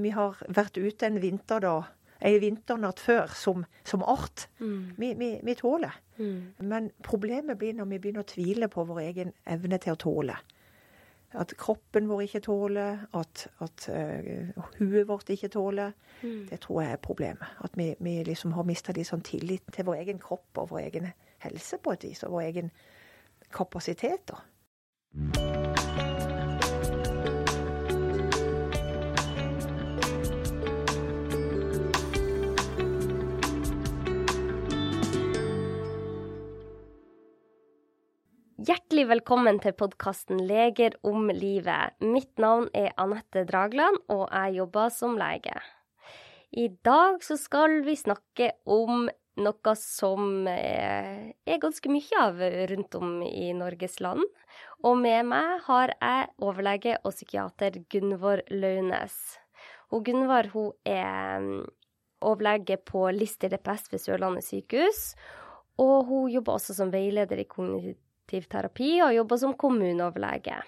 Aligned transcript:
Vi 0.00 0.12
har 0.14 0.38
vært 0.48 0.78
ute 0.80 1.08
en 1.08 1.20
vinter 1.22 1.62
da, 1.64 1.74
ei 2.20 2.38
vinternatt 2.40 3.00
før 3.00 3.32
som, 3.36 3.64
som 3.86 4.04
art. 4.04 4.46
Mm. 4.60 4.94
Vi, 4.96 5.12
vi, 5.18 5.30
vi 5.44 5.56
tåler. 5.58 5.96
Mm. 6.18 6.40
Men 6.68 6.90
problemet 7.02 7.58
blir 7.58 7.76
når 7.76 7.88
vi 7.94 7.98
begynner 7.98 8.24
å 8.24 8.30
tvile 8.30 8.68
på 8.72 8.84
vår 8.88 9.02
egen 9.06 9.34
evne 9.48 9.80
til 9.80 9.96
å 9.96 10.00
tåle. 10.00 10.36
At 11.40 11.54
kroppen 11.54 12.08
vår 12.10 12.24
ikke 12.24 12.42
tåler, 12.42 13.04
at, 13.14 13.44
at 13.62 13.86
uh, 13.94 14.64
huet 14.80 15.06
vårt 15.08 15.30
ikke 15.30 15.52
tåler. 15.54 15.94
Mm. 16.22 16.48
Det 16.50 16.58
tror 16.64 16.82
jeg 16.82 16.96
er 16.96 17.04
problemet. 17.04 17.60
At 17.64 17.78
vi, 17.78 17.92
vi 18.02 18.16
liksom 18.26 18.56
har 18.56 18.66
mista 18.68 18.94
litt 18.96 19.08
sånn 19.08 19.24
tillit 19.26 19.70
til 19.72 19.86
vår 19.86 20.02
egen 20.02 20.22
kropp 20.22 20.58
og 20.58 20.72
vår 20.74 20.82
egen 20.88 21.12
helse 21.46 21.78
på 21.80 21.94
et 21.94 22.10
vis, 22.10 22.24
og 22.26 22.34
vår 22.34 22.48
egen 22.50 22.74
kapasitet. 23.54 24.34
da. 24.34 25.49
Hjertelig 38.70 39.08
velkommen 39.10 39.56
til 39.58 39.72
podkasten 39.74 40.44
Leger 40.46 40.94
om 41.02 41.24
livet. 41.34 41.96
Mitt 42.06 42.38
navn 42.38 42.68
er 42.76 42.92
Anette 43.02 43.42
Dragland, 43.48 43.96
og 44.06 44.28
jeg 44.28 44.60
jobber 44.60 44.92
som 44.94 45.16
lege. 45.18 45.56
I 46.54 46.68
dag 46.86 47.16
så 47.26 47.34
skal 47.40 47.80
vi 47.82 47.96
snakke 47.98 48.52
om 48.70 49.08
noe 49.42 49.72
som 49.80 50.46
eh, 50.46 51.32
er 51.34 51.58
ganske 51.64 51.90
mye 51.90 52.20
av 52.20 52.38
rundt 52.70 52.94
om 53.00 53.16
i 53.26 53.48
Norges 53.58 53.98
land. 54.04 54.22
Og 54.86 54.94
med 55.00 55.26
meg 55.32 55.64
har 55.66 55.94
jeg 55.96 56.28
overlege 56.38 57.00
og 57.00 57.16
psykiater 57.16 57.80
Gunvor 57.90 58.44
Launes. 58.54 59.16
Gunvor 59.90 60.50
hun 60.52 60.70
er 60.86 61.42
mm, 61.42 61.66
overlege 62.22 62.78
på 62.78 63.08
Lister 63.18 63.50
DPS 63.50 63.90
ved 63.90 64.04
Sørlandet 64.04 64.46
sykehus. 64.46 65.02
Og 65.82 66.06
hun 66.06 66.30
jobber 66.30 66.60
også 66.60 66.78
som 66.78 66.94
veileder 66.94 67.42
i 67.42 67.48
kognitiv 67.50 67.98
terapi 68.30 69.00
og 69.04 69.14
jobber 69.16 69.40
som 69.40 69.56
kommuneoverlege. 69.58 70.60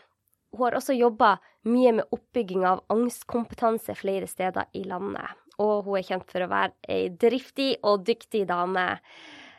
Hun 0.52 0.66
har 0.66 0.76
også 0.76 0.96
jobba 0.96 1.36
mye 1.70 1.92
med 1.96 2.12
oppbygging 2.12 2.64
av 2.68 2.82
angstkompetanse 2.92 3.94
flere 3.96 4.28
steder 4.28 4.68
i 4.76 4.82
landet. 4.84 5.38
Og 5.62 5.86
hun 5.86 5.98
er 6.00 6.06
kjent 6.08 6.28
for 6.32 6.44
å 6.44 6.50
være 6.50 6.74
ei 6.90 7.06
driftig 7.08 7.76
og 7.88 8.04
dyktig 8.08 8.44
dame. 8.50 8.86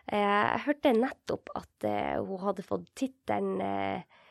Eh, 0.05 0.19
Jeg 0.19 0.65
hørte 0.67 0.93
nettopp 0.97 1.53
at 1.55 1.87
eh, 1.87 2.19
hun 2.19 2.43
hadde 2.43 2.65
fått 2.67 2.89
tittelen 2.99 3.61
eh, 3.63 4.22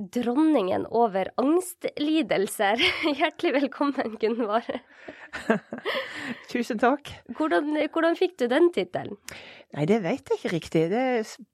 Dronningen 0.00 0.86
over 0.86 1.28
angstlidelser. 1.36 2.80
Hjertelig 3.18 3.52
velkommen, 3.52 4.14
Gunvor. 4.20 4.64
Tusen 6.50 6.80
takk. 6.80 7.10
Hvordan, 7.36 7.76
hvordan 7.92 8.16
fikk 8.16 8.38
du 8.40 8.46
den 8.48 8.70
tittelen? 8.72 9.18
Nei, 9.76 9.84
det 9.90 9.98
vet 10.06 10.32
jeg 10.32 10.40
ikke 10.40 10.54
riktig. 10.54 10.86
Det, 10.94 11.04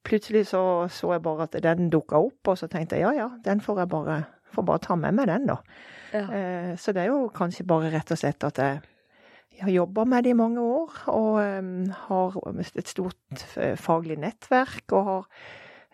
plutselig 0.07 0.45
så, 0.53 0.63
så 0.95 1.17
jeg 1.17 1.25
bare 1.27 1.49
at 1.49 1.59
den 1.67 1.91
dukka 1.91 2.23
opp, 2.29 2.53
og 2.53 2.61
så 2.61 2.71
tenkte 2.71 3.01
jeg 3.01 3.09
ja 3.09 3.13
ja, 3.25 3.29
den 3.43 3.65
får 3.65 3.83
jeg 3.83 3.93
bare, 3.97 4.23
får 4.55 4.69
bare 4.71 4.85
ta 4.87 5.01
med 5.01 5.19
meg 5.19 5.27
den, 5.33 5.51
da. 5.51 5.59
Ja. 6.15 6.25
Eh, 6.31 6.73
så 6.79 6.95
det 6.95 7.03
er 7.03 7.11
jo 7.17 7.27
kanskje 7.35 7.67
bare 7.67 7.91
rett 7.99 8.15
og 8.15 8.23
slett 8.23 8.47
at 8.47 8.63
jeg, 8.63 8.79
jeg 9.59 9.67
har 9.67 9.75
jobba 9.75 10.07
med 10.07 10.23
det 10.23 10.37
i 10.37 10.39
mange 10.39 10.63
år, 10.63 11.01
og 11.11 11.43
um, 11.43 11.79
har 12.07 12.43
et 12.63 12.95
stort 12.95 13.47
eh, 13.59 13.75
faglig 13.75 14.23
nettverk, 14.23 14.87
og 14.95 15.09
har 15.11 15.31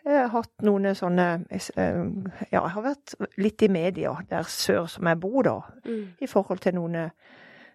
eh, 0.06 0.26
hatt 0.32 0.62
noen 0.66 0.94
sånne 0.94 1.26
eh, 1.50 2.02
Ja, 2.50 2.62
jeg 2.62 2.74
har 2.74 2.82
vært 2.82 3.14
litt 3.38 3.62
i 3.62 3.68
media 3.68 4.16
der 4.30 4.42
sør 4.48 4.86
som 4.90 5.06
jeg 5.06 5.20
bor, 5.20 5.42
da, 5.42 5.56
Mm. 5.84 6.04
i 6.20 6.26
forhold 6.26 6.60
til 6.60 6.74
noen 6.74 7.10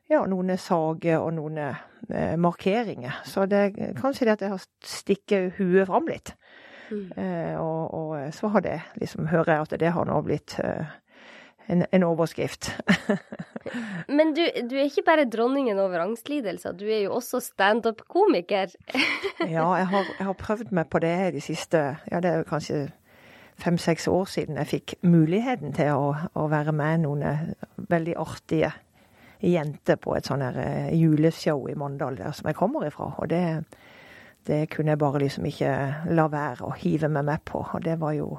ja, 0.09 0.21
noen 0.25 0.53
sager 0.57 1.19
og 1.19 1.33
noen 1.35 1.57
eh, 1.57 2.35
markeringer. 2.39 3.17
Så 3.27 3.45
det 3.45 3.73
kanskje 3.99 4.25
det 4.25 4.31
at 4.37 4.41
jeg 4.45 4.49
har 4.53 4.61
stikket 4.83 5.57
huet 5.57 5.87
fram 5.89 6.07
litt. 6.07 6.31
Mm. 6.91 7.11
Eh, 7.17 7.57
og, 7.59 7.93
og 7.93 8.33
så 8.33 8.47
har 8.47 8.61
det 8.63 8.77
liksom, 9.01 9.27
hører 9.27 9.51
jeg 9.57 9.61
at 9.65 9.79
det 9.79 9.91
har 9.91 10.05
nå 10.07 10.21
blitt 10.23 10.55
eh, 10.63 10.85
en, 11.67 11.83
en 11.91 12.03
overskrift. 12.07 12.69
Men 14.07 14.33
du, 14.37 14.43
du 14.69 14.75
er 14.77 14.87
ikke 14.87 15.05
bare 15.07 15.27
dronningen 15.29 15.79
over 15.81 16.03
angstlidelser, 16.05 16.75
du 16.77 16.85
er 16.85 17.05
jo 17.05 17.17
også 17.17 17.41
standup-komiker. 17.43 18.73
ja, 19.55 19.67
jeg 19.79 19.89
har, 19.93 20.13
jeg 20.19 20.29
har 20.29 20.39
prøvd 20.39 20.73
meg 20.75 20.89
på 20.91 21.01
det 21.03 21.17
de 21.37 21.43
siste 21.43 21.83
Ja, 22.11 22.21
det 22.23 22.31
er 22.31 22.47
kanskje 22.47 22.87
fem-seks 23.57 24.07
år 24.07 24.27
siden 24.29 24.59
jeg 24.61 24.69
fikk 24.69 24.97
muligheten 25.01 25.73
til 25.73 25.95
å, 25.97 26.11
å 26.37 26.49
være 26.51 26.73
med 26.77 27.07
noen 27.07 27.23
eh, 27.25 27.47
veldig 27.89 28.13
artige 28.21 28.71
jenter 29.41 29.97
på 30.01 30.15
et 30.17 30.29
sånn 30.29 30.43
eh, 30.47 30.93
juleshow 30.97 31.67
i 31.69 31.77
Mandal, 31.77 32.17
der 32.19 32.35
som 32.37 32.49
jeg 32.49 32.57
kommer 32.57 32.87
ifra. 32.87 33.11
Og 33.17 33.29
det, 33.31 33.43
det 34.49 34.65
kunne 34.73 34.93
jeg 34.93 35.01
bare 35.01 35.23
liksom 35.23 35.47
ikke 35.49 35.71
la 36.13 36.27
være 36.31 36.67
å 36.67 36.77
hive 36.77 37.09
meg 37.11 37.27
med 37.29 37.43
på. 37.49 37.63
Og 37.65 37.83
det 37.85 37.97
var 38.01 38.15
jo 38.17 38.35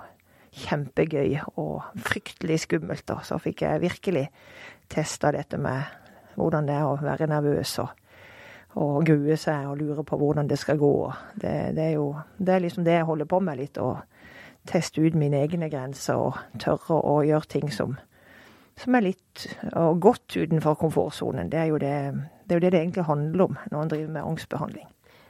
kjempegøy 0.59 1.39
og 1.61 1.91
fryktelig 2.09 2.63
skummelt. 2.65 3.11
Og 3.15 3.27
Så 3.27 3.39
fikk 3.43 3.63
jeg 3.67 3.85
virkelig 3.85 4.27
testa 4.89 5.33
dette 5.33 5.59
med 5.61 5.97
hvordan 6.39 6.69
det 6.69 6.77
er 6.77 6.87
å 6.87 6.99
være 7.01 7.29
nervøs 7.31 7.75
og, 7.83 7.89
og 8.79 8.99
grue 9.07 9.37
seg 9.41 9.69
og 9.69 9.79
lure 9.81 10.05
på 10.07 10.19
hvordan 10.21 10.49
det 10.49 10.59
skal 10.61 10.79
gå. 10.81 10.93
Det, 11.35 11.55
det, 11.77 11.85
er 11.85 11.97
jo 11.97 12.13
det 12.39 12.55
er 12.55 12.65
liksom 12.65 12.87
det 12.87 12.99
jeg 12.99 13.09
holder 13.09 13.31
på 13.31 13.41
med 13.45 13.61
litt. 13.61 13.79
Å 13.79 13.97
teste 14.69 15.03
ut 15.03 15.17
mine 15.19 15.41
egne 15.43 15.71
grenser 15.73 16.21
og 16.21 16.39
tørre 16.61 17.01
å 17.01 17.23
gjøre 17.27 17.49
ting 17.49 17.73
som, 17.73 17.97
som 18.79 18.99
er 18.99 19.09
litt 19.09 19.49
og 19.73 20.01
godt 20.05 20.37
utenfor 20.37 20.79
komfortsonen. 20.83 21.51
Det 21.51 21.63
er 21.63 21.73
jo 21.73 21.81
det, 21.83 21.95
det 22.45 22.55
er 22.55 22.61
jo 22.61 22.67
det 22.67 22.75
det 22.75 22.83
egentlig 22.83 23.09
handler 23.09 23.49
om 23.49 23.59
når 23.71 23.83
en 23.83 23.93
driver 23.95 24.15
med 24.15 24.31
angstbehandling. 24.35 24.89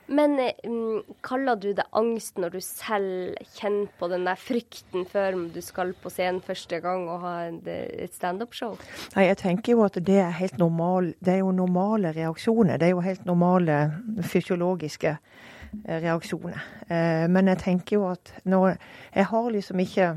Men 0.09 0.39
eh, 0.41 0.53
mm, 0.65 1.17
kaller 1.25 1.59
du 1.61 1.73
det 1.77 1.85
angst 1.97 2.39
når 2.41 2.55
du 2.57 2.61
selv 2.65 3.35
kjenner 3.59 3.91
på 4.01 4.09
den 4.09 4.25
der 4.29 4.41
frykten 4.41 5.05
før 5.09 5.37
du 5.53 5.61
skal 5.65 5.93
på 6.01 6.13
scenen 6.13 6.41
første 6.45 6.81
gang 6.85 7.09
og 7.13 7.21
ha 7.27 7.35
et 7.49 8.15
standup-show? 8.17 8.79
Nei, 9.17 9.27
jeg 9.29 9.41
tenker 9.43 9.77
jo 9.77 9.85
at 9.85 9.99
det 10.07 10.21
er 10.23 10.33
helt 10.39 10.59
normal, 10.59 11.13
det 11.21 11.35
er 11.37 11.43
jo 11.43 11.53
normale 11.53 12.15
reaksjoner. 12.17 12.81
Det 12.81 12.89
er 12.89 12.97
jo 12.97 13.05
helt 13.05 13.27
normale 13.29 13.81
fysiologiske 14.25 15.13
eh, 15.17 15.99
reaksjoner. 16.07 16.65
Eh, 16.89 17.27
Men 17.29 17.53
jeg 17.53 17.59
tenker 17.67 17.97
jo 18.01 18.09
at 18.13 18.33
når 18.45 18.79
Jeg 19.15 19.27
har 19.27 19.51
liksom 19.51 19.79
ikke 19.81 20.09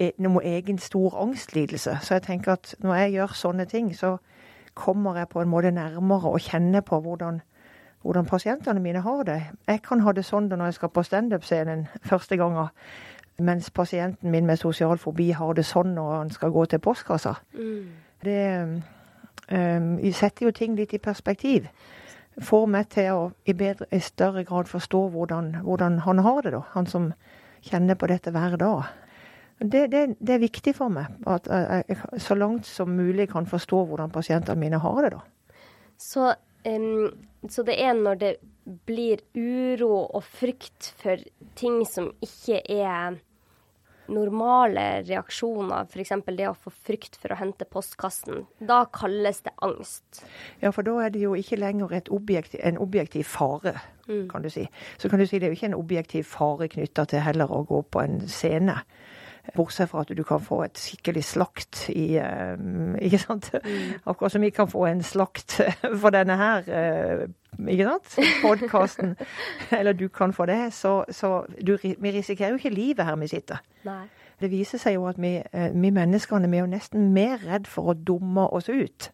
noen 0.00 0.32
noe 0.34 0.42
egen 0.42 0.78
stor 0.78 1.14
angstlidelse, 1.22 1.98
så 2.02 2.14
jeg 2.14 2.22
tenker 2.22 2.52
at 2.52 2.74
når 2.82 2.94
jeg 2.94 3.12
gjør 3.12 3.34
sånne 3.38 3.66
ting, 3.70 3.92
så 3.94 4.16
kommer 4.74 5.16
jeg 5.16 5.28
på 5.28 5.40
en 5.40 5.48
måte 5.48 5.70
nærmere 5.70 6.32
og 6.34 6.40
kjenner 6.42 6.82
på 6.82 6.98
hvordan, 7.00 7.40
hvordan 8.04 8.26
pasientene 8.28 8.80
mine 8.80 9.00
har 9.00 9.22
det. 9.24 9.42
Jeg 9.66 9.82
kan 9.82 10.00
ha 10.04 10.12
det 10.12 10.26
sånn 10.28 10.50
når 10.52 10.68
jeg 10.68 10.74
skal 10.78 10.90
på 10.92 11.02
standup-scenen 11.02 11.86
første 12.04 12.36
gangen, 12.36 12.68
mens 13.40 13.70
pasienten 13.70 14.30
min 14.30 14.46
med 14.46 14.60
sosial 14.60 14.98
fobi 15.00 15.30
har 15.32 15.54
det 15.56 15.64
sånn 15.64 15.94
når 15.96 16.10
han 16.12 16.30
skal 16.30 16.52
gå 16.52 16.66
til 16.68 16.82
postkassa. 16.84 17.34
Mm. 17.56 17.86
Det 18.24 18.42
um, 19.50 20.12
setter 20.12 20.46
jo 20.46 20.52
ting 20.52 20.76
litt 20.76 20.92
i 20.92 21.00
perspektiv. 21.00 21.70
Får 22.44 22.66
meg 22.66 22.92
til 22.92 23.10
å 23.14 23.24
i, 23.46 23.54
bedre, 23.56 23.88
i 23.88 24.02
større 24.04 24.44
grad 24.44 24.68
forstå 24.68 25.00
hvordan, 25.14 25.54
hvordan 25.64 25.98
han 26.04 26.22
har 26.26 26.42
det, 26.42 26.52
da. 26.52 26.62
Han 26.74 26.86
som 26.86 27.12
kjenner 27.64 27.96
på 27.96 28.10
dette 28.10 28.30
hver 28.34 28.58
dag. 28.60 28.84
Det, 29.58 29.86
det, 29.92 30.06
det 30.20 30.34
er 30.34 30.42
viktig 30.42 30.74
for 30.76 30.92
meg 30.92 31.14
at 31.30 31.46
jeg 31.48 31.96
så 32.20 32.34
langt 32.34 32.66
som 32.66 32.90
mulig 32.90 33.30
kan 33.30 33.46
forstå 33.46 33.84
hvordan 33.86 34.12
pasientene 34.12 34.60
mine 34.60 34.82
har 34.82 35.00
det, 35.06 35.14
da. 35.14 35.22
Så, 35.98 36.34
em, 36.64 37.12
så 37.48 37.64
det 37.66 37.76
er 37.80 37.94
når 37.94 38.18
det 38.20 38.32
blir 38.88 39.20
uro 39.36 40.06
og 40.16 40.24
frykt 40.24 40.92
for 41.02 41.20
ting 41.58 41.82
som 41.86 42.12
ikke 42.24 42.62
er 42.72 43.18
normale 44.08 45.02
reaksjoner, 45.08 45.86
f.eks. 45.88 46.10
det 46.36 46.48
å 46.50 46.56
få 46.58 46.72
frykt 46.84 47.16
for 47.16 47.32
å 47.32 47.38
hente 47.40 47.64
postkassen, 47.64 48.42
da 48.60 48.82
kalles 48.92 49.40
det 49.46 49.54
angst. 49.64 50.20
Ja, 50.60 50.72
for 50.76 50.84
da 50.84 50.98
er 51.06 51.14
det 51.14 51.22
jo 51.22 51.32
ikke 51.38 51.56
lenger 51.56 51.94
objektiv, 52.12 52.60
en 52.62 52.78
objektiv 52.78 53.24
fare, 53.24 53.80
Mm. 54.06 54.28
kan 54.28 54.42
du 54.42 54.50
si. 54.50 54.68
Så 54.98 55.08
kan 55.08 55.18
du 55.18 55.24
si 55.26 55.38
det 55.38 55.46
er 55.46 55.54
jo 55.54 55.56
ikke 55.56 55.70
en 55.72 55.78
objektiv 55.80 56.24
fare 56.28 56.68
knytta 56.68 57.06
til 57.08 57.20
heller 57.24 57.48
å 57.48 57.62
gå 57.66 57.78
på 57.88 58.02
en 58.02 58.20
scene. 58.28 58.82
Bortsett 59.52 59.90
fra 59.90 60.00
at 60.00 60.16
du 60.16 60.22
kan 60.24 60.40
få 60.40 60.62
et 60.64 60.78
skikkelig 60.80 61.24
slakt 61.24 61.88
i 61.92 62.16
eh, 62.16 62.54
Ikke 63.04 63.18
sant? 63.20 63.50
Akkurat 64.06 64.32
som 64.32 64.42
vi 64.42 64.50
kan 64.50 64.68
få 64.70 64.86
en 64.88 65.02
slakt 65.02 65.58
for 66.00 66.14
denne 66.14 66.36
her, 66.40 66.64
eh, 66.68 67.26
ikke 67.68 67.84
sant? 67.84 68.16
Podkasten. 68.42 69.16
Eller 69.78 69.92
du 69.92 70.08
kan 70.08 70.32
få 70.32 70.46
det. 70.46 70.72
Så, 70.72 71.04
så 71.10 71.44
du, 71.66 71.76
vi 71.82 72.10
risikerer 72.10 72.54
jo 72.54 72.56
ikke 72.62 72.72
livet 72.74 73.04
her 73.04 73.16
vi 73.20 73.28
sitter. 73.28 73.60
Nei. 73.84 74.06
Det 74.40 74.50
viser 74.50 74.80
seg 74.80 74.96
jo 74.96 75.04
at 75.06 75.20
vi, 75.20 75.36
eh, 75.52 75.70
vi 75.74 75.92
menneskene 75.92 76.50
vi 76.50 76.58
er 76.58 76.64
jo 76.64 76.72
nesten 76.72 77.12
mer 77.12 77.44
redd 77.44 77.68
for 77.70 77.92
å 77.92 77.98
dumme 77.98 78.48
oss 78.48 78.68
ut 78.72 79.10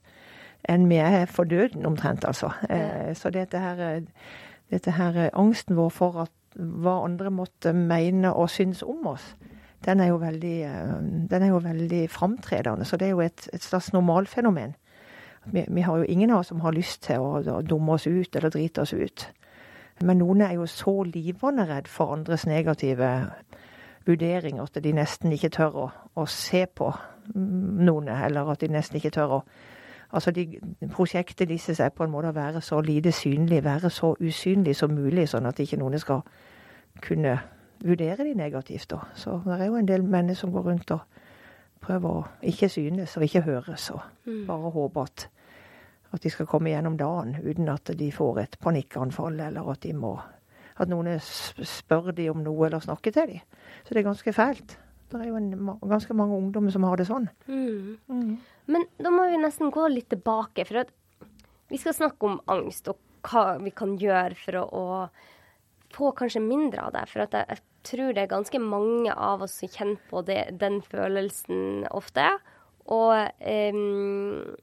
enn 0.69 0.91
vi 0.91 0.99
er 1.01 1.25
for 1.27 1.49
døden, 1.49 1.87
omtrent, 1.89 2.25
altså. 2.29 2.51
Ja. 2.69 3.15
Så 3.17 3.31
dette 3.33 3.59
her, 3.59 4.03
dette 4.71 4.93
her 4.93 5.31
angsten 5.33 5.79
vår 5.79 5.89
for 5.89 6.19
at 6.27 6.35
hva 6.55 6.99
andre 7.05 7.31
måtte 7.33 7.73
mene 7.73 8.33
og 8.35 8.51
synes 8.51 8.83
om 8.83 9.07
oss, 9.07 9.25
den 9.85 10.01
er 10.01 10.11
jo 10.11 10.17
veldig, 10.21 10.57
eh, 10.63 10.95
den 11.31 11.43
er 11.43 11.49
jo 11.49 11.59
veldig 11.65 12.11
framtredende. 12.11 12.85
Så 12.85 12.97
det 12.97 13.07
er 13.07 13.11
jo 13.11 13.21
et, 13.21 13.49
et 13.53 13.63
slags 13.63 13.93
normalfenomen. 13.93 14.75
Vi, 15.47 15.65
vi 15.69 15.81
har 15.81 15.97
jo 15.97 16.03
ingen 16.03 16.31
av 16.31 16.39
oss 16.39 16.47
som 16.53 16.61
har 16.61 16.73
lyst 16.77 17.03
til 17.03 17.21
å, 17.21 17.41
å 17.41 17.63
dumme 17.63 17.93
oss 17.97 18.07
ut 18.07 18.37
eller 18.37 18.53
drite 18.53 18.85
oss 18.85 18.93
ut. 18.93 19.31
Men 20.01 20.21
noen 20.21 20.41
er 20.41 20.53
jo 20.57 20.67
så 20.67 21.03
livende 21.03 21.67
redd 21.69 21.89
for 21.89 22.13
andres 22.13 22.47
negative 22.47 23.09
vurderinger 24.07 24.63
at 24.63 24.85
de 24.85 24.93
nesten 24.97 25.33
ikke 25.33 25.53
tør 25.53 25.77
å, 25.77 25.91
å 26.17 26.27
se 26.27 26.65
på 26.67 26.93
noen, 27.35 28.09
eller 28.09 28.49
at 28.53 28.61
de 28.61 28.71
nesten 28.73 29.01
ikke 29.01 29.17
tør 29.19 29.41
å 29.41 29.45
Altså 30.11 30.33
de, 30.35 30.59
Prosjektet 30.91 31.47
disse 31.47 31.71
seg 31.79 31.93
på 31.95 32.03
en 32.03 32.11
måte 32.11 32.33
å 32.33 32.35
være 32.35 32.59
så 32.67 32.81
lite 32.83 33.13
synlig, 33.15 33.61
være 33.63 33.93
så 33.95 34.17
usynlig 34.19 34.73
som 34.75 34.91
mulig, 34.91 35.29
sånn 35.31 35.47
at 35.47 35.61
ikke 35.63 35.79
noen 35.79 36.03
skal 36.03 36.25
kunne 36.99 37.37
vurdere 37.85 38.25
de 38.25 38.35
negativt. 38.35 38.89
da. 38.91 39.01
Så 39.15 39.41
det 39.45 39.59
er 39.61 39.67
jo 39.67 39.79
en 39.81 39.89
del 39.89 40.03
mennesker 40.03 40.47
som 40.47 40.53
går 40.55 40.67
rundt 40.69 40.91
og 40.97 41.01
prøver 41.81 42.09
å 42.11 42.27
ikke 42.43 42.69
synes 42.69 43.17
og 43.17 43.25
ikke 43.25 43.47
høres, 43.47 43.91
og 43.91 44.03
mm. 44.27 44.45
bare 44.47 44.73
håper 44.75 45.09
at, 45.09 45.29
at 46.13 46.23
de 46.23 46.31
skal 46.31 46.47
komme 46.47 46.71
gjennom 46.71 46.99
dagen 47.01 47.39
uten 47.41 47.71
at 47.73 47.93
de 47.97 48.11
får 48.13 48.43
et 48.43 48.59
panikkanfall, 48.61 49.41
eller 49.41 49.73
at 49.73 49.83
de 49.87 49.95
må 49.97 50.19
at 50.81 50.89
noen 50.89 51.19
spør 51.21 52.13
de 52.17 52.31
om 52.33 52.41
noe 52.45 52.69
eller 52.69 52.81
snakker 52.81 53.13
til 53.13 53.35
dem. 53.35 53.59
Så 53.85 53.93
det 53.93 54.01
er 54.01 54.09
ganske 54.09 54.33
fælt. 54.33 54.79
Det 55.11 55.19
er 55.19 55.29
jo 55.29 55.37
en, 55.41 55.51
ganske 55.91 56.15
mange 56.17 56.39
ungdommer 56.39 56.73
som 56.73 56.87
har 56.87 57.01
det 57.01 57.09
sånn. 57.09 57.27
Mm. 57.51 57.99
Mm. 58.09 58.37
Men 58.71 58.87
da 59.03 59.13
må 59.13 59.27
vi 59.29 59.41
nesten 59.43 59.73
gå 59.75 59.89
litt 59.91 60.09
tilbake, 60.13 60.65
for 60.69 60.85
at 60.85 60.93
vi 61.71 61.81
skal 61.81 61.97
snakke 61.97 62.29
om 62.29 62.39
angst 62.51 62.89
og 62.91 63.01
hva 63.27 63.59
vi 63.61 63.73
kan 63.77 63.97
gjøre 64.01 64.39
for 64.39 64.61
å, 64.63 64.65
å 64.65 65.95
få 65.95 66.13
kanskje 66.17 66.43
mindre 66.45 66.87
av 66.87 66.95
det. 66.95 67.05
For 67.11 67.27
at 67.27 67.37
jeg, 67.37 67.61
tror 67.87 68.15
det 68.15 68.25
er 68.25 68.33
ganske 68.33 68.61
mange 68.63 69.13
av 69.15 69.45
oss 69.47 69.59
som 69.61 69.71
kjenner 69.73 70.01
på 70.11 70.23
det, 70.29 70.41
den 70.61 70.81
følelsen 70.85 71.87
ofte. 71.91 72.27
Og 72.91 73.15
um, 73.75 74.57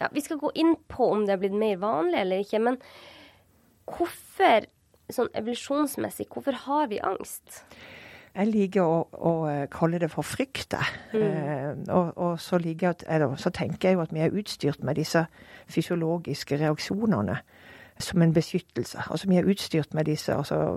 ja, 0.00 0.08
vi 0.12 0.22
skal 0.24 0.40
gå 0.40 0.50
inn 0.54 0.74
på 0.90 1.10
om 1.12 1.26
det 1.26 1.36
er 1.36 1.42
blitt 1.42 1.58
mer 1.58 1.78
vanlig 1.80 2.20
eller 2.20 2.42
ikke. 2.44 2.62
Men 2.62 2.80
hvorfor, 3.86 4.66
sånn 5.12 5.30
evolusjonsmessig, 5.38 6.28
hvorfor 6.32 6.58
har 6.66 6.90
vi 6.92 7.00
angst? 7.04 7.62
Jeg 8.36 8.50
liker 8.50 8.84
å, 8.84 8.96
å, 9.16 9.32
eh, 9.48 9.62
kalle 9.72 10.00
det 10.02 10.10
for 10.12 10.26
frykt. 10.26 10.74
Mm. 11.14 11.22
Eh, 11.22 11.70
og, 11.88 12.10
og 12.20 12.34
så, 12.42 12.60
at, 12.60 13.04
eller, 13.08 13.36
så, 13.40 13.52
tenker 13.54 13.88
jeg 13.88 13.96
jo 13.96 14.02
at 14.04 14.12
vi 14.12 14.24
er 14.26 14.36
utstyrt 14.36 14.82
med 14.84 15.00
disse 15.00 15.24
fysiologiske 15.72 16.58
reaksjonene 16.60 17.38
som 17.98 18.22
en 18.22 18.34
beskyttelse. 18.36 19.06
Altså 19.08 19.30
vi 19.30 19.38
er 19.40 19.48
utstyrt 19.48 19.94
med 19.96 20.04
disse, 20.10 20.34
altså, 20.34 20.76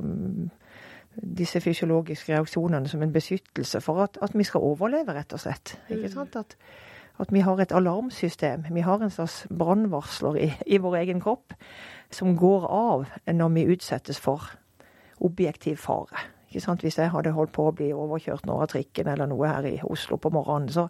disse 1.22 1.62
fysiologiske 1.62 2.34
reaksjonene 2.34 2.90
som 2.90 3.04
en 3.04 3.14
beskyttelse 3.14 3.82
for 3.82 4.04
at, 4.04 4.18
at 4.22 4.36
vi 4.38 4.44
skal 4.48 4.64
overleve, 4.64 5.14
rett 5.14 5.34
og 5.34 5.40
slett. 5.40 5.76
Ikke 5.90 6.08
mm. 6.08 6.14
sant? 6.14 6.36
At, 6.36 6.56
at 7.20 7.34
vi 7.34 7.44
har 7.46 7.60
et 7.60 7.72
alarmsystem. 7.76 8.66
Vi 8.72 8.82
har 8.86 9.04
en 9.04 9.14
slags 9.14 9.46
brannvarsler 9.50 10.36
i, 10.40 10.50
i 10.66 10.78
vår 10.78 10.96
egen 11.04 11.22
kropp 11.22 11.54
som 12.12 12.38
går 12.38 12.68
av 12.68 13.06
når 13.28 13.56
vi 13.56 13.70
utsettes 13.76 14.20
for 14.20 14.52
objektiv 15.20 15.78
fare. 15.78 16.28
Ikke 16.50 16.64
sant? 16.64 16.82
Hvis 16.82 16.98
jeg 16.98 17.12
hadde 17.14 17.36
holdt 17.36 17.52
på 17.54 17.68
å 17.70 17.74
bli 17.76 17.92
overkjørt 17.94 18.48
nå 18.50 18.56
av 18.64 18.72
trikken 18.72 19.12
eller 19.12 19.30
noe 19.30 19.52
her 19.52 19.68
i 19.70 19.76
Oslo 19.86 20.18
på 20.18 20.32
morgenen, 20.34 20.72
så 20.74 20.88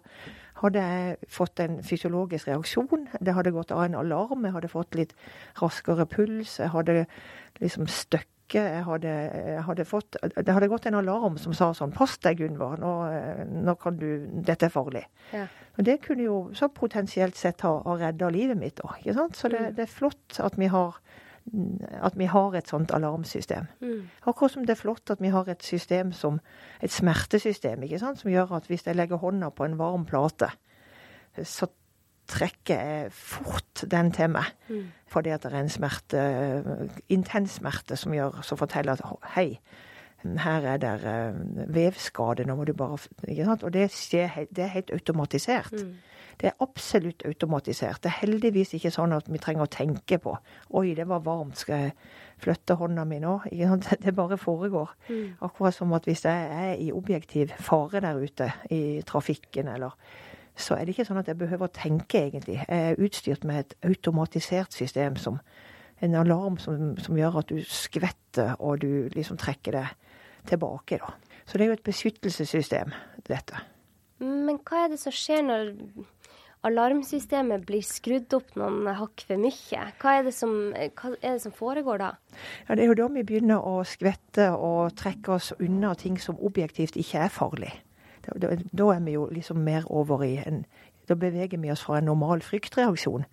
hadde 0.62 0.84
jeg 0.84 1.28
fått 1.28 1.60
en 1.60 1.82
fysiologisk 1.84 2.48
reaksjon. 2.48 3.08
Det 3.20 3.34
hadde 3.36 3.52
gått 3.52 3.72
av 3.76 3.84
en 3.84 3.98
alarm. 4.00 4.44
Jeg 4.44 4.56
hadde 4.56 4.72
fått 4.72 4.96
litt 4.96 5.12
raskere 5.60 6.06
puls. 6.08 6.58
Jeg 6.62 6.72
hadde 6.72 7.04
liksom 7.60 7.88
støkket. 8.50 8.74
Jeg 8.74 8.84
hadde, 8.84 9.62
hadde 9.66 9.84
fått 9.84 10.16
Det 10.22 10.52
hadde 10.52 10.68
gått 10.68 10.86
en 10.86 10.94
alarm 10.94 11.38
som 11.38 11.52
sa 11.54 11.72
sånn 11.74 11.92
Pass 11.92 12.18
deg, 12.18 12.38
Gunvor. 12.38 12.78
Nå, 12.78 12.92
nå, 13.64 13.74
kan 13.76 13.96
du 13.96 14.26
Dette 14.44 14.66
er 14.66 14.70
farlig. 14.70 15.06
Ja. 15.32 15.46
Og 15.78 15.84
det 15.84 16.00
kunne 16.02 16.24
jo 16.24 16.50
så 16.54 16.68
potensielt 16.68 17.36
sett 17.36 17.62
ha, 17.62 17.80
ha 17.84 17.96
redda 17.96 18.30
livet 18.30 18.58
mitt 18.58 18.80
òg. 18.80 19.02
Så 19.34 19.48
det, 19.48 19.60
mm. 19.60 19.74
det, 19.76 19.82
er 19.82 19.90
flott 19.90 20.40
at 20.40 20.58
vi 20.58 20.66
har 20.66 21.00
at 22.04 22.14
vi 22.20 22.26
har 22.28 22.54
et 22.54 22.68
sånt 22.68 22.92
alarmsystem. 22.92 23.66
Mm. 23.80 24.10
Akkurat 24.28 24.52
som 24.52 24.66
det 24.66 24.74
er 24.74 24.78
flott 24.78 25.10
at 25.10 25.22
vi 25.22 25.30
har 25.32 25.48
et 25.48 25.62
system 25.64 26.12
som 26.12 26.38
et 26.82 26.92
smertesystem, 26.92 27.82
ikke 27.82 27.98
sant? 27.98 28.20
som 28.20 28.30
gjør 28.30 28.52
at 28.58 28.68
hvis 28.68 28.84
jeg 28.86 28.94
legger 28.94 29.18
hånda 29.18 29.48
på 29.50 29.64
en 29.64 29.78
varm 29.80 30.04
plate, 30.06 30.50
så 31.42 31.66
trekker 32.30 32.80
jeg 32.80 33.12
fort 33.12 33.84
den 33.90 34.12
til 34.14 34.32
meg. 34.34 34.50
Mm. 34.68 34.88
Fordi 35.10 35.32
at 35.34 35.44
det 35.44 35.52
er 35.52 35.60
en 35.64 35.72
smerte, 35.72 36.24
intens 37.10 37.58
smerte, 37.58 37.98
som, 37.98 38.14
gjør, 38.14 38.42
som 38.46 38.60
forteller 38.60 38.98
at 38.98 39.30
hei, 39.34 39.48
her 40.20 40.66
er 40.68 40.76
det 40.76 40.92
uh, 41.04 41.74
vevskade, 41.74 42.44
nå 42.44 42.54
må 42.58 42.66
du 42.68 42.74
bare 42.76 42.98
ikke 43.28 43.48
sant? 43.48 43.64
Og 43.64 43.72
det, 43.72 43.88
skjer, 43.94 44.44
det 44.52 44.66
er 44.66 44.74
helt 44.74 44.92
automatisert. 44.94 45.72
Mm. 45.72 45.94
Det 46.40 46.48
er 46.48 46.62
absolutt 46.64 47.22
automatisert. 47.28 48.02
Det 48.02 48.08
er 48.08 48.20
heldigvis 48.22 48.72
ikke 48.76 48.92
sånn 48.92 49.12
at 49.12 49.28
vi 49.28 49.40
trenger 49.42 49.66
å 49.66 49.72
tenke 49.72 50.16
på 50.22 50.32
Oi, 50.78 50.94
det 50.96 51.04
var 51.08 51.24
varmt, 51.24 51.58
skal 51.60 51.84
jeg 51.84 51.94
flytte 52.40 52.78
hånda 52.80 53.04
mi 53.08 53.18
nå? 53.20 53.36
Det 54.04 54.14
bare 54.16 54.38
foregår. 54.40 54.94
Mm. 55.10 55.36
Akkurat 55.44 55.76
som 55.76 55.92
at 55.96 56.08
hvis 56.08 56.24
jeg 56.24 56.48
er 56.64 56.80
i 56.80 56.90
objektiv 56.96 57.52
fare 57.60 58.00
der 58.00 58.20
ute 58.20 58.52
i 58.72 59.02
trafikken 59.06 59.68
eller 59.68 59.96
så 60.60 60.76
er 60.76 60.84
det 60.84 60.94
ikke 60.94 61.08
sånn 61.08 61.20
at 61.20 61.30
jeg 61.30 61.38
behøver 61.40 61.68
å 61.68 61.74
tenke, 61.74 62.22
egentlig. 62.26 62.60
Jeg 62.60 62.92
er 62.92 63.02
utstyrt 63.02 63.46
med 63.48 63.64
et 63.64 63.74
automatisert 63.88 64.76
system 64.76 65.18
som 65.20 65.40
en 66.00 66.16
alarm 66.16 66.56
som, 66.60 66.94
som 67.00 67.18
gjør 67.18 67.42
at 67.42 67.52
du 67.52 67.60
skvetter, 67.66 68.54
og 68.58 68.80
du 68.84 69.10
liksom 69.16 69.40
trekker 69.40 69.76
det 69.76 69.86
tilbake, 70.48 71.00
da. 71.02 71.12
Så 71.44 71.58
det 71.58 71.66
er 71.66 71.72
jo 71.72 71.78
et 71.80 71.88
beskyttelsessystem, 71.88 72.94
dette. 73.28 73.60
Men 74.20 74.60
hva 74.62 74.84
er 74.84 74.92
det 74.92 75.00
som 75.02 75.14
skjer 75.14 75.44
når 75.44 75.72
alarmsystemet 76.66 77.64
blir 77.68 77.84
skrudd 77.84 78.32
opp 78.36 78.56
noen 78.60 78.88
hakk 78.98 79.24
for 79.28 79.40
mye. 79.40 79.84
Hva 80.00 80.16
er, 80.18 80.30
som, 80.34 80.52
hva 80.74 81.12
er, 81.14 81.36
det 81.36 81.44
som, 81.44 81.54
foregår 81.56 82.02
da? 82.02 82.10
Ja, 82.68 82.74
Det 82.74 82.84
er 82.84 82.90
jo 82.90 82.98
da 83.00 83.08
vi 83.14 83.24
begynner 83.26 83.64
å 83.64 83.80
skvette 83.88 84.50
og 84.56 84.96
trekke 85.00 85.38
oss 85.38 85.52
unna 85.58 85.94
ting 85.98 86.20
som 86.20 86.40
objektivt 86.40 86.98
ikke 87.00 87.24
er 87.26 87.32
farlig. 87.32 87.72
Da, 88.36 88.54
da, 88.54 88.86
er 88.94 89.00
vi 89.04 89.16
jo 89.16 89.26
liksom 89.32 89.64
mer 89.66 89.86
over 89.90 90.22
i 90.22 90.36
en 90.46 90.64
Da 91.08 91.16
beveger 91.18 91.58
vi 91.58 91.70
oss 91.72 91.82
fra 91.82 91.98
en 91.98 92.04
normal 92.06 92.42
fryktreaksjon 92.46 93.24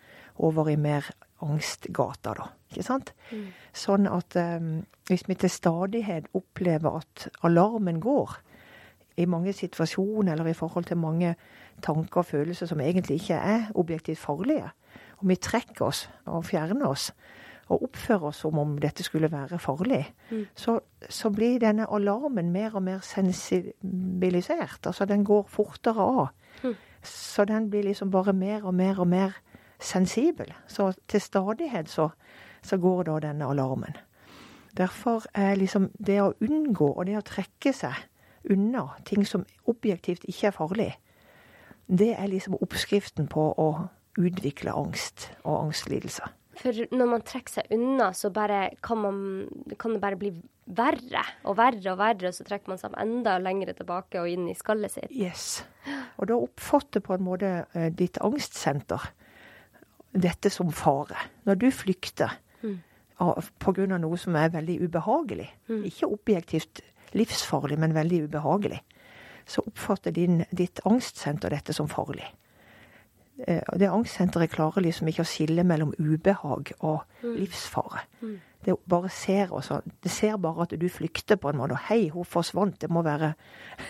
over 0.42 0.70
i 0.70 0.76
mer 0.76 1.06
angstgata, 1.46 2.34
da. 2.34 2.48
Ikke 2.72 2.86
sant? 2.88 3.12
Mm. 3.30 3.44
Sånn 3.70 4.08
at 4.10 4.34
um, 4.42 4.72
hvis 5.06 5.28
vi 5.30 5.36
til 5.38 5.52
stadighet 5.54 6.26
opplever 6.34 6.98
at 7.04 7.28
alarmen 7.46 8.00
går, 8.02 8.34
i 9.18 9.26
mange 9.26 9.54
situasjoner 9.54 10.34
eller 10.34 10.52
i 10.52 10.58
forhold 10.58 10.86
til 10.86 10.98
mange 10.98 11.36
tanker 11.82 12.22
og 12.22 12.26
følelser 12.26 12.70
som 12.70 12.82
egentlig 12.82 13.22
ikke 13.22 13.34
er 13.34 13.70
objektivt 13.76 14.22
farlige. 14.22 14.70
Og 15.18 15.30
vi 15.32 15.36
trekker 15.42 15.86
oss 15.86 16.04
og 16.26 16.46
fjerner 16.46 16.86
oss 16.89 17.12
og 17.67 17.83
oppfører 17.89 18.29
oss 18.29 18.41
som 18.45 18.57
om 18.59 18.77
dette 18.79 19.03
skulle 19.03 19.31
være 19.31 19.59
farlig, 19.59 20.05
mm. 20.29 20.45
så, 20.55 20.79
så, 21.09 21.29
blir 21.29 21.59
denne 21.59 21.88
alarmen 21.91 22.51
mer 22.51 22.75
og 22.75 22.83
mer 22.83 23.00
sensibilisert. 23.03 24.88
Altså 24.88 25.05
den 25.05 25.25
går 25.27 25.47
fortere 25.51 26.01
av. 26.01 26.27
Mm. 26.63 26.75
Så 27.03 27.45
den 27.45 27.69
blir 27.69 27.83
liksom 27.83 28.12
bare 28.12 28.33
mer 28.33 28.65
og 28.65 28.74
mer 28.74 29.00
og 29.00 29.07
mer 29.07 29.36
sensibel. 29.79 30.53
Så 30.67 30.93
til 31.07 31.21
stadighet 31.21 31.89
så, 31.89 32.09
så 32.63 32.77
går 32.77 33.03
da 33.03 33.19
denne 33.27 33.45
alarmen. 33.45 33.97
Derfor 34.77 35.25
er 35.33 35.55
liksom 35.55 35.89
det 35.97 36.21
å 36.21 36.33
unngå 36.41 36.91
og 36.93 37.05
det 37.05 37.17
å 37.17 37.25
trekke 37.25 37.74
seg 37.74 37.95
unna 38.50 38.88
ting 39.05 39.25
som 39.27 39.45
objektivt 39.67 40.25
ikke 40.27 40.47
er 40.47 40.55
farlig, 40.55 40.91
det 41.88 42.13
er 42.19 42.27
liksom 42.27 42.57
oppskriften 42.62 43.27
på 43.31 43.50
å 43.57 43.69
utvikle 44.17 44.74
angst 44.75 45.29
og 45.43 45.67
angstlidelser. 45.67 46.31
For 46.58 46.96
når 46.96 47.10
man 47.12 47.24
trekker 47.26 47.60
seg 47.60 47.74
unna, 47.76 48.12
så 48.18 48.32
kan, 48.34 49.02
man, 49.02 49.20
kan, 49.78 49.94
det 49.96 50.02
bare 50.04 50.20
bli 50.20 50.32
verre 50.66 51.24
og 51.48 51.58
verre 51.60 51.94
og 51.94 52.00
verre, 52.00 52.32
og 52.32 52.36
så 52.36 52.46
trekker 52.48 52.74
man 52.74 52.82
seg 52.82 52.96
enda 53.00 53.38
lenger 53.42 53.74
tilbake 53.78 54.22
og 54.22 54.32
inn 54.32 54.50
i 54.50 54.58
skallet 54.58 54.96
sitt. 54.96 55.14
Yes. 55.14 55.64
Og 56.18 56.32
da 56.32 56.40
oppfatter 56.40 57.04
på 57.04 57.16
en 57.16 57.26
måte 57.28 57.52
uh, 57.76 57.88
ditt 57.94 58.20
angstsenter 58.26 59.12
dette 60.18 60.50
som 60.54 60.72
fare. 60.74 61.28
Når 61.46 61.62
du 61.62 61.68
flykter 61.72 62.38
mm. 62.64 62.78
pga. 63.62 63.88
noe 63.98 64.18
som 64.18 64.36
er 64.40 64.54
veldig 64.56 64.80
ubehagelig, 64.88 65.50
mm. 65.70 65.84
ikke 65.92 66.10
objektivt 66.10 66.82
livsfarlig, 67.18 67.78
men 67.80 67.96
veldig 67.96 68.26
ubehagelig, 68.28 68.82
så 69.48 69.64
oppfatter 69.68 70.12
din, 70.12 70.42
ditt 70.52 70.82
angstsenter 70.86 71.54
dette 71.54 71.76
som 71.76 71.88
farlig. 71.88 72.26
Eh, 73.46 73.62
det 73.77 73.89
angstsenteret 73.89 74.50
klarer 74.50 74.82
liksom 74.82 75.10
ikke 75.12 75.22
å 75.22 75.29
skille 75.29 75.65
mellom 75.67 75.94
ubehag 76.00 76.72
og 76.79 77.03
mm. 77.22 77.34
livsfare. 77.36 78.03
Mm. 78.22 78.38
Det 78.65 78.75
bare 78.89 79.10
ser 79.13 79.53
også, 79.53 79.82
det 80.03 80.12
ser 80.12 80.38
bare 80.41 80.65
at 80.65 80.74
du 80.82 80.89
flykter 80.89 81.38
på 81.38 81.50
en 81.50 81.58
måte. 81.58 81.77
Og 81.77 81.86
'Hei, 81.88 82.10
hun 82.10 82.25
forsvant. 82.25 82.82
Det 82.82 82.89
må 82.89 83.01
være, 83.01 83.34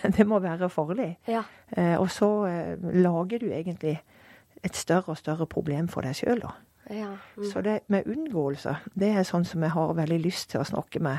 det 0.16 0.26
må 0.26 0.38
være 0.38 0.68
farlig.' 0.68 1.16
Ja. 1.28 1.42
Eh, 1.76 1.98
og 2.00 2.10
så 2.10 2.46
eh, 2.46 2.94
lager 2.94 3.38
du 3.38 3.46
egentlig 3.50 4.00
et 4.64 4.76
større 4.76 5.08
og 5.08 5.16
større 5.16 5.46
problem 5.46 5.88
for 5.88 6.00
deg 6.00 6.14
sjøl, 6.14 6.40
da. 6.40 6.52
Ja. 6.90 7.16
Mm. 7.36 7.44
Så 7.44 7.60
det 7.60 7.80
med 7.88 8.06
unngåelse, 8.06 8.76
det 8.94 9.08
er 9.08 9.22
sånn 9.22 9.44
som 9.44 9.62
jeg 9.62 9.70
har 9.70 9.92
veldig 9.94 10.20
lyst 10.20 10.50
til 10.50 10.60
å 10.60 10.64
snakke 10.64 11.00
med 11.00 11.18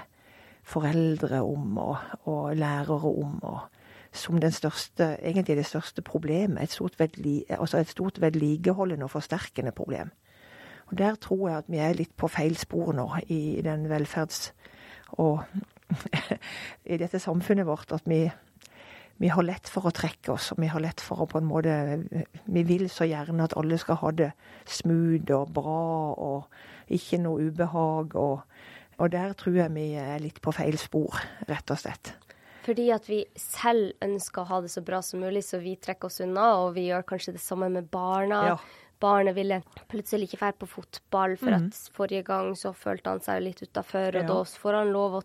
foreldre 0.63 1.41
om 1.41 1.77
og, 1.77 1.98
og 2.25 2.55
lærere 2.57 3.09
om. 3.09 3.39
og 3.43 3.59
som 4.19 4.39
største, 4.51 5.17
egentlig 5.23 5.57
det 5.57 5.65
største 5.65 6.01
problemet. 6.01 6.63
Et 6.63 6.71
stort, 6.71 6.99
vedli, 6.99 7.43
altså 7.49 7.77
et 7.77 7.89
stort 7.89 8.21
vedlikeholdende 8.21 9.03
og 9.03 9.11
forsterkende 9.11 9.71
problem. 9.71 10.11
Og 10.88 10.97
Der 10.97 11.15
tror 11.15 11.49
jeg 11.49 11.57
at 11.57 11.65
vi 11.67 11.77
er 11.77 11.93
litt 11.93 12.15
på 12.17 12.27
feil 12.27 12.57
spor 12.57 12.93
nå 12.93 13.07
i 13.27 13.61
den 13.63 13.85
velferds- 13.91 14.51
og 15.11 15.43
i 16.93 16.97
dette 16.97 17.19
samfunnet 17.19 17.65
vårt. 17.65 17.91
At 17.91 18.01
vi, 18.05 18.29
vi 19.17 19.27
har 19.27 19.45
lett 19.45 19.69
for 19.69 19.85
å 19.85 19.93
trekke 19.93 20.33
oss, 20.33 20.51
og 20.51 20.61
vi 20.61 20.69
har 20.69 20.81
lett 20.81 21.01
for 21.01 21.21
å 21.21 21.29
på 21.29 21.38
en 21.38 21.49
måte 21.49 21.75
Vi 22.45 22.63
vil 22.63 22.89
så 22.89 23.05
gjerne 23.05 23.43
at 23.43 23.57
alle 23.57 23.77
skal 23.77 24.01
ha 24.01 24.11
det 24.11 24.31
smooth 24.65 25.33
og 25.33 25.53
bra 25.53 26.13
og 26.17 26.45
ikke 26.89 27.21
noe 27.21 27.49
ubehag. 27.49 28.15
og 28.15 28.41
og 28.99 29.11
der 29.11 29.33
tror 29.33 29.55
jeg 29.55 29.71
vi 29.71 29.93
er 29.95 30.19
litt 30.19 30.41
på 30.43 30.51
feil 30.51 30.75
spor, 30.77 31.15
rett 31.47 31.71
og 31.71 31.79
slett. 31.79 32.11
Fordi 32.69 32.89
at 32.93 33.07
vi 33.09 33.23
selv 33.39 33.95
ønsker 34.05 34.43
å 34.43 34.49
ha 34.51 34.59
det 34.61 34.69
så 34.69 34.83
bra 34.85 34.99
som 35.05 35.23
mulig, 35.23 35.41
så 35.47 35.57
vi 35.63 35.73
trekker 35.81 36.11
oss 36.11 36.21
unna. 36.21 36.51
Og 36.61 36.75
vi 36.75 36.89
gjør 36.89 37.07
kanskje 37.09 37.33
det 37.33 37.41
samme 37.41 37.71
med 37.73 37.89
barna. 37.89 38.43
Ja. 38.51 38.59
Barnet 38.99 39.33
ville 39.38 39.61
plutselig 39.89 40.27
ikke 40.27 40.41
dra 40.41 40.51
på 40.59 40.67
fotball, 40.67 41.38
for 41.39 41.55
mm. 41.55 41.69
at 41.69 41.95
forrige 41.95 42.25
gang 42.27 42.51
så 42.59 42.73
følte 42.75 43.13
han 43.13 43.23
seg 43.23 43.45
litt 43.45 43.61
utafor, 43.63 44.11
og 44.11 44.25
ja. 44.25 44.27
da 44.27 44.59
får 44.59 44.75
han 44.75 44.91
lov 44.91 45.21
å 45.21 45.23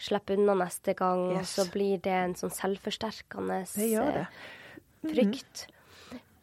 slippe 0.00 0.38
unna 0.38 0.54
neste 0.62 0.94
gang. 0.96 1.26
Yes. 1.34 1.42
Og 1.42 1.50
så 1.52 1.66
blir 1.74 2.00
det 2.06 2.16
en 2.16 2.34
sånn 2.38 2.54
selvforsterkende 2.56 3.60
det 3.74 3.90
det. 3.92 4.24
Mm. 5.04 5.12
frykt. 5.12 5.66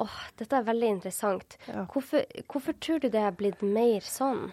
Åh, 0.05 0.21
dette 0.37 0.61
er 0.61 0.69
veldig 0.69 0.93
interessant. 0.99 1.57
Ja. 1.65 1.87
Hvorfor, 1.89 2.29
hvorfor 2.45 2.77
tror 2.77 3.01
du 3.01 3.09
det 3.09 3.25
er 3.25 3.33
blitt 3.33 3.65
mer 3.65 4.05
sånn? 4.05 4.51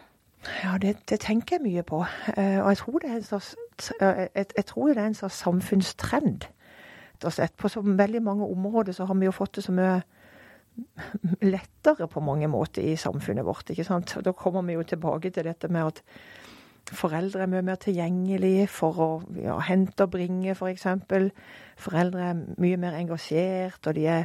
Ja, 0.62 0.78
det, 0.80 0.96
det, 1.08 1.20
tenker 1.24 1.58
jeg 1.58 1.64
mye 1.64 1.84
på. 1.86 2.02
Uh, 2.36 2.60
og 2.62 2.72
jeg 2.72 2.80
tror, 2.80 2.98
det 3.02 3.10
er 3.10 3.18
en 3.20 3.26
slags, 3.28 3.52
uh, 4.00 4.26
jeg, 4.34 4.66
tror 4.66 4.88
det 4.88 5.02
er 5.02 5.06
en 5.06 5.14
slags 5.14 5.40
samfunnstrend. 5.44 6.48
På 7.56 7.68
så 7.68 7.80
veldig 7.80 8.22
mange 8.22 8.46
områder 8.46 8.92
så 8.92 9.04
har 9.04 9.14
vi 9.14 9.24
jo 9.24 9.32
fått 9.32 9.56
det 9.56 9.64
så 9.64 9.72
mye 9.72 10.02
lettere 11.42 12.08
på 12.10 12.20
mange 12.20 12.48
måter 12.50 12.82
i 12.82 12.96
samfunnet 12.96 13.46
vårt. 13.46 13.70
ikke 13.70 13.84
sant? 13.84 14.16
Og 14.16 14.24
Da 14.24 14.32
kommer 14.32 14.62
vi 14.62 14.72
jo 14.72 14.82
tilbake 14.82 15.30
til 15.30 15.44
dette 15.44 15.68
med 15.68 15.86
at 15.86 16.02
foreldre 16.92 17.42
er 17.42 17.46
mye 17.46 17.62
mer 17.62 17.78
tilgjengelige 17.80 18.66
for 18.66 18.98
å 19.00 19.22
ja, 19.40 19.58
hente 19.58 20.04
og 20.04 20.10
bringe, 20.10 20.50
f.eks. 20.52 20.82
For 21.08 21.30
foreldre 21.76 22.20
er 22.20 22.42
mye 22.58 22.76
mer 22.76 22.98
engasjert, 22.98 23.86
og 23.86 23.94
de 23.94 24.06
er 24.06 24.24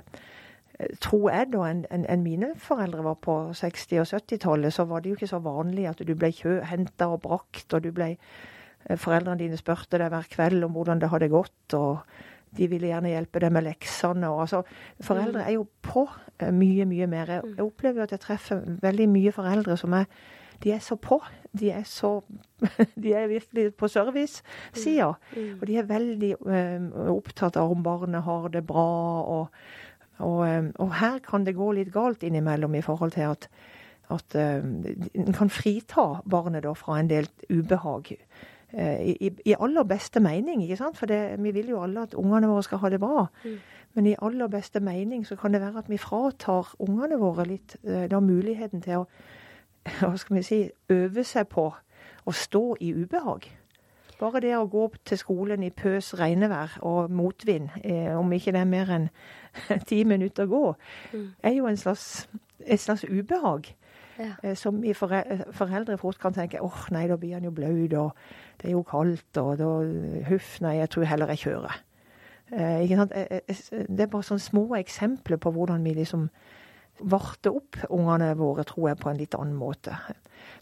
tror 1.04 1.30
jeg, 1.32 1.50
da, 1.54 1.66
enn 1.68 1.82
en, 1.92 2.06
en 2.08 2.22
mine 2.24 2.54
foreldre 2.60 3.04
var 3.04 3.18
på 3.20 3.36
60- 3.52 4.00
og 4.00 4.08
70-tallet, 4.14 4.74
så 4.74 4.86
var 4.88 5.04
det 5.04 5.12
jo 5.12 5.18
ikke 5.18 5.28
så 5.28 5.42
vanlig 5.44 5.90
at 5.90 6.00
du 6.08 6.14
ble 6.16 6.32
henta 6.70 7.10
og 7.12 7.22
brakt, 7.26 7.74
og 7.74 7.84
du 7.84 7.92
ble 7.96 8.14
eh, 8.14 8.59
Foreldrene 8.88 9.42
dine 9.42 9.58
spurte 9.60 10.00
deg 10.02 10.12
hver 10.14 10.28
kveld 10.32 10.64
om 10.66 10.76
hvordan 10.78 11.02
det 11.02 11.12
hadde 11.12 11.30
gått, 11.32 11.76
og 11.78 12.00
de 12.58 12.68
ville 12.70 12.90
gjerne 12.90 13.12
hjelpe 13.12 13.42
deg 13.44 13.54
med 13.54 13.68
leksene. 13.68 14.30
Og, 14.32 14.44
altså, 14.46 14.64
foreldre 15.06 15.46
er 15.46 15.58
jo 15.58 15.68
på 15.86 16.06
eh, 16.40 16.52
mye, 16.56 16.88
mye 16.90 17.08
mer. 17.12 17.34
Jeg 17.38 17.46
mm. 17.46 17.58
opplever 17.66 18.06
at 18.06 18.16
jeg 18.16 18.24
treffer 18.26 18.64
veldig 18.82 19.10
mye 19.12 19.34
foreldre 19.36 19.78
som 19.80 19.98
er 20.00 20.10
de 20.60 20.74
er 20.76 20.82
så 20.84 20.98
på. 21.00 21.22
De 21.56 21.70
er 21.72 21.86
så 21.88 22.18
De 23.04 23.14
er 23.16 23.30
virkelig 23.32 23.70
på 23.80 23.88
service-sida. 23.88 25.14
Mm. 25.36 25.44
mm. 25.44 25.54
Og 25.62 25.68
de 25.68 25.78
er 25.80 25.88
veldig 25.88 26.34
um, 26.42 26.90
opptatt 27.16 27.56
av 27.58 27.72
om 27.72 27.84
barnet 27.84 28.26
har 28.26 28.50
det 28.50 28.66
bra. 28.68 28.90
og 29.24 29.48
og, 30.20 30.42
eh, 30.44 30.66
og, 30.76 30.90
her 31.00 31.22
kan 31.24 31.46
det 31.48 31.56
gå 31.56 31.72
litt 31.72 31.94
galt 31.94 32.26
innimellom 32.28 32.74
i 32.76 32.82
forhold 32.84 33.14
til 33.16 33.30
at, 33.30 33.46
at 34.12 34.36
en 34.36 35.30
kan 35.32 35.48
frita 35.48 36.20
barnet 36.28 36.66
da 36.66 36.74
fra 36.76 36.98
en 37.00 37.08
del 37.08 37.30
ubehag. 37.48 38.18
Uh, 38.74 39.02
i, 39.02 39.32
I 39.46 39.56
aller 39.58 39.84
beste 39.90 40.22
mening, 40.22 40.62
ikke 40.64 40.78
sant? 40.78 40.98
For 40.98 41.10
det, 41.10 41.40
vi 41.42 41.52
vil 41.56 41.72
jo 41.74 41.84
alle 41.84 42.06
at 42.06 42.14
ungene 42.14 42.52
våre 42.52 42.64
skal 42.64 42.84
ha 42.84 42.90
det 42.94 43.00
bra. 43.02 43.26
Mm. 43.44 43.58
Men 43.98 44.06
i 44.06 44.16
aller 44.22 44.48
beste 44.48 44.80
mening 44.80 45.26
så 45.26 45.36
kan 45.36 45.54
det 45.54 45.62
være 45.62 45.82
at 45.82 45.90
vi 45.90 45.98
fratar 45.98 46.76
ungene 46.80 47.18
våre 47.18 47.48
litt 47.50 47.78
uh, 47.84 48.06
da 48.12 48.22
muligheten 48.22 48.86
til 48.86 49.04
å 49.04 49.08
hva 50.00 50.18
skal 50.18 50.36
vi 50.36 50.44
si, 50.44 50.60
øve 50.90 51.24
seg 51.24 51.48
på 51.50 51.70
å 52.26 52.36
stå 52.36 52.64
i 52.84 52.94
ubehag. 52.94 53.48
Bare 54.20 54.42
det 54.44 54.52
å 54.58 54.68
gå 54.68 54.84
opp 54.90 54.98
til 55.08 55.20
skolen 55.20 55.64
i 55.64 55.72
pøs 55.72 56.12
regnevær 56.20 56.80
og 56.88 57.12
motvind, 57.12 57.70
eh, 57.84 58.12
om 58.20 58.32
ikke 58.36 58.52
det 58.52 58.62
er 58.62 58.68
mer 58.68 58.92
enn 58.92 59.08
ti 59.90 60.02
minutter 60.04 60.44
å 60.44 60.52
gå, 60.52 60.64
mm. 61.14 61.28
er 61.48 61.56
jo 61.56 61.76
slags, 61.80 62.28
et 62.66 62.84
slags 62.84 63.06
ubehag. 63.08 63.72
Ja. 64.20 64.34
Eh, 64.44 64.58
som 64.60 64.82
vi 64.84 64.92
foreldre 64.94 65.96
fort 65.98 66.20
kan 66.20 66.36
tenke 66.36 66.60
åh 66.60 66.68
oh, 66.68 66.88
nei, 66.92 67.06
da 67.08 67.16
blir 67.16 67.38
han 67.38 67.48
jo 67.48 67.54
blaut, 67.56 67.94
og 67.96 68.12
det 68.62 68.68
er 68.68 68.76
jo 68.76 68.84
kaldt, 68.84 69.38
og 69.38 69.58
da 69.60 69.70
huff, 70.28 70.58
nei, 70.62 70.76
jeg 70.82 70.90
tror 70.90 71.08
heller 71.08 71.32
jeg 71.34 71.44
kjører. 71.46 71.78
Eh? 72.52 72.92
Eh, 72.92 72.92
eh, 72.92 73.86
det 73.88 74.04
er 74.04 74.12
bare 74.12 74.26
sånne 74.26 74.44
små 74.44 74.64
eksempler 74.80 75.38
på 75.38 75.52
hvordan 75.54 75.84
vi 75.86 75.94
liksom 75.94 76.30
varte 77.00 77.52
opp 77.54 77.80
ungene 77.90 78.34
våre, 78.40 78.66
tror 78.68 78.92
jeg, 78.92 79.00
på 79.00 79.12
en 79.12 79.20
litt 79.20 79.38
annen 79.38 79.58
måte. 79.58 79.96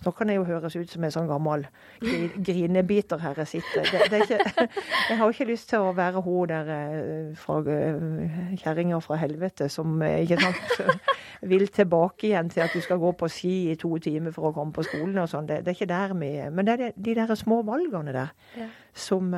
Nå 0.05 0.11
kan 0.13 0.29
jeg 0.29 0.37
jo 0.37 0.45
høres 0.45 0.75
ut 0.77 0.91
som 0.91 1.05
en 1.05 1.13
sånn 1.13 1.29
gammel 1.29 1.65
grinebiter 2.01 3.21
her 3.21 3.39
jeg 3.41 3.49
sitter. 3.55 3.87
Det, 3.89 4.09
det 4.11 4.21
ikke, 4.25 4.65
jeg 5.09 5.17
har 5.17 5.23
jo 5.23 5.33
ikke 5.33 5.49
lyst 5.49 5.69
til 5.71 5.85
å 5.85 5.93
være 5.97 6.21
hun 6.25 6.51
der 6.51 6.69
eh, 6.73 7.31
fra 7.39 7.59
eh, 7.73 8.57
kjerringa 8.61 8.99
fra 9.03 9.17
helvete 9.21 9.69
som 9.73 9.97
eh, 10.05 10.21
ikke 10.25 10.39
sant, 10.43 11.09
vil 11.51 11.67
tilbake 11.73 12.29
igjen 12.29 12.51
til 12.53 12.65
at 12.65 12.75
du 12.75 12.83
skal 12.83 13.01
gå 13.01 13.13
på 13.17 13.29
ski 13.31 13.55
i 13.71 13.77
to 13.79 13.95
timer 14.03 14.35
for 14.35 14.51
å 14.51 14.53
komme 14.55 14.75
på 14.75 14.85
skolen 14.85 15.17
og 15.23 15.31
sånn. 15.33 15.49
Det, 15.49 15.63
det, 15.65 15.73
er 15.73 15.79
ikke 15.79 15.91
der 15.93 16.15
vi 16.17 16.31
Men 16.53 16.69
det 16.69 16.77
er 16.77 16.95
de 16.95 17.17
der 17.17 17.35
små 17.37 17.63
valgene 17.65 18.13
der 18.13 18.33
ja. 18.57 18.69
som, 18.93 19.33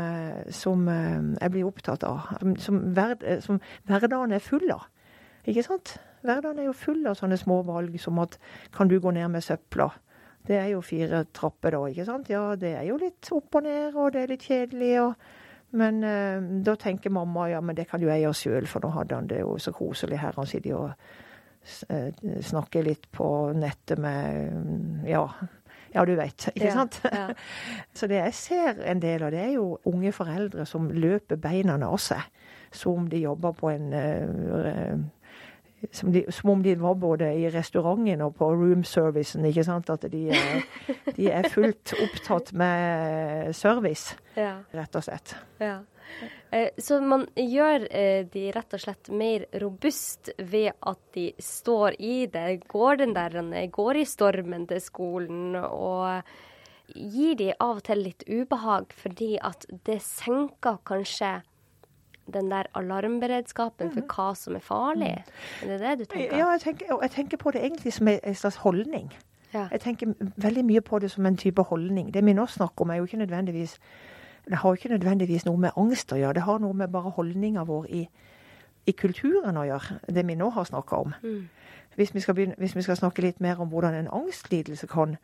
som, 0.51 0.87
jeg 0.89 1.51
blir 1.53 1.67
opptatt 1.67 2.03
av. 2.07 2.35
Som, 2.59 2.81
verd, 2.95 3.23
som 3.45 3.59
hverdagen 3.87 4.35
er 4.35 4.43
full 4.43 4.67
av. 4.75 4.87
Ikke 5.47 5.63
sant? 5.65 5.97
Hverdagen 6.21 6.59
er 6.59 6.69
jo 6.69 6.75
full 6.75 7.05
av 7.07 7.17
sånne 7.19 7.37
små 7.39 7.61
valg 7.67 7.95
som 8.01 8.19
at 8.23 8.37
kan 8.75 8.91
du 8.91 8.97
gå 8.99 9.13
ned 9.15 9.29
med 9.35 9.45
søpla? 9.45 9.89
Det 10.47 10.57
er 10.57 10.71
jo 10.71 10.81
fire 10.81 11.25
trapper 11.35 11.75
da, 11.75 11.83
ikke 11.91 12.07
sant. 12.07 12.31
Ja, 12.31 12.55
det 12.59 12.73
er 12.79 12.87
jo 12.87 12.97
litt 12.99 13.29
opp 13.35 13.59
og 13.59 13.67
ned, 13.67 13.93
og 13.95 14.13
det 14.15 14.23
er 14.23 14.33
litt 14.33 14.47
kjedelig. 14.47 14.95
og 15.03 15.13
men 15.69 16.03
eh, 16.03 16.41
da 16.65 16.73
tenker 16.81 17.13
mamma 17.13 17.49
ja, 17.51 17.61
men 17.61 17.77
det 17.77 17.85
kan 17.89 18.01
jo 18.01 18.09
jeg 18.09 18.23
gjøre 18.23 18.37
sjøl, 18.39 18.67
for 18.69 18.81
nå 18.81 18.89
hadde 18.95 19.17
han 19.19 19.27
det 19.29 19.43
jo 19.43 19.57
så 19.61 19.73
koselig 19.75 20.17
her. 20.17 20.33
Han 20.39 20.49
sitter 20.49 20.71
jo 20.71 20.79
og 20.87 21.91
eh, 21.93 22.41
snakker 22.41 22.87
litt 22.87 23.05
på 23.13 23.27
nettet 23.53 24.01
med 24.01 25.05
Ja, 25.09 25.27
ja 25.93 26.05
du 26.09 26.15
vet, 26.17 26.49
ikke 26.55 26.71
ja, 26.71 26.73
sant? 26.73 26.99
Ja. 27.05 27.27
så 27.97 28.09
det 28.09 28.23
jeg 28.23 28.37
ser 28.39 28.81
en 28.81 29.03
del 29.03 29.27
av, 29.27 29.35
det 29.35 29.43
er 29.43 29.53
jo 29.59 29.75
unge 29.89 30.13
foreldre 30.15 30.65
som 30.69 30.89
løper 30.89 31.37
beina 31.37 31.77
av 31.85 32.01
seg 32.01 32.25
som 32.71 33.07
de 33.09 33.23
jobber 33.23 33.55
på 33.57 33.69
en 33.71 33.93
uh, 33.93 34.99
som, 35.91 36.11
de, 36.11 36.25
som, 36.31 36.49
om 36.49 36.63
de 36.63 36.75
var 36.75 36.95
både 36.99 37.29
i 37.33 37.49
restauranten 37.53 38.23
og 38.25 38.35
på 38.39 38.49
roomservicen. 38.53 39.45
ikke 39.49 39.65
sant? 39.67 39.89
At 39.89 40.07
de, 40.11 40.25
de 41.15 41.29
er 41.31 41.47
fullt 41.51 41.93
opptatt 42.03 42.51
med 42.57 43.55
service, 43.57 44.17
ja. 44.35 44.59
rett 44.75 44.99
og 44.99 45.07
slett. 45.07 45.35
Ja. 45.61 45.79
Eh, 46.51 46.69
så 46.81 46.97
man 47.05 47.27
gjør 47.37 47.85
eh, 47.93 48.25
de 48.33 48.47
rett 48.55 48.73
og 48.73 48.81
slett 48.81 49.11
mer 49.13 49.45
robust 49.61 50.31
ved 50.37 50.71
at 50.73 51.01
de 51.13 51.29
står 51.43 51.99
i 52.01 52.23
det, 52.31 52.63
går 52.67 53.03
den 53.03 53.13
der, 53.17 53.37
går 53.73 54.01
i 54.01 54.07
stormen 54.09 54.65
til 54.69 54.81
skolen 54.81 55.59
og 55.59 56.23
gir 56.89 57.35
de 57.37 57.51
av 57.53 57.77
og 57.77 57.83
til 57.85 58.01
litt 58.07 58.25
ubehag 58.25 58.93
fordi 58.97 59.35
at 59.37 59.67
det 59.85 59.99
senker 60.01 60.79
kanskje 60.89 61.39
den 62.33 62.51
der 62.51 62.69
alarmberedskapen 62.75 63.91
for 63.91 64.01
mhm. 64.01 64.09
hva 64.15 64.29
som 64.35 64.55
er 64.55 64.63
farlig? 64.65 65.15
Er 65.63 65.73
det 65.73 65.79
det 65.79 65.95
du 65.99 66.05
tenker? 66.05 66.37
Ja, 66.37 66.51
jeg 66.51 66.61
tenker, 66.61 66.85
jeg 67.01 67.11
tenker 67.11 67.37
på 67.37 67.51
det 67.51 67.63
egentlig 67.65 67.93
som 67.93 68.07
en 68.07 68.35
slags 68.35 68.61
holdning. 68.65 69.11
Ja. 69.53 69.67
Jeg 69.71 69.81
tenker 69.81 70.13
veldig 70.37 70.65
mye 70.65 70.81
på 70.81 70.99
det 70.99 71.11
som 71.11 71.25
en 71.25 71.37
type 71.37 71.61
holdning. 71.61 72.13
Det 72.13 72.25
vi 72.25 72.33
nå 72.33 72.45
snakker 72.45 72.85
om, 72.85 72.89
er 72.89 72.95
jo 72.95 73.09
ikke 73.09 73.17
nødvendigvis 73.17 73.79
det 74.49 74.57
har 74.57 74.69
jo 74.69 74.73
ikke 74.73 74.89
nødvendigvis 74.89 75.45
noe 75.45 75.57
med 75.57 75.77
angst 75.77 76.13
å 76.13 76.17
gjøre. 76.17 76.33
Det 76.33 76.43
har 76.47 76.59
noe 76.59 76.73
med 76.73 76.91
bare 76.91 77.13
holdninga 77.13 77.63
vår 77.69 77.85
i, 77.93 78.03
i, 78.85 78.91
kulturen 78.97 79.57
å 79.57 79.65
gjøre, 79.67 79.99
det 80.09 80.25
vi 80.25 80.37
nå 80.39 80.49
har 80.55 80.65
snakka 80.65 80.95
om. 80.95 81.13
Mm. 81.21 81.43
Hvis, 81.95 82.15
vi 82.15 82.23
begynne, 82.33 82.55
hvis, 82.57 82.75
vi 82.75 82.81
skal 82.81 82.97
snakke 82.97 83.21
litt 83.21 83.39
mer 83.39 83.61
om 83.61 83.69
hvordan 83.69 83.93
en 83.93 84.09
angstlidelse 84.21 84.87
kan, 84.87 85.17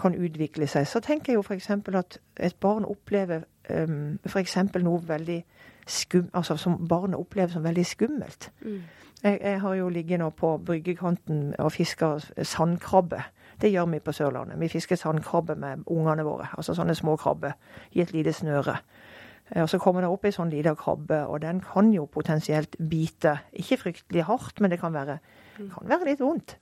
kan 0.00 0.16
utvikle 0.16 0.66
seg, 0.66 0.86
så 0.88 1.02
tenker 1.04 1.32
jeg 1.32 1.40
jo 1.40 1.44
f.eks. 1.44 1.70
at 1.70 2.18
et 2.40 2.56
barn 2.60 2.88
opplever 2.88 3.44
um, 3.68 4.18
f.eks. 4.24 4.56
noe 4.80 5.02
veldig 5.08 5.42
skum, 5.86 6.28
altså, 6.34 6.56
som 6.56 6.88
barnet 6.88 7.20
opplever 7.20 7.52
som 7.52 7.64
veldig 7.64 7.86
skummelt. 7.86 8.50
Mm. 8.60 8.82
Jeg, 9.22 9.38
jeg, 9.42 9.60
har 9.60 9.74
jo 9.74 9.88
ligget 9.88 10.18
nå 10.18 10.30
på 10.30 10.56
bryggekanten 10.66 11.54
og 11.58 11.72
fiska 11.72 12.16
sandkrabbe. 12.42 13.22
Det 13.60 13.70
gjør 13.70 13.86
vi 13.86 13.98
på 13.98 14.12
Sørlandet. 14.12 14.60
Vi 14.60 14.68
fisker 14.68 14.96
sandkrabbe 14.96 15.54
med 15.54 15.84
ungene 15.86 16.24
våre. 16.26 16.48
Altså 16.56 16.74
sånne 16.74 16.94
små 16.98 17.16
krabber 17.16 17.52
i 17.92 18.02
et 18.02 18.12
lite 18.12 18.32
snøre. 18.32 18.76
Og 19.56 19.68
Så 19.68 19.78
kommer 19.78 20.00
det 20.00 20.08
opp 20.10 20.24
ei 20.24 20.32
sånn 20.32 20.50
lita 20.50 20.72
krabbe, 20.78 21.26
og 21.28 21.42
den 21.42 21.60
kan 21.60 21.92
jo 21.92 22.06
potensielt 22.06 22.76
bite. 22.90 23.36
Ikke 23.52 23.76
fryktelig 23.76 24.24
hardt, 24.24 24.60
men 24.60 24.70
det 24.70 24.80
kan 24.80 24.94
være, 24.94 25.18
mm. 25.58 25.70
kan 25.74 25.88
være 25.88 26.08
litt 26.08 26.20
vondt. 26.20 26.56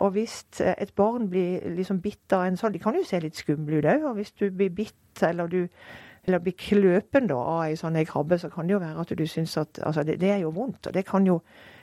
Og 0.00 0.14
hvis 0.14 0.42
et 0.64 0.94
barn 0.96 1.28
blir 1.30 1.60
liksom 1.76 2.00
bitt 2.00 2.32
av 2.32 2.46
en 2.46 2.56
sånn 2.56 2.72
De 2.72 2.80
kan 2.80 2.96
jo 2.96 3.04
se 3.04 3.20
litt 3.20 3.36
skumle 3.36 3.78
ut 3.82 3.84
òg. 3.84 4.06
Og 4.08 4.14
hvis 4.16 4.32
du 4.32 4.48
blir 4.48 4.72
bitt, 4.72 5.22
eller 5.22 5.46
du 5.46 5.66
eller 6.30 6.42
bli 6.44 6.54
kløpen 6.56 7.26
da, 7.30 7.36
av 7.36 7.64
ei 7.66 7.76
sånn 7.78 7.98
krabbe, 8.08 8.38
så 8.38 8.50
kan 8.52 8.68
det 8.68 8.76
jo 8.76 8.82
være 8.82 9.02
at 9.02 9.12
du 9.18 9.26
syns 9.28 9.56
at 9.60 9.80
altså 9.82 10.04
det, 10.06 10.20
det, 10.22 10.30
er 10.34 10.44
jo 10.44 10.54
vondt. 10.54 10.86
Og 10.86 10.94
det 10.94 11.04
kan 11.08 11.26
jo 11.26 11.40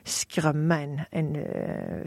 skremme 0.08 0.78
en, 0.84 0.96
en 1.12 1.32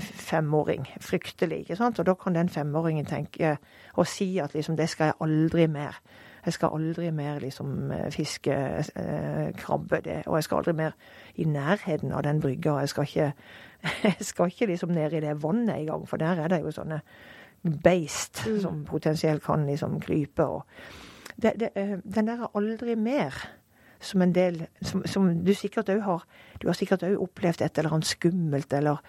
femåring 0.00 0.86
fryktelig. 1.04 1.60
ikke 1.64 1.76
sant? 1.76 2.00
Og 2.00 2.08
da 2.08 2.16
kan 2.16 2.34
den 2.34 2.48
femåringen 2.48 3.06
tenke 3.06 3.58
og 3.94 4.08
si 4.08 4.32
at 4.40 4.54
liksom 4.56 4.78
det 4.80 4.88
skal 4.88 5.12
jeg 5.12 5.20
aldri 5.20 5.66
mer. 5.68 6.00
Jeg 6.44 6.56
skal 6.56 6.72
aldri 6.72 7.10
mer 7.12 7.42
liksom 7.42 7.92
fiske 8.10 8.54
eh, 8.96 9.50
krabbe, 9.56 10.00
det, 10.04 10.22
og 10.26 10.38
jeg 10.38 10.46
skal 10.46 10.62
aldri 10.62 10.72
mer 10.72 10.96
i 11.36 11.44
nærheten 11.44 12.12
av 12.16 12.24
den 12.24 12.40
brygga. 12.40 12.78
Jeg 12.80 12.88
skal 12.88 13.04
ikke, 13.04 13.32
jeg 14.08 14.16
skal 14.20 14.46
ikke 14.46 14.70
liksom 14.72 14.96
ned 14.96 15.12
i 15.12 15.20
det 15.20 15.42
vannet 15.42 15.76
engang, 15.76 16.08
for 16.08 16.16
der 16.16 16.40
er 16.40 16.48
det 16.48 16.62
jo 16.64 16.72
sånne 16.72 17.02
beist 17.84 18.46
mm. 18.46 18.60
som 18.60 18.84
potensielt 18.88 19.44
kan 19.44 19.66
liksom 19.66 20.00
klype. 20.00 20.44
og 20.44 20.62
det, 21.42 21.54
det, 21.60 21.70
den 21.74 22.02
Den 22.14 22.28
er 22.28 22.46
aldri 22.54 22.96
mer 22.96 23.36
som 24.00 24.22
en 24.22 24.32
del 24.34 24.66
Som, 24.82 25.04
som 25.06 25.44
du 25.44 25.54
sikkert 25.54 25.88
òg 25.88 26.00
har 26.06 26.24
Du 26.62 26.68
har 26.68 26.74
sikkert 26.78 27.02
òg 27.02 27.20
opplevd 27.20 27.62
et 27.62 27.78
eller 27.78 27.92
annet 27.92 28.06
skummelt 28.06 28.72
eller 28.72 29.02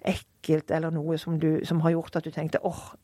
ekkelt 0.00 0.70
eller 0.70 0.90
noe 0.90 1.18
som, 1.18 1.38
du, 1.40 1.60
som 1.64 1.80
har 1.84 1.90
gjort 1.90 2.16
at 2.16 2.24
du 2.24 2.30
tenkte 2.32 2.62
åh, 2.64 2.94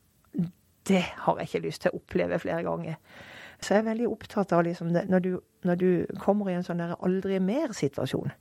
det 0.87 1.03
har 1.25 1.37
jeg 1.37 1.49
ikke 1.49 1.65
lyst 1.67 1.83
til 1.83 1.93
å 1.93 1.99
oppleve 1.99 2.39
flere 2.41 2.63
ganger. 2.65 2.95
Så 3.61 3.73
jeg 3.73 3.83
er 3.83 3.89
veldig 3.89 4.07
opptatt 4.09 4.53
av 4.53 4.63
liksom 4.65 4.93
det, 4.95 5.03
når, 5.09 5.19
du, 5.19 5.39
når 5.67 5.75
du 5.81 5.89
kommer 6.21 6.49
i 6.49 6.55
en 6.57 6.65
sånn 6.65 6.81
aldri 6.81 7.39
mer-situasjon. 7.43 8.33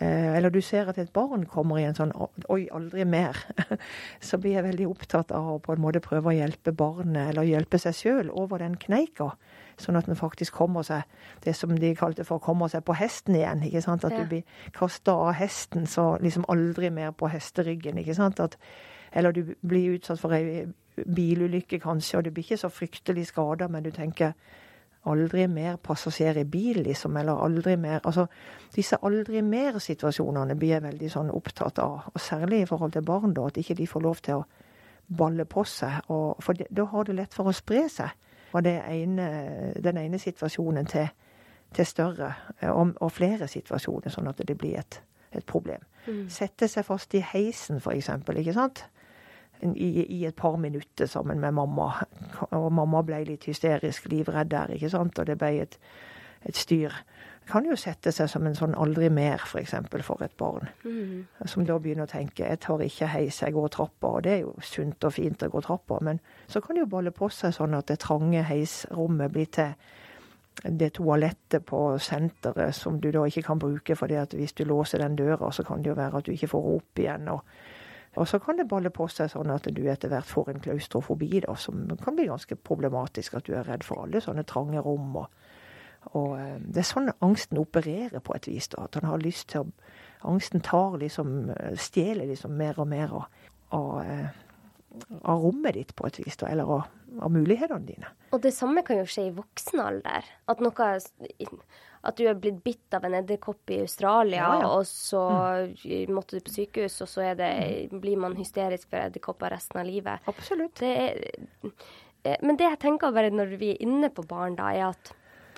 Eh, 0.00 0.36
eller 0.36 0.50
du 0.50 0.60
ser 0.60 0.88
at 0.90 0.98
et 0.98 1.12
barn 1.12 1.44
kommer 1.46 1.78
i 1.78 1.84
en 1.86 1.94
sånn 1.94 2.12
'oi, 2.50 2.66
aldri 2.74 3.04
mer', 3.06 3.38
så 4.28 4.38
blir 4.42 4.56
jeg 4.56 4.66
veldig 4.66 4.88
opptatt 4.90 5.30
av 5.32 5.50
å 5.52 5.58
på 5.62 5.74
en 5.74 5.82
måte 5.84 6.02
prøve 6.02 6.32
å 6.32 6.34
hjelpe 6.34 6.74
barnet, 6.74 7.30
eller 7.30 7.46
hjelpe 7.46 7.78
seg 7.78 7.94
sjøl, 7.94 8.30
over 8.30 8.58
den 8.58 8.74
kneika. 8.76 9.30
Sånn 9.78 9.96
at 9.96 10.08
en 10.08 10.18
faktisk 10.18 10.54
kommer 10.54 10.82
seg 10.82 11.02
det 11.44 11.54
som 11.54 11.70
de 11.78 11.94
kalte 11.94 12.24
for 12.24 12.38
å 12.38 12.44
komme 12.44 12.68
seg 12.68 12.84
på 12.84 12.94
hesten 12.98 13.34
igjen. 13.34 13.62
ikke 13.62 13.82
sant? 13.82 14.04
At 14.04 14.12
ja. 14.12 14.22
du 14.22 14.28
blir 14.28 14.42
kasta 14.72 15.12
av 15.12 15.32
hesten, 15.38 15.86
så 15.86 16.16
liksom 16.22 16.46
aldri 16.48 16.90
mer 16.90 17.10
på 17.10 17.30
hesteryggen. 17.30 17.98
ikke 17.98 18.14
sant? 18.14 18.40
At, 18.40 18.58
eller 19.12 19.32
du 19.32 19.54
blir 19.62 19.94
utsatt 19.94 20.20
for 20.20 20.34
ei 20.34 20.66
bilulykke, 20.94 21.80
kanskje, 21.82 22.18
og 22.18 22.24
du 22.24 22.30
blir 22.30 22.44
ikke 22.44 22.60
så 22.60 22.70
fryktelig 22.70 23.26
skada, 23.26 23.68
men 23.68 23.82
du 23.82 23.90
tenker 23.90 24.34
aldri 25.10 25.46
mer 25.50 25.76
passasjer 25.82 26.38
i 26.40 26.44
bil, 26.48 26.82
liksom, 26.84 27.16
eller 27.16 27.40
aldri 27.44 27.76
mer 27.80 28.00
Altså, 28.04 28.26
disse 28.74 28.98
aldri 29.02 29.42
mer-situasjonene 29.42 30.56
blir 30.58 30.76
jeg 30.76 30.84
veldig 30.84 31.10
sånn 31.12 31.32
opptatt 31.34 31.78
av, 31.82 32.10
og 32.12 32.20
særlig 32.20 32.62
i 32.62 32.68
forhold 32.68 32.92
til 32.92 33.04
barn, 33.06 33.34
da, 33.34 33.46
at 33.48 33.60
ikke 33.60 33.76
de 33.78 33.86
får 33.86 34.04
lov 34.04 34.22
til 34.24 34.42
å 34.42 34.44
balle 35.08 35.44
på 35.44 35.64
seg, 35.68 36.08
og, 36.08 36.40
for 36.42 36.56
de, 36.56 36.66
da 36.70 36.86
har 36.88 37.04
det 37.04 37.18
lett 37.18 37.34
for 37.36 37.50
å 37.50 37.56
spre 37.56 37.84
seg 37.92 38.14
fra 38.50 38.62
den 38.64 39.98
ene 40.00 40.18
situasjonen 40.18 40.86
til, 40.88 41.08
til 41.74 41.86
større, 41.86 42.30
og, 42.70 42.94
og, 43.00 43.10
flere 43.12 43.48
situasjoner, 43.50 44.12
sånn 44.14 44.30
at 44.30 44.40
det 44.46 44.56
blir 44.56 44.78
et, 44.80 45.00
et 45.34 45.44
problem. 45.44 45.82
Mm. 46.06 46.26
Sette 46.32 46.68
seg 46.70 46.86
fast 46.86 47.14
i 47.18 47.24
heisen, 47.34 47.80
for 47.84 47.96
eksempel, 47.96 48.40
ikke 48.40 48.56
sant 48.56 48.86
i, 49.72 50.04
i, 50.04 50.24
et 50.26 50.36
par 50.36 50.56
minutter 50.56 51.06
sammen 51.06 51.40
med 51.40 51.54
mamma. 51.56 51.90
Og 52.50 52.72
mamma 52.72 53.02
ble 53.02 53.22
litt 53.28 53.46
hysterisk 53.48 54.08
livredd 54.12 54.52
der, 54.52 54.74
ikke 54.76 54.92
sant. 54.92 55.18
Og 55.18 55.26
det 55.26 55.38
ble 55.40 55.52
et, 55.64 55.78
et 56.44 56.56
styr. 56.56 56.92
Kan 57.48 57.66
jo 57.68 57.76
sette 57.76 58.12
seg 58.12 58.30
som 58.32 58.46
en 58.48 58.56
sånn 58.56 58.76
aldri 58.80 59.10
mer, 59.12 59.36
f.eks. 59.36 59.50
For, 59.50 59.60
eksempel, 59.60 60.04
for 60.04 60.24
et 60.24 60.36
barn. 60.40 60.70
Mm. 60.84 61.26
Som 61.50 61.66
da 61.68 61.76
begynner 61.80 62.08
å 62.08 62.12
tenke 62.12 62.46
jeg 62.46 62.60
tar 62.64 62.84
ikke 62.84 63.10
heis, 63.12 63.42
jeg 63.42 63.56
går 63.56 63.68
trappa. 63.74 64.14
Og 64.16 64.24
det 64.24 64.32
er 64.36 64.40
jo 64.46 64.54
sunt 64.64 65.04
og 65.04 65.16
fint 65.16 65.44
å 65.44 65.50
gå 65.52 65.64
trappa, 65.64 66.00
men 66.04 66.22
så 66.48 66.64
kan 66.64 66.76
det 66.76 66.86
jo 66.86 66.92
balle 66.96 67.12
på 67.14 67.28
seg 67.32 67.52
sånn 67.56 67.76
at 67.76 67.92
det 67.92 68.00
trange 68.04 68.44
heisrommet 68.48 69.32
blir 69.32 69.52
til 69.52 69.76
det 70.62 70.92
toalettet 70.94 71.64
på 71.66 71.98
senteret 71.98 72.76
som 72.76 73.00
du 73.02 73.10
da 73.12 73.24
ikke 73.26 73.42
kan 73.42 73.58
bruke, 73.58 73.96
fordi 73.98 74.16
at 74.20 74.34
hvis 74.38 74.54
du 74.54 74.64
låser 74.64 75.02
den 75.02 75.16
døra, 75.18 75.50
så 75.52 75.64
kan 75.66 75.82
det 75.82 75.90
jo 75.90 75.96
være 75.98 76.20
at 76.20 76.26
du 76.26 76.32
ikke 76.32 76.52
får 76.54 76.68
opp 76.76 77.02
igjen. 77.02 77.28
og 77.28 77.42
og 78.14 78.28
så 78.28 78.38
kan 78.38 78.58
det 78.58 78.68
balle 78.70 78.92
på 78.94 79.08
seg 79.10 79.32
sånn 79.32 79.50
at 79.50 79.66
du 79.74 79.82
etter 79.90 80.12
hvert 80.12 80.28
får 80.28 80.52
en 80.52 80.62
klaustrofobi, 80.62 81.40
da, 81.46 81.56
som 81.58 81.86
kan 82.02 82.16
bli 82.16 82.28
ganske 82.30 82.56
problematisk. 82.56 83.34
At 83.38 83.48
du 83.48 83.56
er 83.58 83.66
redd 83.66 83.86
for 83.86 84.04
alle 84.04 84.22
sånne 84.22 84.46
trange 84.46 84.82
rom. 84.84 85.16
Og, 85.18 85.50
og 86.12 86.36
eh, 86.38 86.56
det 86.62 86.84
er 86.84 86.88
sånn 86.88 87.10
angsten 87.24 87.58
opererer 87.58 88.22
på 88.24 88.36
et 88.36 88.48
vis. 88.50 88.70
da, 88.74 88.86
At 88.86 89.00
han 89.00 89.10
har 89.10 89.22
lyst 89.22 89.50
til 89.54 89.66
å 89.66 89.70
Angsten 90.24 90.62
tar 90.64 90.94
liksom 90.96 91.50
Stjeler 91.76 92.30
liksom 92.30 92.54
mer 92.56 92.78
og 92.80 92.86
mer 92.88 93.10
av, 93.12 93.98
eh, 94.00 94.28
av 95.20 95.42
rommet 95.42 95.76
ditt 95.76 95.92
på 95.96 96.06
et 96.08 96.18
vis, 96.22 96.38
da, 96.40 96.48
eller 96.48 96.70
av, 96.78 96.86
av 97.20 97.34
mulighetene 97.34 97.84
dine. 97.84 98.12
Og 98.32 98.40
det 98.40 98.54
samme 98.56 98.80
kan 98.86 99.02
jo 99.02 99.10
skje 99.10 99.26
i 99.28 99.34
voksen 99.36 99.82
alder. 99.84 100.30
At 100.48 100.64
noe 100.64 100.88
at 102.04 102.18
du 102.18 102.26
er 102.28 102.38
blitt 102.38 102.60
bitt 102.64 102.94
av 102.96 103.06
en 103.06 103.16
edderkopp 103.16 103.72
i 103.72 103.80
Australia, 103.84 104.42
ja, 104.42 104.60
ja. 104.62 104.70
og 104.76 104.86
så 104.88 105.24
mm. 105.72 106.12
måtte 106.14 106.38
du 106.38 106.44
på 106.44 106.54
sykehus, 106.54 107.00
og 107.04 107.10
så 107.10 107.32
det, 107.38 107.50
blir 107.92 108.20
man 108.20 108.36
hysterisk 108.38 108.90
for 108.90 109.00
edderkopper 109.00 109.54
resten 109.54 109.80
av 109.80 109.88
livet. 109.88 110.30
Absolutt. 110.30 110.82
Det 110.82 110.92
er, 111.00 111.20
eh, 112.22 112.40
men 112.44 112.60
det 112.60 112.68
jeg 112.68 112.82
tenker 112.84 113.14
bare 113.14 113.32
når 113.32 113.56
vi 113.60 113.74
er 113.74 113.84
inne 113.84 114.12
på 114.12 114.26
barn, 114.28 114.58
da, 114.60 114.70
er 114.74 114.90
at 114.92 115.14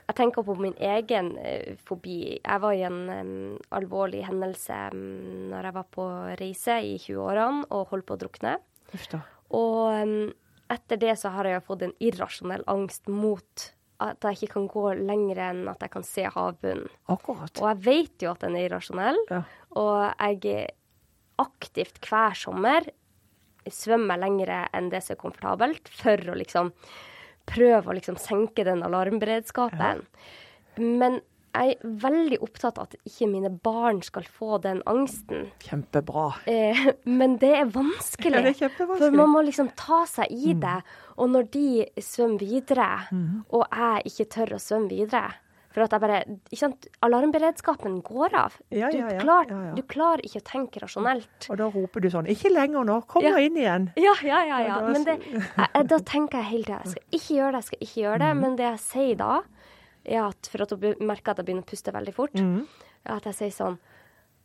jeg 0.07 0.19
tenker 0.21 0.45
på 0.47 0.55
min 0.63 0.77
egen 0.79 1.33
uh, 1.35 1.75
fobi. 1.83 2.39
Jeg 2.39 2.63
var 2.63 2.75
i 2.77 2.85
en 2.87 2.99
um, 3.11 3.31
alvorlig 3.75 4.23
hendelse 4.29 4.77
um, 4.95 5.01
når 5.51 5.67
jeg 5.67 5.77
var 5.81 5.89
på 5.97 6.05
reise 6.39 6.77
i 6.79 6.93
20-årene 7.03 7.67
og 7.75 7.91
holdt 7.91 8.07
på 8.07 8.15
å 8.15 8.21
drukne. 8.21 8.53
Og 9.59 9.81
um, 9.99 10.29
etter 10.71 11.01
det 11.03 11.17
så 11.19 11.33
har 11.35 11.51
jeg 11.51 11.65
fått 11.67 11.83
en 11.89 11.97
irrasjonell 12.03 12.63
angst 12.71 13.11
mot 13.11 13.67
at 14.03 14.27
jeg 14.27 14.39
ikke 14.39 14.53
kan 14.57 14.69
gå 14.71 14.85
lenger 14.99 15.41
enn 15.51 15.63
at 15.73 15.83
jeg 15.85 15.93
kan 15.95 16.05
se 16.07 16.27
havbunnen. 16.33 16.91
Akkurat. 17.13 17.53
Og 17.63 17.69
jeg 17.71 17.83
vet 17.87 18.25
jo 18.27 18.33
at 18.35 18.45
den 18.45 18.59
er 18.59 18.69
irrasjonell, 18.69 19.21
ja. 19.31 19.43
og 19.81 20.01
jeg 20.43 20.67
aktivt 21.41 22.01
hver 22.05 22.37
sommer 22.39 22.87
svømmer 23.73 24.21
lenger 24.21 24.53
enn 24.77 24.91
det 24.93 25.03
som 25.05 25.17
er 25.17 25.21
komfortabelt, 25.21 25.89
for 25.91 26.21
å 26.31 26.37
liksom 26.39 26.73
prøve 27.47 27.91
å 27.91 27.97
liksom 27.97 28.19
senke 28.19 28.65
den 28.67 28.85
alarmberedskapen. 28.87 30.03
Ja. 30.03 30.83
Men 30.83 31.21
jeg 31.57 31.77
er 31.77 31.95
veldig 32.03 32.39
opptatt 32.45 32.79
av 32.81 32.91
at 32.91 32.99
ikke 33.09 33.29
mine 33.31 33.51
barn 33.51 34.03
skal 34.05 34.27
få 34.29 34.61
den 34.65 34.83
angsten. 34.89 35.49
Kjempebra. 35.65 36.29
Eh, 36.51 36.85
men 37.21 37.39
det 37.43 37.53
er 37.61 37.73
vanskelig. 37.73 38.35
Ja, 38.37 38.45
det 38.45 38.55
er 38.55 38.61
kjempevanskelig. 38.67 39.01
For 39.07 39.19
man 39.23 39.33
må 39.33 39.43
liksom 39.47 39.73
ta 39.79 40.03
seg 40.11 40.33
i 40.33 40.53
mm. 40.53 40.63
det. 40.67 40.77
Og 41.17 41.33
når 41.33 41.51
de 41.57 41.67
svømmer 42.05 42.45
videre, 42.45 42.93
mm. 43.11 43.43
og 43.57 43.67
jeg 43.67 44.13
ikke 44.13 44.31
tør 44.37 44.57
å 44.59 44.63
svømme 44.63 44.93
videre 44.93 45.27
for 45.77 45.85
at 45.85 45.93
jeg 45.93 46.01
bare, 46.01 46.19
ikke 46.49 46.57
sant, 46.63 46.87
Alarmberedskapen 47.05 47.99
går 48.05 48.37
av. 48.41 48.55
Ja, 48.73 48.89
ja, 48.89 49.11
ja, 49.13 49.19
du, 49.19 49.19
klar, 49.21 49.51
du, 49.77 49.83
klarer 49.85 50.23
ikke 50.25 50.41
å 50.41 50.47
tenke 50.49 50.81
rasjonelt. 50.81 51.49
Og 51.53 51.59
da 51.61 51.67
roper 51.69 52.01
du 52.01 52.09
sånn 52.15 52.31
'Ikke 52.33 52.49
lenger 52.49 52.87
nå! 52.89 53.03
Kom 53.05 53.27
nå 53.27 53.35
inn 53.45 53.59
igjen!' 53.61 53.91
Ja, 54.01 54.15
ja, 54.25 54.41
ja. 54.49 54.61
ja. 54.71 54.79
Men 54.89 55.05
det, 55.05 55.19
jeg, 55.29 55.85
da 55.93 55.99
tenker 56.01 56.41
jeg 56.41 56.49
hele 56.49 56.65
tida 56.65 56.81
'Jeg 56.81 56.95
skal 56.95 57.19
ikke 57.21 57.37
gjøre 57.37 57.53
det, 57.53 57.61
jeg 57.61 57.69
skal 57.69 57.85
ikke 57.85 58.01
gjøre 58.01 58.19
det'. 58.25 58.33
Mm. 58.33 58.41
Men 58.41 58.57
det 58.57 58.67
jeg 58.71 58.81
sier 58.87 59.21
da, 59.21 59.33
er 60.07 60.23
at 60.25 60.49
for 60.53 60.65
at 60.65 60.73
hun 60.73 61.07
merker 61.07 61.33
at 61.33 61.43
jeg 61.43 61.49
begynner 61.49 61.67
å 61.67 61.71
puste 61.71 61.95
veldig 61.95 62.15
fort, 62.17 62.39
mm. 62.39 62.65
at 63.17 63.29
jeg 63.31 63.39
sier 63.41 63.55
sånn 63.55 63.79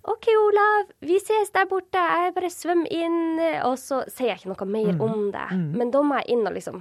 OK, 0.02 0.32
Olav, 0.34 0.88
vi 1.06 1.20
ses 1.22 1.52
der 1.54 1.68
borte. 1.70 2.02
Jeg 2.02 2.34
bare 2.34 2.50
svømmer 2.50 2.90
inn. 2.90 3.38
Og 3.68 3.76
så 3.78 4.00
sier 4.10 4.32
jeg 4.32 4.40
ikke 4.40 4.50
noe 4.50 4.66
mer 4.66 4.96
mm. 4.98 5.04
om 5.06 5.28
det. 5.30 5.44
Mm. 5.54 5.68
Men 5.78 5.92
da 5.94 6.02
må 6.02 6.18
jeg 6.18 6.34
inn 6.34 6.50
og 6.50 6.56
liksom 6.56 6.80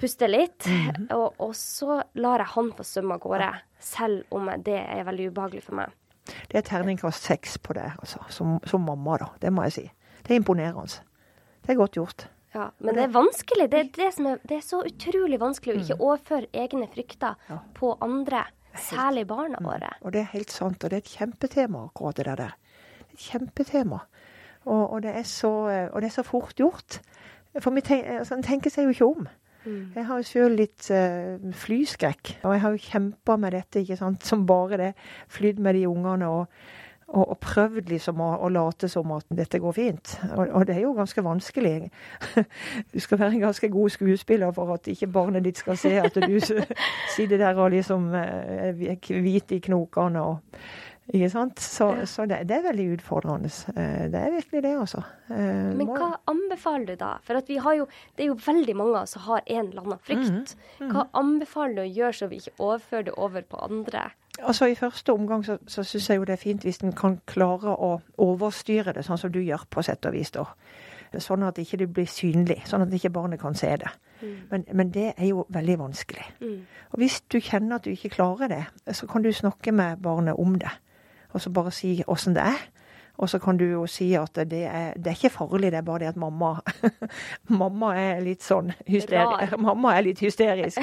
puste 0.00 0.28
litt. 0.28 0.66
Mm. 0.68 1.06
Og, 1.16 1.40
og, 1.46 1.54
så 1.56 2.02
lar 2.20 2.44
jeg 2.44 2.52
han 2.52 2.68
få 2.76 2.84
svømme 2.84 3.16
av 3.16 3.24
gårde, 3.24 3.48
selv 3.80 4.36
om 4.36 4.52
det 4.66 4.76
er 4.82 5.06
veldig 5.08 5.30
ubehagelig 5.32 5.64
for 5.64 5.80
meg. 5.80 5.96
Det 6.50 6.60
er 6.60 6.66
terningkast 6.68 7.24
seks 7.30 7.56
på 7.56 7.74
det, 7.78 7.88
altså. 7.96 8.20
Som, 8.30 8.58
som 8.68 8.84
mamma, 8.84 9.16
da. 9.22 9.30
Det 9.42 9.54
må 9.54 9.64
jeg 9.70 9.76
si. 9.78 9.86
Det 10.22 10.34
er 10.34 10.42
imponerende. 10.42 11.00
Det 11.64 11.72
er 11.72 11.80
godt 11.80 11.96
gjort. 11.98 12.28
Ja, 12.52 12.70
Men 12.78 12.98
det 12.98 13.04
er 13.06 13.12
vanskelig. 13.14 13.68
Det 13.72 13.78
er, 13.78 13.90
det 13.96 14.08
er, 14.08 14.40
det 14.48 14.56
er 14.58 14.64
så 14.64 14.82
utrolig 14.84 15.38
vanskelig 15.40 15.74
å 15.74 15.82
ikke 15.82 15.96
mm. 15.96 16.02
overføre 16.08 16.50
egne 16.64 16.88
frykter 16.92 17.38
ja. 17.48 17.60
på 17.76 17.94
andre. 18.04 18.44
Særlig 18.76 19.26
barna 19.28 19.60
mm. 19.60 19.68
våre. 19.68 19.92
Og 20.00 20.12
det 20.12 20.22
er 20.22 20.32
helt 20.34 20.52
sant. 20.52 20.84
Og 20.84 20.92
det 20.92 20.98
er 20.98 21.04
et 21.04 21.14
kjempetema, 21.16 21.86
akkurat 21.88 22.20
det 22.20 22.26
der. 22.28 22.42
Det 22.42 23.06
er 23.08 23.16
et 23.16 23.28
kjempetema. 23.30 24.02
Og, 24.64 24.82
og, 24.82 24.98
det 25.04 25.14
så, 25.26 25.52
og, 25.88 25.96
det 26.00 26.10
er 26.10 26.16
så, 26.16 26.26
fort 26.26 26.56
gjort. 26.60 27.00
For 27.58 27.72
vi 27.74 27.84
tenker, 27.84 28.20
altså, 28.22 28.36
en 28.36 28.46
tenker 28.46 28.72
seg 28.72 28.88
jo 28.88 28.94
ikke 28.96 29.08
om. 29.08 29.26
Mm. 29.62 29.82
Jeg 29.94 30.06
har 30.08 30.20
jo 30.20 30.26
sjøl 30.26 30.56
litt 30.58 30.86
uh, 30.90 31.50
flyskrekk, 31.54 32.36
og 32.42 32.54
jeg 32.56 32.62
har 32.64 32.72
jo 32.74 32.86
kjempa 32.92 33.36
med 33.38 33.54
dette 33.54 33.82
ikke 33.82 33.98
sant, 34.00 34.24
som 34.26 34.46
bare 34.46 34.78
det. 34.80 34.92
Flydd 35.32 35.60
med 35.62 35.78
de 35.78 35.84
ungene. 35.90 36.28
og 36.28 36.46
og, 37.12 37.24
og 37.34 37.38
prøvd 37.44 37.90
liksom 37.92 38.20
å, 38.24 38.28
å, 38.40 38.50
late 38.52 38.88
som 38.90 39.10
at 39.16 39.26
dette 39.36 39.60
går 39.62 39.74
fint. 39.76 40.14
Og, 40.32 40.46
og, 40.46 40.62
det 40.68 40.78
er 40.78 40.84
jo 40.86 40.94
ganske 40.96 41.24
vanskelig. 41.24 41.90
Du 42.92 43.00
skal 43.00 43.20
være 43.20 43.36
en 43.36 43.44
ganske 43.48 43.68
god 43.72 43.92
skuespiller 43.92 44.54
for 44.56 44.72
at 44.74 44.88
ikke 44.88 45.10
barnet 45.12 45.44
ditt 45.44 45.60
skal 45.60 45.78
se 45.80 45.92
at 46.00 46.16
du 46.16 46.38
sitter 47.14 47.36
der 47.38 47.58
og 47.58 47.72
liksom 47.74 48.08
er 48.16 48.72
eh, 48.72 49.12
hvit 49.22 49.52
i 49.52 49.60
knokene. 49.68 50.22
og 50.22 51.12
Ikke 51.12 51.28
sant? 51.32 51.60
Så, 51.60 51.90
så 52.08 52.24
det, 52.30 52.42
det 52.48 52.58
er 52.58 52.66
veldig 52.70 52.88
utfordrende. 52.96 53.52
Eh, 53.74 54.08
Det 54.12 54.22
er 54.22 54.34
virkelig 54.38 54.64
det, 54.64 54.72
altså. 54.86 55.04
Eh, 55.28 55.68
Men 55.76 55.92
hva 55.92 56.14
anbefaler 56.30 56.94
du 56.94 56.96
da? 57.04 57.12
For 57.26 57.44
vi 57.48 57.60
har 57.60 57.76
jo, 57.82 57.86
det 58.16 58.24
er 58.24 58.32
jo 58.32 58.40
veldig 58.46 58.78
mange 58.78 59.04
som 59.10 59.26
har 59.28 59.44
en 59.46 59.68
eller 59.68 59.84
annen 59.84 60.02
frykt. 60.08 60.56
Mhm. 60.80 60.96
Hva 60.96 61.06
anbefaler 61.20 61.76
du 61.76 61.84
å 61.84 61.92
gjøre 61.92 62.18
så 62.22 62.32
vi 62.32 62.40
ikke 62.40 62.56
overfører 62.58 63.10
det 63.10 63.18
over 63.18 63.44
på 63.44 63.60
andre? 63.68 64.08
Altså 64.40 64.66
I 64.66 64.74
første 64.74 65.12
omgang 65.12 65.44
så, 65.44 65.58
så 65.68 65.82
syns 65.84 66.08
jeg 66.10 66.16
jo 66.16 66.24
det 66.24 66.32
er 66.32 66.40
fint 66.40 66.62
hvis 66.64 66.80
en 66.80 66.94
kan 66.96 67.18
klare 67.28 67.74
å 67.76 67.98
overstyre 68.18 68.94
det, 68.96 69.04
sånn 69.04 69.20
som 69.20 69.32
du 69.32 69.42
gjør 69.42 69.66
på 69.70 69.84
sett 69.84 70.08
og 70.08 70.16
vis. 70.16 70.32
da. 70.32 70.46
Sånn 71.20 71.44
at 71.44 71.58
ikke 71.60 71.82
det 71.82 71.90
blir 71.92 72.08
synlig, 72.08 72.62
sånn 72.64 72.86
at 72.86 72.94
ikke 72.96 73.12
barnet 73.12 73.40
kan 73.40 73.54
se 73.54 73.74
det. 73.76 73.90
Men, 74.50 74.64
men 74.72 74.92
det 74.94 75.12
er 75.16 75.26
jo 75.26 75.44
veldig 75.52 75.78
vanskelig. 75.78 76.24
Mm. 76.40 76.58
Og 76.94 77.02
hvis 77.02 77.20
du 77.32 77.40
kjenner 77.40 77.76
at 77.76 77.84
du 77.84 77.90
ikke 77.90 78.14
klarer 78.14 78.48
det, 78.48 78.62
så 78.94 79.06
kan 79.10 79.22
du 79.22 79.32
snakke 79.32 79.72
med 79.72 80.00
barnet 80.02 80.38
om 80.38 80.54
det. 80.58 80.70
Og 81.32 81.40
så 81.40 81.50
bare 81.50 81.72
si 81.74 81.98
åssen 82.06 82.36
det 82.36 82.46
er. 82.46 82.62
Og 83.20 83.28
så 83.28 83.38
kan 83.38 83.58
du 83.60 83.64
jo 83.68 83.82
si 83.90 84.08
at 84.18 84.38
det 84.48 84.62
er, 84.66 84.94
det 84.96 85.12
er 85.12 85.18
ikke 85.18 85.30
farlig, 85.34 85.70
det 85.70 85.78
er 85.78 85.84
bare 85.86 86.00
det 86.02 86.08
at 86.14 86.20
mamma 86.20 86.54
Mamma 87.62 87.92
er 88.00 88.22
litt 88.24 88.42
sånn 88.42 88.72
hysterisk. 88.88 89.56
Mamma 89.66 89.92
er 89.98 90.06
litt 90.06 90.22
hysterisk. 90.24 90.80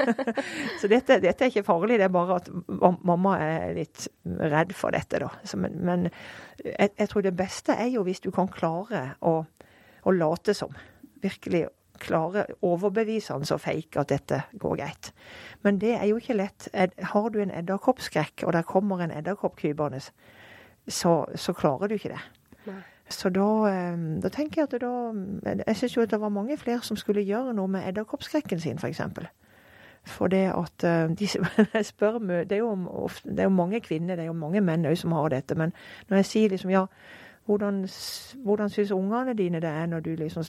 så 0.80 0.90
dette, 0.90 1.20
dette 1.22 1.46
er 1.46 1.52
ikke 1.52 1.66
farlig, 1.66 2.00
det 2.02 2.08
er 2.08 2.14
bare 2.14 2.40
at 2.40 2.50
mamma 3.06 3.36
er 3.40 3.78
litt 3.78 4.08
redd 4.24 4.74
for 4.76 4.94
dette, 4.94 5.22
da. 5.22 5.30
Så, 5.46 5.60
men 5.60 5.78
men 5.84 6.08
jeg, 6.64 6.90
jeg 6.98 7.08
tror 7.10 7.24
det 7.24 7.36
beste 7.38 7.76
er 7.78 7.92
jo 7.94 8.04
hvis 8.06 8.22
du 8.24 8.30
kan 8.34 8.50
klare 8.50 9.06
å, 9.24 9.38
å 10.04 10.14
late 10.14 10.54
som. 10.56 10.74
Virkelig 11.24 11.66
klare 12.02 12.46
overbevisende 12.66 13.46
og 13.54 13.62
fake 13.62 14.00
at 14.00 14.10
dette 14.10 14.40
går 14.60 14.78
greit. 14.80 15.12
Men 15.62 15.78
det 15.82 15.94
er 15.96 16.08
jo 16.10 16.18
ikke 16.20 16.38
lett. 16.38 16.68
Har 17.14 17.28
du 17.30 17.40
en 17.42 17.54
edderkoppskrekk, 17.54 18.44
og 18.46 18.56
der 18.56 18.66
kommer 18.66 19.04
en 19.04 19.14
edderkopp 19.14 19.56
krypende, 19.60 20.02
så, 20.88 21.24
så 21.34 21.52
klarer 21.52 21.88
du 21.88 21.94
ikke 21.94 22.12
det. 22.14 22.20
Nei. 22.66 22.80
Så 23.08 23.28
da, 23.28 23.48
eh, 23.68 23.96
da 24.22 24.28
tenker 24.32 24.62
jeg 24.62 24.68
at 24.72 24.80
da 24.80 25.62
Jeg 25.66 25.76
syns 25.76 25.96
jo 25.96 26.02
at 26.02 26.10
det 26.10 26.20
var 26.20 26.28
mange 26.28 26.56
flere 26.56 26.82
som 26.82 26.96
skulle 26.96 27.24
gjøre 27.24 27.52
noe 27.54 27.68
med 27.68 27.88
edderkoppskrekken 27.88 28.60
sin, 28.60 28.78
f.eks. 28.78 29.00
For, 29.14 29.28
for 30.04 30.32
det 30.32 30.46
at 30.52 30.84
eh, 30.84 31.08
de, 31.12 31.28
jeg 31.74 31.84
spør 31.84 32.18
det, 32.18 32.52
er 32.52 32.62
jo 32.64 32.72
ofte, 32.88 33.30
det 33.30 33.44
er 33.44 33.50
jo 33.50 33.58
mange 33.60 33.80
kvinner, 33.80 34.16
det 34.16 34.22
er 34.22 34.32
jo 34.32 34.32
mange 34.32 34.60
menn 34.60 34.86
òg 34.86 34.96
som 34.96 35.12
har 35.12 35.28
dette. 35.28 35.54
Men 35.54 35.72
når 36.08 36.22
jeg 36.22 36.30
sier 36.30 36.48
liksom 36.48 36.70
ja, 36.70 36.86
hvordan, 37.44 37.84
hvordan 38.44 38.68
syns 38.72 38.92
ungene 38.92 39.36
dine 39.36 39.60
det 39.60 39.70
er 39.70 39.86
når 39.86 40.00
du 40.00 40.14
liksom 40.14 40.44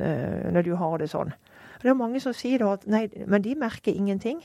eh, 0.00 0.50
når 0.52 0.62
du 0.62 0.74
har 0.74 0.98
det 0.98 1.10
sånn? 1.10 1.32
Det 1.82 1.90
er 1.90 1.94
mange 1.94 2.20
som 2.20 2.32
sier 2.32 2.58
da 2.58 2.72
at 2.74 2.86
nei, 2.88 3.06
men 3.26 3.42
de 3.44 3.54
merker 3.54 3.92
ingenting. 3.92 4.40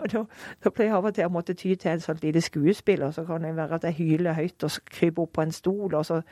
Og 0.00 0.06
da, 0.12 0.24
da 0.64 0.70
pleier 0.70 0.90
jeg 0.90 0.96
av 0.96 1.08
og 1.10 1.14
til 1.14 1.26
å 1.26 1.32
måtte 1.32 1.54
ty 1.58 1.74
til 1.74 1.90
et 1.92 2.04
sånt 2.04 2.22
lite 2.22 2.40
skuespill, 2.44 3.02
og 3.02 3.14
så 3.14 3.24
kan 3.26 3.44
det 3.44 3.56
være 3.56 3.74
at 3.80 3.84
jeg 3.90 3.98
hyler 3.98 4.38
høyt 4.38 4.64
og 4.66 4.70
kryper 4.90 5.22
opp 5.26 5.32
på 5.38 5.42
en 5.46 5.52
stol, 5.52 5.94
og 5.94 6.06
så, 6.06 6.22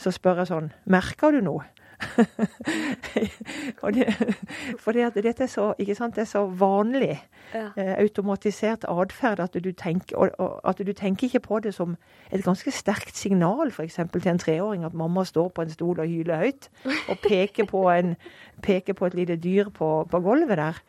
så 0.00 0.12
spør 0.14 0.42
jeg 0.42 0.52
sånn 0.52 0.72
Merker 0.90 1.36
du 1.36 1.40
noe? 1.44 1.64
for 3.80 4.92
dette 4.92 5.42
er 5.44 5.46
så, 5.50 5.74
sant, 5.94 6.16
det 6.16 6.24
er 6.24 6.28
så 6.28 6.46
vanlig 6.46 7.20
Ja. 7.54 7.68
eh, 7.76 7.94
automatisert 8.02 8.84
atferd 8.88 9.40
at 9.40 9.54
du 9.64 9.72
tenker 9.72 10.16
og, 10.16 10.30
og 10.38 10.60
at 10.64 10.78
du 10.86 10.92
tenker 10.92 11.26
ikke 11.28 11.40
på 11.40 11.58
det 11.62 11.74
som 11.74 11.96
et 12.32 12.44
ganske 12.44 12.70
sterkt 12.70 13.16
signal 13.16 13.70
f.eks. 13.70 13.94
til 14.12 14.28
en 14.28 14.38
treåring 14.38 14.84
at 14.84 14.94
mamma 14.94 15.24
står 15.24 15.48
på 15.54 15.62
en 15.62 15.70
stol 15.70 16.00
og 16.00 16.06
hyler 16.08 16.36
høyt 16.36 16.70
og 17.08 17.18
peker 17.22 17.64
på, 17.70 17.88
en, 17.90 18.16
peker 18.62 18.92
på 18.92 19.06
et 19.06 19.14
lite 19.14 19.36
dyr 19.36 19.70
på, 19.70 20.08
på 20.10 20.20
gulvet 20.20 20.58
der. 20.58 20.82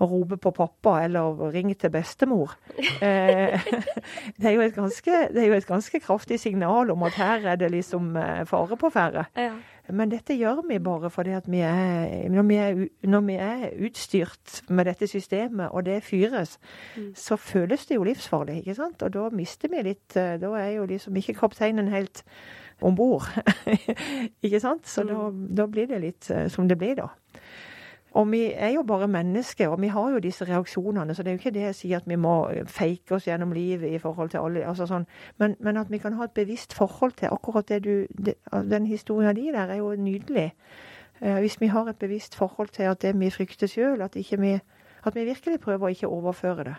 Og 0.00 0.10
rope 0.10 0.36
på 0.40 0.52
pappa 0.56 1.02
eller 1.04 1.50
ringe 1.52 1.74
til 1.74 1.92
bestemor. 1.92 2.56
Eh, 3.00 3.60
det, 4.40 4.44
er 4.44 4.50
jo 4.50 4.60
et 4.60 4.74
ganske, 4.74 5.12
det 5.32 5.42
er 5.42 5.46
jo 5.46 5.56
et 5.56 5.66
ganske 5.66 6.00
kraftig 6.00 6.40
signal 6.40 6.90
om 6.90 7.02
at 7.02 7.14
her 7.16 7.46
er 7.52 7.56
det 7.56 7.70
liksom 7.72 8.16
eh, 8.16 8.42
fare 8.46 8.76
på 8.76 8.90
ferde. 8.92 9.24
Ja. 9.36 9.54
Men 9.88 10.10
dette 10.12 10.36
gjør 10.36 10.60
vi 10.68 10.78
bare 10.82 11.10
fordi 11.10 11.32
at 11.34 11.48
vi 11.50 11.62
er 11.64 12.28
når 12.30 12.46
vi 12.48 12.58
er, 12.60 12.82
når 13.02 13.24
vi 13.26 13.36
er 13.40 13.64
utstyrt 13.86 14.60
med 14.68 14.86
dette 14.90 15.06
systemet, 15.06 15.70
og 15.70 15.86
det 15.86 16.02
fyres, 16.04 16.58
så 17.14 17.36
føles 17.36 17.86
det 17.86 17.96
jo 17.96 18.04
livsfarlig, 18.06 18.58
ikke 18.60 18.74
sant? 18.74 19.02
Og 19.02 19.14
da 19.14 19.28
mister 19.32 19.72
vi 19.72 19.82
litt 19.88 20.16
eh, 20.16 20.36
Da 20.40 20.52
er 20.60 20.70
jo 20.76 20.86
liksom 20.90 21.16
ikke 21.16 21.38
kapteinen 21.40 21.88
helt 21.88 22.24
om 22.80 22.96
bord. 22.96 23.26
ikke 24.44 24.60
sant? 24.60 24.88
Så 24.88 25.04
da, 25.08 25.30
da 25.32 25.66
blir 25.66 25.88
det 25.88 26.04
litt 26.04 26.30
som 26.52 26.68
det 26.68 26.78
blir, 26.78 27.00
da. 27.00 27.10
Og 28.18 28.26
vi 28.32 28.40
er 28.52 28.72
jo 28.74 28.82
bare 28.82 29.08
mennesker, 29.08 29.68
og 29.68 29.80
vi 29.80 29.88
har 29.88 30.10
jo 30.10 30.18
disse 30.18 30.44
reaksjonene, 30.44 31.14
så 31.14 31.22
det 31.22 31.30
er 31.30 31.36
jo 31.36 31.38
ikke 31.38 31.54
det 31.54 31.62
jeg 31.62 31.74
sier 31.78 32.00
at 32.00 32.08
vi 32.10 32.16
må 32.18 32.34
fake 32.66 33.14
oss 33.14 33.28
gjennom 33.28 33.52
livet 33.54 33.92
i 33.94 34.00
forhold 34.02 34.32
til 34.32 34.42
alle 34.42 34.64
altså 34.66 34.88
sånn, 34.90 35.06
men, 35.38 35.54
men 35.60 35.78
at 35.78 35.92
vi 35.92 36.00
kan 36.02 36.16
ha 36.18 36.26
et 36.26 36.34
bevisst 36.34 36.74
forhold 36.74 37.14
til 37.20 37.30
akkurat 37.30 37.68
det 37.68 37.84
du 37.84 38.06
det, 38.10 38.34
Den 38.70 38.86
historien 38.86 39.36
din 39.36 39.54
der 39.54 39.70
er 39.70 39.78
jo 39.78 39.94
nydelig. 39.94 40.50
Eh, 41.20 41.38
hvis 41.38 41.60
vi 41.60 41.70
har 41.70 41.88
et 41.88 41.98
bevisst 41.98 42.34
forhold 42.34 42.68
til 42.74 42.90
at 42.90 43.02
det 43.02 43.14
vi 43.20 43.30
frykter 43.30 43.66
sjøl, 43.66 44.02
at, 44.02 44.16
at 44.16 45.14
vi 45.14 45.24
virkelig 45.24 45.60
prøver 45.60 45.86
å 45.86 45.94
ikke 45.94 46.08
overføre 46.10 46.64
det, 46.64 46.76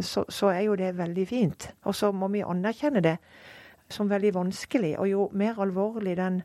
så, 0.00 0.24
så 0.28 0.50
er 0.50 0.60
jo 0.60 0.74
det 0.74 0.96
veldig 0.98 1.26
fint. 1.28 1.70
Og 1.84 1.94
så 1.94 2.12
må 2.12 2.28
vi 2.28 2.42
anerkjenne 2.42 3.02
det 3.02 3.16
som 3.90 4.10
veldig 4.10 4.34
vanskelig, 4.34 4.98
og 4.98 5.08
jo 5.08 5.28
mer 5.32 5.60
alvorlig 5.60 6.16
den 6.16 6.42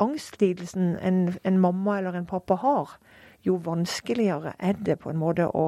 angstlidelsen 0.00 0.96
en, 1.02 1.34
en 1.44 1.58
mamma 1.58 1.98
eller 1.98 2.16
en 2.16 2.26
pappa 2.26 2.54
har, 2.54 2.96
jo 3.46 3.58
vanskeligere 3.64 4.54
er 4.58 4.72
det 4.72 4.98
på 5.00 5.10
en 5.10 5.20
måte 5.20 5.46
å, 5.46 5.66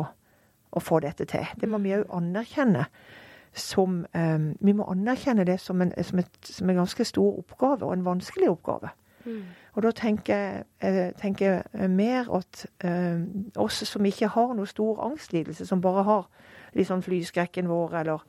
å 0.72 0.80
få 0.80 1.00
dette 1.04 1.26
til. 1.28 1.46
Det 1.60 1.68
må 1.68 1.80
vi 1.82 1.94
òg 1.96 2.08
anerkjenne. 2.10 2.86
Som, 3.52 4.06
um, 4.16 4.44
vi 4.64 4.72
må 4.72 4.86
anerkjenne 4.88 5.44
det 5.44 5.58
som 5.60 5.82
en, 5.84 5.90
som, 6.04 6.22
et, 6.22 6.38
som 6.48 6.70
en 6.70 6.78
ganske 6.80 7.04
stor 7.04 7.38
oppgave, 7.42 7.84
og 7.84 7.92
en 7.92 8.04
vanskelig 8.06 8.48
oppgave. 8.48 8.88
Og 9.72 9.82
da 9.82 9.90
tenker 9.96 10.64
jeg 10.80 11.62
eh, 11.72 11.90
mer 11.90 12.28
at 12.36 12.66
eh, 12.84 13.20
oss 13.56 13.82
som 13.88 14.04
ikke 14.04 14.32
har 14.34 14.54
noe 14.56 14.66
stor 14.66 15.00
angstlidelse, 15.06 15.66
som 15.66 15.82
bare 15.84 16.04
har 16.08 16.26
sånn 16.88 17.04
flyskrekken 17.04 17.68
vår, 17.70 17.94
eller 18.02 18.24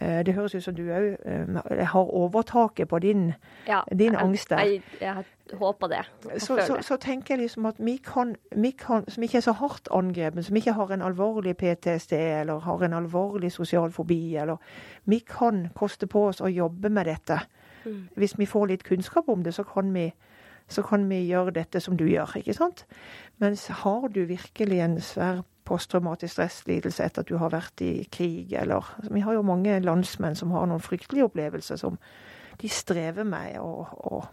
Det 0.00 0.34
høres 0.34 0.54
ut 0.54 0.62
som 0.64 0.74
du 0.74 0.82
òg 0.86 1.16
eh, 1.26 1.84
har 1.92 2.12
overtaket 2.14 2.88
på 2.88 2.98
din 2.98 3.32
Ja, 3.66 3.80
Din 3.98 4.16
angst 4.16 4.50
der. 4.50 4.60
Jeg, 4.60 4.82
jeg, 5.00 5.24
håper 5.52 5.86
det. 5.86 6.02
Jeg 6.32 6.40
så, 6.40 6.60
så, 6.66 6.76
så 6.80 6.96
tenker 6.96 7.34
jeg 7.34 7.42
liksom 7.42 7.66
at 7.66 7.74
vi 7.78 7.96
kan, 7.96 8.36
vi 8.56 8.70
kan, 8.70 9.04
som 9.10 9.22
ikke 9.22 9.36
er 9.36 9.44
så 9.44 9.52
hardt 9.52 9.88
angrepet, 9.90 10.46
som 10.46 10.56
ikke 10.56 10.72
har 10.72 10.92
en 10.94 11.02
alvorlig 11.02 11.56
PTSD 11.56 12.12
eller 12.12 12.58
har 12.58 12.84
en 12.84 12.92
alvorlig 12.92 13.52
sosial 13.52 13.90
fobi, 13.90 14.36
eller 14.36 14.56
Vi 15.04 15.18
kan 15.18 15.68
koste 15.74 16.06
på 16.06 16.26
oss 16.26 16.40
å 16.40 16.46
jobbe 16.46 16.88
med 16.88 17.06
dette. 17.06 17.40
Mm. 17.84 18.08
Hvis 18.14 18.38
vi 18.38 18.46
får 18.46 18.66
litt 18.66 18.84
kunnskap 18.84 19.28
om 19.28 19.42
det, 19.42 19.54
så 19.54 19.64
kan 19.64 19.94
vi 19.94 20.12
så 20.70 20.82
kan 20.82 21.08
vi 21.10 21.24
gjøre 21.26 21.50
dette 21.50 21.80
som 21.80 21.96
du 21.98 22.04
gjør, 22.06 22.36
ikke 22.38 22.54
sant? 22.54 22.84
Mens 23.42 23.66
har 23.82 24.08
du 24.14 24.22
virkelig 24.28 24.78
en 24.84 25.00
svær 25.02 25.42
posttraumatisk 25.70 26.34
stresslidelse 26.34 27.06
etter 27.06 27.22
at 27.22 27.30
du 27.30 27.38
har 27.38 27.52
vært 27.54 27.82
i 27.86 27.92
krig, 28.12 28.52
eller 28.58 28.82
altså, 28.82 29.14
Vi 29.14 29.22
har 29.24 29.38
jo 29.38 29.46
mange 29.46 29.78
landsmenn 29.80 30.36
som 30.36 30.50
har 30.56 30.66
noen 30.66 30.82
fryktelige 30.82 31.30
opplevelser 31.30 31.78
som 31.80 31.98
de 32.60 32.68
strever 32.68 33.24
med 33.24 33.58
og, 33.62 33.86
og 34.10 34.24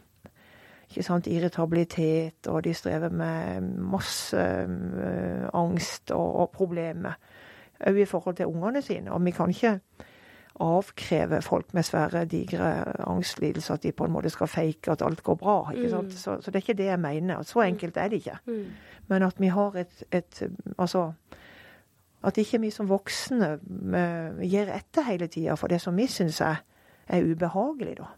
ikke 0.89 1.03
sant, 1.03 1.27
irritabilitet, 1.27 2.47
og 2.47 2.63
de 2.63 2.73
strever 2.73 3.09
med 3.09 3.61
masse 3.91 4.37
ø, 4.39 5.47
angst 5.53 6.11
og, 6.15 6.35
og 6.35 6.49
problemer. 6.55 7.17
Òg 7.87 7.99
i 8.01 8.05
forhold 8.05 8.35
til 8.35 8.47
ungene 8.47 8.81
sine. 8.81 9.11
Og 9.11 9.25
vi 9.25 9.31
kan 9.31 9.49
ikke 9.49 9.79
avkreve 10.63 11.41
folk 11.45 11.73
med 11.73 11.85
svære, 11.85 12.25
digre 12.25 12.69
angstlidelser 13.07 13.73
at 13.77 13.83
de 13.83 13.91
på 13.91 14.05
en 14.07 14.13
måte 14.13 14.29
skal 14.33 14.49
fake 14.49 14.91
at 14.91 15.01
alt 15.05 15.23
går 15.23 15.35
bra. 15.35 15.57
ikke 15.73 15.89
sant? 15.89 16.13
Så, 16.13 16.37
så 16.41 16.51
det 16.51 16.59
er 16.59 16.65
ikke 16.65 16.77
det 16.77 16.89
jeg 16.89 16.99
mener. 16.99 17.43
Så 17.43 17.61
enkelt 17.61 17.97
er 17.97 18.07
det 18.07 18.21
ikke. 18.21 18.37
Mm. 18.45 18.63
Men 19.07 19.23
at 19.23 19.41
vi 19.41 19.47
har 19.47 19.75
et, 19.75 20.03
et 20.11 20.43
Altså 20.77 21.11
at 22.27 22.37
ikke 22.37 22.59
vi 22.61 22.71
som 22.73 22.89
voksne 22.89 23.51
eh, 23.95 24.39
gir 24.49 24.71
etter 24.73 25.05
hele 25.07 25.27
tida 25.31 25.55
for 25.55 25.71
det 25.71 25.79
som 25.81 25.97
vi 25.97 26.07
syns 26.11 26.41
er, 26.41 26.63
er 27.07 27.27
ubehagelig, 27.27 27.97
da. 27.99 28.09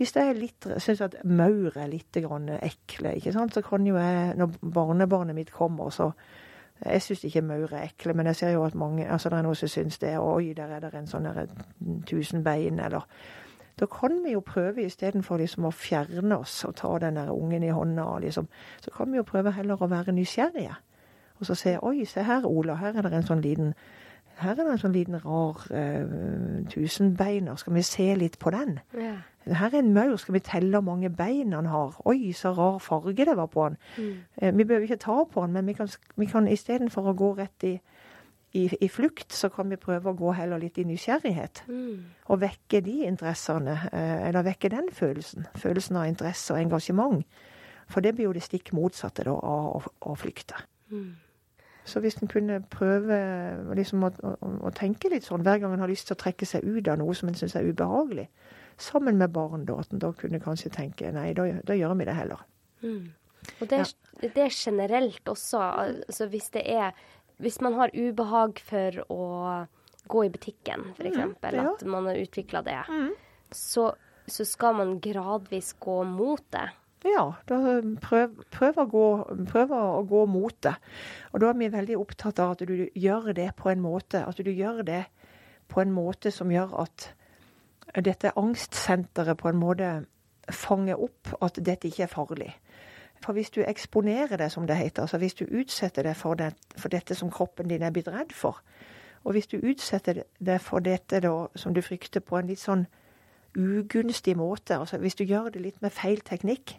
Hvis 0.00 0.14
jeg 0.16 0.36
litt, 0.38 0.66
syns 0.80 1.02
at 1.04 1.16
maur 1.28 1.74
er 1.76 1.90
litt 1.90 2.16
grann 2.24 2.48
ekle, 2.56 3.16
ikke 3.18 3.34
sant, 3.34 3.56
så 3.56 3.60
kan 3.64 3.84
jo 3.84 3.98
jeg, 3.98 4.36
når 4.40 4.54
barnebarnet 4.62 5.36
mitt 5.36 5.50
kommer, 5.52 5.90
så 5.92 6.12
Jeg 6.84 7.02
syns 7.02 7.24
ikke 7.24 7.42
maur 7.44 7.72
er 7.72 7.90
ekle, 7.90 8.14
men 8.16 8.26
jeg 8.26 8.36
ser 8.36 8.50
jo 8.50 8.64
at 8.64 8.74
mange 8.74 9.08
altså 9.10 9.28
det 9.28 9.38
er 9.38 9.42
noen 9.42 9.58
som 9.58 9.68
syns 9.68 9.98
det. 9.98 10.14
Oi, 10.18 10.52
der 10.56 10.72
er 10.76 10.80
det 10.80 10.94
en 10.94 11.06
sånn 11.06 11.28
der 11.28 11.46
tusen 12.06 12.44
bein, 12.44 12.80
eller 12.80 13.06
Da 13.80 13.86
kan 13.86 14.18
vi 14.24 14.32
jo 14.32 14.40
prøve 14.44 14.82
istedenfor 14.84 15.38
liksom 15.40 15.64
å 15.64 15.70
fjerne 15.72 16.36
oss 16.36 16.64
og 16.68 16.74
ta 16.76 16.98
den 16.98 17.16
der 17.16 17.30
ungen 17.32 17.62
i 17.62 17.70
hånda, 17.72 18.18
liksom, 18.20 18.48
så 18.80 18.90
kan 18.90 19.12
vi 19.12 19.16
jo 19.16 19.22
prøve 19.24 19.52
heller 19.56 19.80
å 19.80 19.88
være 19.88 20.12
nysgjerrige. 20.12 20.74
Og 21.40 21.46
så 21.46 21.54
se 21.54 21.78
Oi, 21.82 22.04
se 22.04 22.22
her, 22.22 22.44
Ola. 22.44 22.74
Her 22.74 22.98
er 22.98 23.08
det 23.08 23.12
en 23.12 23.26
sånn 23.26 23.40
liten 23.40 23.74
her 24.40 24.50
er 24.50 24.64
det 24.64 24.72
en 24.72 24.80
sånn 24.80 24.94
liten 24.94 25.18
rar 25.20 25.64
uh, 25.68 26.60
tusenbeiner. 26.72 27.56
Skal 27.60 27.74
vi 27.76 27.82
se 27.84 28.06
litt 28.16 28.38
på 28.40 28.52
den? 28.54 28.78
Ja. 28.96 29.16
Her 29.46 29.74
er 29.74 29.78
en 29.78 29.92
maur. 29.94 30.16
Skal 30.16 30.34
vi 30.34 30.42
telle 30.44 30.70
hvor 30.70 30.84
mange 30.84 31.10
bein 31.10 31.52
han 31.52 31.66
har? 31.66 31.96
Oi, 32.04 32.32
så 32.36 32.52
rar 32.52 32.78
farge 32.78 33.24
det 33.24 33.36
var 33.36 33.46
på 33.46 33.62
han. 33.62 33.76
Mm. 33.98 34.16
Eh, 34.36 34.58
vi 34.58 34.64
behøver 34.64 34.82
ikke 34.82 34.96
ta 34.96 35.24
på 35.24 35.40
han, 35.40 35.52
men 35.52 35.66
vi 35.66 35.72
kan, 35.72 35.88
vi 36.16 36.26
kan 36.26 36.48
istedenfor 36.48 37.08
å 37.10 37.16
gå 37.16 37.30
rett 37.38 37.64
i, 37.64 37.72
i, 38.52 38.66
i, 38.80 38.88
flukt, 38.88 39.32
så 39.32 39.48
kan 39.48 39.70
vi 39.70 39.80
prøve 39.80 40.10
å 40.10 40.18
gå 40.18 40.34
heller 40.36 40.60
litt 40.60 40.78
i 40.78 40.84
nysgjerrighet. 40.84 41.64
Mm. 41.68 42.04
Og 42.28 42.42
vekke 42.42 42.82
de 42.84 42.98
interessene, 43.08 43.78
eh, 43.92 44.28
eller 44.28 44.46
vekke 44.50 44.72
den 44.72 44.92
følelsen. 44.92 45.48
Følelsen 45.56 45.96
av 45.96 46.10
interesse 46.10 46.54
og 46.54 46.60
engasjement. 46.60 47.24
For 47.90 48.04
det 48.04 48.14
blir 48.14 48.28
jo 48.28 48.36
det 48.36 48.44
stikk 48.44 48.72
motsatte 48.76 49.24
da, 49.26 49.34
av 49.34 49.80
å, 49.80 49.82
å 50.12 50.14
flykte. 50.18 50.60
Mm. 50.92 51.16
Så 51.84 52.00
hvis 52.00 52.18
en 52.20 52.28
kunne 52.30 52.60
prøve 52.70 53.16
liksom, 53.74 54.04
å, 54.04 54.10
å, 54.22 54.50
å, 54.68 54.70
tenke 54.76 55.10
litt 55.10 55.26
sånn 55.26 55.42
hver 55.46 55.62
gang 55.62 55.74
en 55.74 55.82
har 55.82 55.90
lyst 55.90 56.06
til 56.10 56.14
å 56.14 56.20
trekke 56.22 56.46
seg 56.46 56.66
ut 56.66 56.88
av 56.88 57.00
noe 57.00 57.16
som 57.16 57.30
en 57.30 57.38
syns 57.38 57.56
er 57.58 57.66
ubehagelig, 57.66 58.28
sammen 58.82 59.18
med 59.20 59.32
barn, 59.34 59.66
da, 59.68 59.78
at 59.80 59.92
en 59.94 60.02
da 60.02 60.12
kunne 60.16 60.40
kanskje 60.42 60.72
tenke 60.74 61.12
nei, 61.14 61.30
da, 61.36 61.46
da 61.66 61.76
gjør 61.76 61.96
vi 62.00 62.08
det 62.08 62.16
heller. 62.18 62.44
Mm. 62.82 63.10
Og 63.60 63.68
det, 63.70 63.80
ja. 63.80 63.88
det, 64.20 64.44
er 64.44 64.52
generelt 64.52 65.28
også, 65.28 65.60
altså 65.60 66.26
hvis 66.28 66.50
det 66.56 66.64
er 66.68 66.92
Hvis 67.40 67.60
man 67.64 67.72
har 67.72 67.88
ubehag 67.96 68.58
for 68.60 68.98
å 69.08 69.24
gå 70.12 70.24
i 70.26 70.28
butikken, 70.28 70.90
f.eks., 70.92 71.16
mm, 71.16 71.36
ja. 71.56 71.70
at 71.70 71.84
man 71.88 72.04
har 72.10 72.18
utvikla 72.20 72.60
det, 72.66 72.82
mm. 72.84 73.14
så, 73.56 73.86
så 74.28 74.44
skal 74.44 74.76
man 74.76 74.98
gradvis 75.00 75.70
gå 75.80 76.02
mot 76.04 76.42
det. 76.52 76.66
Ja, 77.08 77.22
da 77.48 77.56
prøv, 78.04 78.42
prøv, 78.52 78.82
å 78.82 78.86
gå, 78.92 79.06
prøv, 79.48 79.72
å 79.72 80.02
gå, 80.04 80.26
mot 80.28 80.56
det. 80.66 80.74
Og 81.32 81.40
da 81.40 81.48
er 81.48 81.60
vi 81.62 81.70
veldig 81.72 81.96
opptatt 81.96 82.42
av 82.44 82.52
at 82.58 82.66
du 82.68 82.90
gjør 82.92 83.32
det 83.36 83.48
på 83.56 83.72
en 83.72 83.80
måte 83.80 84.20
at 84.20 84.36
du 84.36 84.52
gjør 84.52 84.82
det 84.84 85.06
på 85.72 85.80
en 85.80 85.94
måte 85.96 86.32
som 86.34 86.52
gjør 86.52 86.74
at 86.84 87.08
dette 87.94 88.32
angstsenteret 88.38 89.38
på 89.38 89.48
en 89.50 89.60
måte 89.60 89.90
fanger 90.50 90.98
opp 90.98 91.32
at 91.42 91.58
dette 91.64 91.88
ikke 91.88 92.04
er 92.06 92.12
farlig. 92.12 92.50
For 93.20 93.36
hvis 93.36 93.50
du 93.50 93.60
eksponerer 93.60 94.36
det, 94.40 94.52
som 94.52 94.66
det 94.66 94.76
heter, 94.76 95.02
altså 95.02 95.18
hvis 95.18 95.34
du 95.34 95.44
utsetter 95.44 96.06
deg 96.06 96.16
for, 96.16 96.34
det, 96.34 96.54
for 96.76 96.88
dette 96.88 97.14
som 97.14 97.30
kroppen 97.30 97.68
din 97.68 97.82
er 97.82 97.92
blitt 97.92 98.08
redd 98.08 98.32
for, 98.32 98.62
og 99.24 99.36
hvis 99.36 99.50
du 99.52 99.58
utsetter 99.58 100.22
deg 100.40 100.60
for 100.64 100.80
dette 100.80 101.20
da, 101.20 101.34
som 101.54 101.74
du 101.76 101.82
frykter 101.84 102.24
på 102.24 102.38
en 102.38 102.48
litt 102.48 102.62
sånn 102.62 102.86
ugunstig 103.58 104.36
måte, 104.38 104.78
altså 104.78 104.96
hvis 105.02 105.18
du 105.18 105.24
gjør 105.24 105.50
det 105.52 105.60
litt 105.60 105.82
med 105.82 105.92
feil 105.92 106.22
teknikk, 106.24 106.78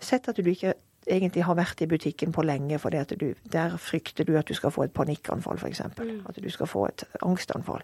Sett 0.00 0.28
at 0.28 0.36
du 0.36 0.46
ikke 0.50 0.74
egentlig 1.08 1.42
har 1.44 1.56
vært 1.58 1.82
i 1.82 1.88
butikken 1.90 2.32
på 2.32 2.44
lenge 2.46 2.78
fordi 2.78 3.00
at 3.00 3.12
du, 3.20 3.32
der 3.52 3.76
frykter 3.82 4.24
du 4.24 4.36
at 4.38 4.48
du 4.48 4.54
skal 4.54 4.70
få 4.70 4.84
et 4.86 4.94
panikkanfall, 4.94 5.58
f.eks. 5.58 5.82
Mm. 5.98 6.20
At 6.28 6.38
du 6.42 6.48
skal 6.50 6.66
få 6.70 6.86
et 6.86 7.04
angstanfall. 7.22 7.82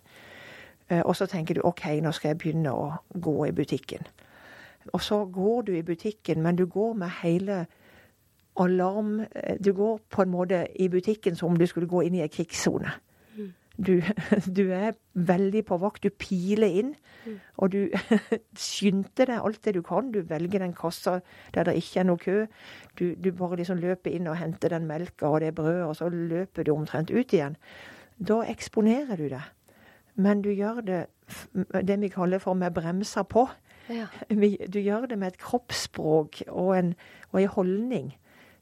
Eh, 0.91 1.01
og 1.05 1.17
så 1.17 1.27
tenker 1.27 1.55
du 1.55 1.65
OK, 1.65 1.87
nå 2.03 2.13
skal 2.13 2.33
jeg 2.33 2.39
begynne 2.43 2.75
å 2.75 2.91
gå 3.15 3.37
i 3.49 3.55
butikken. 3.57 4.07
Og 4.93 5.01
så 5.01 5.25
går 5.25 5.63
du 5.69 5.73
i 5.77 5.83
butikken, 5.83 6.43
men 6.43 6.57
du 6.57 6.67
går 6.67 6.93
med 7.01 7.11
hele 7.23 7.65
alarm 8.61 9.21
eh, 9.21 9.57
Du 9.61 9.73
går 9.73 9.99
på 10.11 10.23
en 10.23 10.31
måte 10.31 10.67
i 10.77 10.89
butikken 10.89 11.37
som 11.37 11.53
om 11.53 11.59
du 11.59 11.67
skulle 11.67 11.91
gå 11.91 12.03
inn 12.03 12.15
i 12.15 12.23
en 12.23 12.29
krigssone. 12.29 12.93
Du, 13.77 14.03
du, 14.57 14.73
er 14.73 14.95
veldig 15.15 15.65
på 15.67 15.79
vakt. 15.83 16.05
Du 16.05 16.11
piler 16.11 16.79
inn, 16.81 16.93
mm. 17.27 17.39
og 17.57 17.73
du 17.73 17.89
skynder 18.67 19.31
deg 19.31 19.41
alt 19.41 19.65
det 19.65 19.75
du 19.75 19.83
kan. 19.83 20.13
Du 20.15 20.21
velger 20.29 20.63
den 20.63 20.77
kassa 20.79 21.21
der 21.55 21.67
det 21.67 21.77
ikke 21.81 22.05
er 22.05 22.09
noe 22.09 22.23
kø. 22.23 22.45
Du, 22.99 23.15
du 23.19 23.33
bare 23.35 23.59
liksom 23.61 23.83
løper 23.83 24.15
inn 24.15 24.31
og 24.31 24.39
henter 24.39 24.77
den 24.77 24.87
melka 24.87 25.33
og 25.33 25.41
det 25.43 25.55
brødet, 25.59 25.89
og 25.89 25.97
så 25.99 26.09
løper 26.09 26.65
du 26.65 26.75
omtrent 26.75 27.11
ut 27.11 27.35
igjen. 27.35 27.59
Da 28.19 28.43
eksponerer 28.47 29.19
du 29.19 29.29
det. 29.33 29.43
Men 30.15 30.43
du 30.43 30.51
gjør 30.51 30.81
det 30.87 31.07
det 31.89 32.01
vi 32.01 32.09
kaller 32.09 32.39
for 32.39 32.55
med 32.55 32.75
bremser 32.75 33.23
på. 33.23 33.49
Ja. 33.89 34.07
Du 34.75 34.79
gjør 34.81 35.07
det 35.07 35.19
med 35.19 35.27
et 35.27 35.39
kroppsspråk 35.39 36.43
og 36.49 36.79
en, 36.79 36.95
og 37.33 37.43
en 37.43 37.49
holdning 37.49 38.15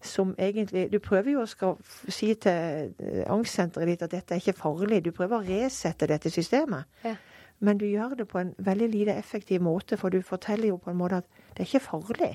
som 0.03 0.35
egentlig 0.39 0.93
Du 0.93 0.99
prøver 0.99 1.31
jo 1.31 1.45
å 1.45 1.77
si 2.11 2.35
til 2.35 2.93
eh, 2.99 3.23
angstsenteret 3.31 3.87
ditt 3.87 4.03
at 4.03 4.11
dette 4.11 4.35
er 4.35 4.41
ikke 4.43 4.59
farlig. 4.59 5.05
Du 5.05 5.13
prøver 5.15 5.37
å 5.37 5.47
resette 5.47 6.09
dette 6.11 6.31
systemet. 6.31 6.85
Ja. 7.05 7.15
Men 7.63 7.79
du 7.79 7.87
gjør 7.87 8.17
det 8.19 8.27
på 8.29 8.39
en 8.39 8.55
veldig 8.59 8.89
lite 8.91 9.15
effektiv 9.15 9.63
måte, 9.63 9.97
for 9.97 10.11
du 10.11 10.23
forteller 10.23 10.73
jo 10.73 10.77
på 10.77 10.91
en 10.91 10.99
måte 10.99 11.21
at 11.23 11.29
det 11.55 11.63
er 11.63 11.69
ikke 11.71 11.85
farlig. 11.85 12.33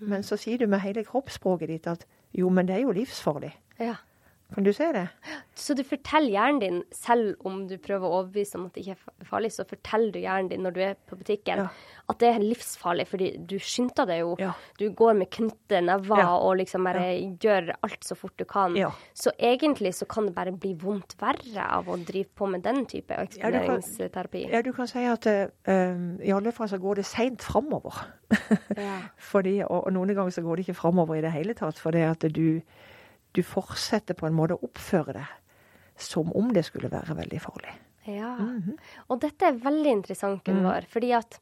Mm. 0.00 0.08
Men 0.08 0.22
så 0.22 0.36
sier 0.40 0.58
du 0.58 0.66
med 0.66 0.80
hele 0.80 1.04
kroppsspråket 1.04 1.68
ditt 1.68 1.86
at 1.86 2.06
jo, 2.32 2.48
men 2.48 2.68
det 2.68 2.78
er 2.78 2.86
jo 2.86 2.96
livsfarlig. 2.96 3.52
Ja. 3.80 3.98
Kan 4.54 4.66
du 4.66 4.72
se 4.74 4.88
det? 4.92 5.06
Så 5.54 5.74
du 5.78 5.82
forteller 5.86 6.32
hjernen 6.32 6.60
din, 6.62 6.78
selv 6.94 7.36
om 7.46 7.62
du 7.70 7.76
prøver 7.78 8.06
å 8.06 8.20
overbevise 8.20 8.58
om 8.58 8.66
at 8.66 8.74
det 8.74 8.82
ikke 8.82 8.96
er 8.96 9.28
farlig, 9.28 9.52
så 9.54 9.66
forteller 9.68 10.10
du 10.14 10.18
hjernen 10.22 10.50
din 10.50 10.64
når 10.64 10.74
du 10.74 10.80
er 10.84 10.96
på 11.06 11.18
butikken, 11.20 11.62
ja. 11.62 11.68
at 12.10 12.20
det 12.22 12.30
er 12.32 12.42
livsfarlig, 12.42 13.06
fordi 13.10 13.30
du 13.50 13.56
skynder 13.62 14.08
deg 14.10 14.22
jo. 14.22 14.32
Ja. 14.40 14.54
Du 14.80 14.88
går 14.96 15.18
med 15.20 15.30
knytte 15.36 15.82
never 15.86 16.22
ja. 16.22 16.32
og 16.34 16.56
liksom 16.62 16.88
bare 16.88 17.06
gjør 17.42 17.72
alt 17.86 18.06
så 18.06 18.18
fort 18.18 18.34
du 18.40 18.46
kan. 18.48 18.74
Så 19.14 19.34
egentlig 19.38 19.94
så 19.98 20.08
kan 20.10 20.26
det 20.26 20.34
bare 20.38 20.54
bli 20.56 20.74
vondt 20.80 21.14
verre 21.20 21.68
av 21.78 21.90
å 21.90 21.98
drive 22.00 22.32
på 22.34 22.50
med 22.50 22.64
den 22.66 22.82
type 22.90 23.14
eksponeringsterapi. 23.14 24.48
Ja, 24.50 24.64
du 24.66 24.72
kan 24.74 24.90
si 24.90 25.04
at 25.06 25.28
uh, 25.30 26.06
i 26.18 26.34
alle 26.34 26.54
fall 26.56 26.72
så 26.72 26.80
går 26.82 27.02
det 27.02 27.08
seint 27.10 27.44
framover. 27.46 28.02
fordi, 29.30 29.60
og, 29.66 29.84
og 29.84 29.92
noen 29.94 30.14
ganger 30.14 30.34
så 30.34 30.42
går 30.42 30.58
det 30.58 30.68
ikke 30.68 30.80
framover 30.80 31.18
i 31.18 31.24
det 31.24 31.34
hele 31.34 31.54
tatt, 31.58 31.78
fordi 31.78 32.06
at 32.08 32.26
du 32.34 32.60
du 33.36 33.42
fortsetter 33.46 34.16
på 34.18 34.26
en 34.26 34.36
måte 34.36 34.56
å 34.56 34.66
oppføre 34.66 35.14
det 35.18 35.28
som 36.00 36.30
om 36.36 36.52
det 36.54 36.64
skulle 36.66 36.90
være 36.92 37.16
veldig 37.18 37.40
farlig. 37.40 37.72
Ja. 38.04 38.36
Mm 38.36 38.62
-hmm. 38.62 38.76
Og 39.08 39.20
dette 39.20 39.46
er 39.46 39.52
veldig 39.52 39.90
interessant, 39.90 40.44
Gunvor. 40.44 40.80
Mm. 40.80 40.86
Fordi 40.88 41.12
at 41.12 41.40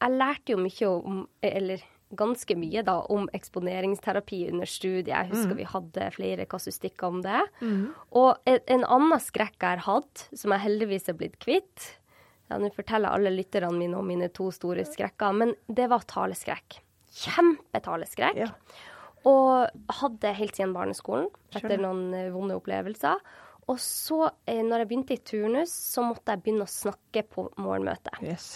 jeg 0.00 0.10
lærte 0.10 0.52
jo 0.52 0.58
mye 0.58 0.88
om 0.88 1.28
Eller 1.42 1.82
ganske 2.10 2.56
mye, 2.56 2.82
da, 2.82 3.00
om 3.00 3.28
eksponeringsterapi 3.32 4.48
under 4.50 4.66
studiet. 4.66 5.08
Jeg 5.08 5.28
husker 5.28 5.52
mm. 5.52 5.56
vi 5.56 5.64
hadde 5.64 6.10
flere 6.10 6.46
kasustikker 6.46 7.06
om 7.06 7.22
det. 7.22 7.40
Mm. 7.60 7.94
Og 8.16 8.36
en, 8.48 8.60
en 8.66 8.84
annen 8.84 9.20
skrekk 9.20 9.56
jeg 9.60 9.68
har 9.68 9.84
hatt, 9.84 10.28
som 10.32 10.54
jeg 10.54 10.64
heldigvis 10.64 11.08
er 11.08 11.18
blitt 11.18 11.38
kvitt 11.38 11.98
ja, 12.48 12.56
Nå 12.56 12.70
forteller 12.72 13.12
alle 13.12 13.30
lytterne 13.34 13.76
mine 13.76 13.98
om 13.98 14.06
mine 14.08 14.30
to 14.32 14.50
store 14.54 14.86
skrekker, 14.88 15.34
men 15.36 15.54
det 15.68 15.90
var 15.92 16.06
taleskrekk. 16.08 16.78
Kjempetaleskrekk. 17.18 18.40
Ja. 18.40 18.48
Og 19.26 19.90
hadde 20.00 20.34
helt 20.38 20.56
siden 20.56 20.74
barneskolen, 20.76 21.28
etter 21.56 21.80
noen 21.80 22.14
eh, 22.14 22.30
vonde 22.34 22.56
opplevelser. 22.58 23.22
Og 23.68 23.80
så, 23.82 24.30
eh, 24.48 24.62
når 24.64 24.82
jeg 24.84 24.90
begynte 24.90 25.16
i 25.16 25.24
turnus, 25.32 25.72
så 25.72 26.04
måtte 26.06 26.32
jeg 26.32 26.44
begynne 26.44 26.64
å 26.64 26.70
snakke 26.70 27.24
på 27.28 27.48
morgenmøtet. 27.60 28.22
Yes. 28.24 28.54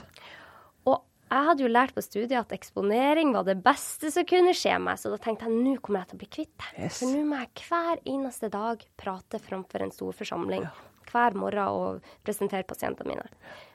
Og 0.89 1.03
jeg 1.27 1.49
hadde 1.49 1.65
jo 1.65 1.73
lært 1.73 1.95
på 1.97 2.05
studiet 2.05 2.39
at 2.41 2.55
eksponering 2.57 3.35
var 3.37 3.45
det 3.49 3.59
beste 3.65 4.13
som 4.15 4.27
kunne 4.29 4.55
skje 4.57 4.79
meg, 4.81 5.01
så 5.01 5.13
da 5.13 5.19
tenkte 5.21 5.49
jeg 5.49 5.59
nå 5.59 5.77
kommer 5.85 6.03
jeg 6.03 6.13
til 6.13 6.19
å 6.19 6.23
bli 6.23 6.31
kvitt 6.39 6.55
det. 6.55 6.71
Yes. 6.87 7.03
For 7.03 7.13
nå 7.13 7.27
må 7.29 7.43
jeg 7.43 7.69
hver 7.69 8.03
eneste 8.15 8.51
dag 8.53 8.87
prate 9.01 9.43
framfor 9.43 9.85
en 9.85 9.95
stor 9.95 10.17
forsamling. 10.17 10.67
Ja. 10.69 10.89
Hver 11.13 11.37
morgen 11.37 11.77
og 11.77 12.13
presentere 12.25 12.65
pasientene 12.65 13.13
mine. 13.13 13.27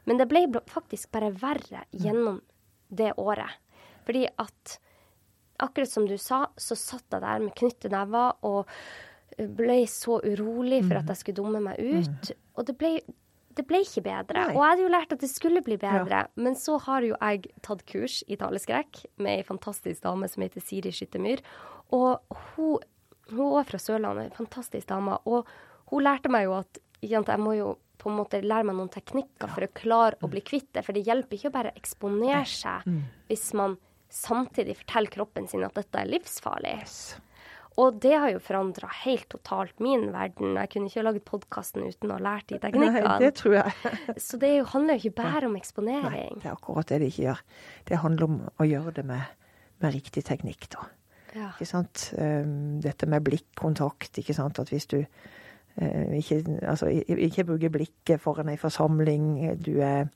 Men 0.09 0.17
det 0.17 0.25
ble 0.31 0.47
faktisk 0.71 1.11
bare 1.13 1.29
verre 1.37 1.83
gjennom 1.93 2.39
det 2.89 3.11
året. 3.21 3.59
Fordi 4.07 4.23
at 4.41 4.77
akkurat 5.63 5.91
som 5.91 6.07
du 6.07 6.17
sa, 6.21 6.45
så 6.57 6.77
satt 6.77 7.05
jeg 7.13 7.23
der 7.23 7.43
med 7.43 7.55
knyttede 7.57 7.93
never 7.93 8.35
og 8.47 8.71
ble 9.37 9.83
så 9.89 10.17
urolig 10.23 10.81
for 10.87 10.97
at 10.97 11.05
mm. 11.05 11.13
jeg 11.13 11.21
skulle 11.21 11.39
dumme 11.39 11.61
meg 11.61 11.79
ut. 11.79 12.29
Mm. 12.31 12.43
Og 12.57 12.67
det 12.67 12.75
ble, 12.79 12.91
det 13.57 13.65
ble 13.69 13.81
ikke 13.85 14.03
bedre. 14.07 14.43
Nei. 14.47 14.55
Og 14.55 14.61
jeg 14.61 14.71
hadde 14.71 14.85
jo 14.85 14.91
lært 14.93 15.15
at 15.15 15.23
det 15.23 15.29
skulle 15.31 15.63
bli 15.65 15.77
bedre. 15.81 16.23
Ja. 16.25 16.41
Men 16.41 16.57
så 16.57 16.77
har 16.87 17.05
jo 17.05 17.15
jeg 17.15 17.51
tatt 17.65 17.83
kurs 17.89 18.19
i 18.25 18.37
taleskrekk 18.39 19.03
med 19.21 19.39
ei 19.39 19.47
fantastisk 19.47 20.05
dame 20.05 20.29
som 20.31 20.45
heter 20.45 20.63
Siri 20.63 20.93
Skyttermyr. 20.95 21.43
Og 21.95 22.37
hun, 22.55 22.85
hun 23.33 23.59
er 23.59 23.67
fra 23.69 23.81
Sørlandet, 23.81 24.31
en 24.31 24.39
fantastisk 24.39 24.89
dame. 24.89 25.19
Og 25.29 25.47
hun 25.91 26.05
lærte 26.05 26.33
meg 26.33 26.47
jo 26.47 26.57
at 26.61 26.81
jeg 27.05 27.41
må 27.43 27.53
jo 27.57 27.75
på 27.97 28.09
en 28.11 28.17
måte 28.17 28.41
lære 28.41 28.65
meg 28.67 28.77
noen 28.77 28.93
teknikker 28.93 29.49
for 29.49 29.65
å 29.65 29.73
klare 29.73 30.17
å 30.21 30.29
bli 30.29 30.41
kvitt 30.45 30.69
det. 30.75 30.83
For 30.85 30.97
det 30.97 31.05
hjelper 31.05 31.37
ikke 31.37 31.51
å 31.51 31.57
bare 31.57 31.75
eksponere 31.77 32.45
seg 32.49 32.85
mm. 32.89 33.03
hvis 33.29 33.51
man 33.57 33.77
samtidig 34.13 34.77
forteller 34.81 35.13
kroppen 35.13 35.47
sin 35.49 35.65
at 35.67 35.75
dette 35.77 36.01
er 36.01 36.09
livsfarlig. 36.09 36.75
Yes. 36.81 36.99
Og 37.77 37.99
det 38.01 38.15
har 38.17 38.31
jo 38.33 38.39
forandra 38.41 38.89
helt 39.03 39.27
totalt 39.29 39.77
min 39.83 40.07
verden. 40.09 40.55
Jeg 40.57 40.69
kunne 40.73 40.89
ikke 40.89 41.03
laget 41.05 41.25
podkasten 41.27 41.85
uten 41.85 42.09
å 42.09 42.15
ha 42.17 42.23
lært 42.25 42.47
de 42.49 42.57
teknikkene. 42.63 43.03
Nei, 43.05 43.17
det 43.21 43.35
tror 43.37 43.59
jeg. 43.59 43.91
Så 44.27 44.39
det 44.41 44.53
handler 44.71 44.97
jo 44.97 45.03
ikke 45.03 45.19
bare 45.19 45.45
om 45.45 45.57
eksponering. 45.59 46.07
Nei, 46.09 46.41
det 46.41 46.49
er 46.49 46.55
akkurat 46.55 46.89
det 46.89 47.03
det 47.03 47.11
ikke 47.11 47.27
gjør. 47.27 47.43
Det 47.91 47.99
handler 48.01 48.29
om 48.31 48.39
å 48.49 48.67
gjøre 48.67 48.95
det 48.97 49.05
med, 49.11 49.35
med 49.85 49.93
riktig 49.93 50.25
teknikk, 50.25 50.71
da. 50.73 50.87
Ja. 51.35 51.51
Ikke 51.51 51.69
sant? 51.69 52.07
Um, 52.17 52.79
dette 52.81 53.05
med 53.13 53.27
blikkontakt, 53.27 54.17
ikke 54.23 54.33
sant. 54.33 54.57
At 54.63 54.73
hvis 54.73 54.89
du 54.89 54.97
uh, 55.03 56.17
ikke, 56.17 56.41
altså, 56.63 56.89
ikke 56.89 57.45
bruker 57.51 57.75
blikket 57.77 58.25
foran 58.25 58.49
ei 58.49 58.57
forsamling, 58.57 59.35
du 59.61 59.75
er 59.85 60.09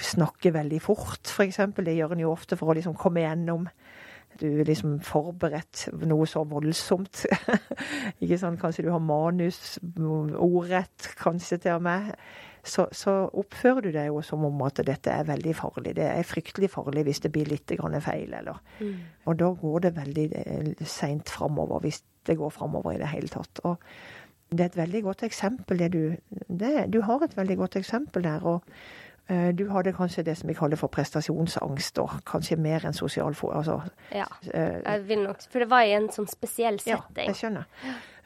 snakker 0.00 0.54
veldig 0.56 0.80
fort, 0.82 1.22
f.eks. 1.28 1.60
Det 1.76 1.96
gjør 1.96 2.16
en 2.16 2.24
jo 2.24 2.32
ofte 2.32 2.58
for 2.58 2.72
å 2.72 2.78
liksom 2.78 2.96
komme 2.98 3.24
gjennom. 3.24 3.68
Du 4.40 4.48
er 4.48 4.66
liksom 4.66 4.96
forberedt 5.06 5.86
noe 6.10 6.26
så 6.26 6.42
voldsomt. 6.48 7.26
ikke 8.22 8.38
sånn, 8.40 8.58
Kanskje 8.58 8.88
du 8.88 8.90
har 8.94 9.02
manus, 9.02 9.78
ordrett, 9.94 11.12
kanskje 11.20 11.60
til 11.62 11.78
og 11.78 11.86
med. 11.86 12.10
Så, 12.64 12.86
så, 12.96 13.12
oppfører 13.36 13.84
du 13.84 13.90
deg 13.92 14.08
jo 14.08 14.22
som 14.24 14.46
om 14.48 14.62
at 14.64 14.80
dette 14.88 15.12
er 15.12 15.28
veldig 15.28 15.52
farlig. 15.58 15.94
Det 15.98 16.06
er 16.08 16.26
fryktelig 16.26 16.70
farlig 16.72 17.04
hvis 17.04 17.20
det 17.20 17.30
blir 17.34 17.50
litt 17.50 17.74
feil, 18.00 18.32
eller 18.32 18.58
mm. 18.80 18.94
Og 19.28 19.38
da 19.38 19.50
går 19.60 19.80
det 19.84 19.96
veldig 19.98 20.26
eh, 20.40 20.84
seint 20.88 21.28
framover, 21.28 21.84
hvis 21.84 22.00
det 22.24 22.38
går 22.40 22.50
framover 22.50 22.96
i 22.96 23.02
det 23.02 23.12
hele 23.12 23.28
tatt. 23.28 23.60
Og 23.68 23.76
Det 24.48 24.60
er 24.60 24.70
et 24.72 24.76
veldig 24.76 25.02
godt 25.02 25.22
eksempel, 25.22 25.78
det 25.78 25.92
du 25.92 26.16
det, 26.48 26.90
Du 26.92 27.02
har 27.02 27.22
et 27.22 27.36
veldig 27.36 27.56
godt 27.56 27.76
eksempel 27.76 28.24
der. 28.24 28.40
og 28.42 28.62
du 29.28 29.62
hadde 29.70 29.94
kanskje 29.96 30.22
det 30.26 30.34
som 30.36 30.50
vi 30.50 30.54
kaller 30.56 30.76
for 30.76 30.92
prestasjonsangst, 30.92 31.98
og 32.02 32.18
kanskje 32.28 32.58
mer 32.60 32.84
enn 32.84 32.92
sosial 32.92 33.32
for... 33.38 33.54
Altså, 33.56 33.78
ja, 34.12 34.26
jeg 34.52 35.06
vil 35.08 35.22
nok 35.24 35.46
For 35.48 35.64
det 35.64 35.70
var 35.70 35.86
i 35.88 35.94
en 35.96 36.10
sånn 36.12 36.28
spesiell 36.28 36.76
setting. 36.82 37.22
Ja, 37.22 37.30
jeg 37.30 37.38
skjønner. 37.38 37.64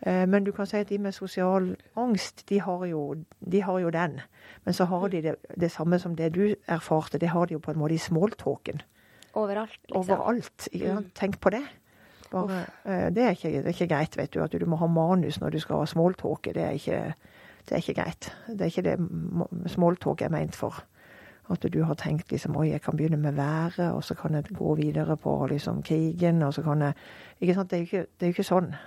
Uh, 0.06 0.24
men 0.30 0.44
du 0.46 0.52
kan 0.54 0.66
si 0.66 0.78
at 0.78 0.90
de 0.90 0.98
med 1.02 1.14
sosial 1.14 1.72
angst, 1.98 2.44
de 2.50 2.60
har 2.62 2.84
jo, 2.86 3.02
de 3.38 3.62
har 3.62 3.78
jo 3.82 3.90
den. 3.94 4.20
Men 4.64 4.74
så 4.74 4.84
har 4.90 5.08
de 5.08 5.22
det, 5.22 5.34
det, 5.54 5.70
samme 5.70 5.98
som 5.98 6.14
det 6.16 6.32
du 6.34 6.54
erfarte, 6.66 7.18
det 7.18 7.30
har 7.34 7.46
de 7.46 7.56
jo 7.56 7.62
på 7.62 7.74
en 7.74 7.78
måte 7.78 7.94
i 7.94 8.02
smalltalken. 8.02 8.82
Overalt, 9.38 9.78
liksom. 9.88 10.14
Overalt. 10.14 10.68
Ja, 10.72 11.00
Tenk 11.14 11.40
på 11.40 11.50
det. 11.50 11.64
Bare, 12.30 12.66
eh, 12.84 13.08
det, 13.14 13.22
er 13.24 13.30
ikke, 13.30 13.48
det, 13.48 13.64
er 13.64 13.74
ikke, 13.74 13.88
greit, 13.94 14.16
vet 14.16 14.34
du. 14.34 14.42
At 14.44 14.52
du 14.52 14.66
må 14.66 14.76
ha 14.76 14.86
manus 14.86 15.40
når 15.40 15.50
du 15.50 15.60
skal 15.62 15.82
ha 15.82 15.88
smalltalke. 15.88 16.52
Det, 16.54 16.62
er 16.62 16.78
ikke, 16.78 17.14
det 17.68 17.76
er 17.76 17.82
ikke 17.82 18.02
greit. 18.02 18.30
Det 18.48 18.60
er 18.60 18.72
ikke 18.72 18.86
det 18.86 19.70
smalltalk 19.70 20.22
er 20.22 20.32
meint 20.32 20.56
for. 20.56 20.82
At 21.48 21.64
du 21.72 21.82
har 21.82 21.96
tenkt 21.96 22.32
liksom 22.32 22.56
oi, 22.60 22.68
jeg 22.70 22.82
kan 22.84 22.96
begynne 22.96 23.16
med 23.16 23.32
været, 23.32 23.92
og 23.92 24.04
så 24.04 24.14
kan 24.14 24.34
jeg 24.34 24.44
gå 24.52 24.74
videre 24.74 25.16
på 25.16 25.46
liksom 25.50 25.82
krigen, 25.82 26.42
og 26.42 26.54
så 26.54 26.62
kan 26.62 26.82
jeg 26.82 26.94
ikke 27.40 27.54
sant? 27.54 27.70
Det 27.70 27.76
er 27.76 27.80
jo 27.80 27.84
ikke, 27.84 28.06
det 28.20 28.26
er 28.26 28.34
ikke 28.34 28.50
sånn. 28.50 28.74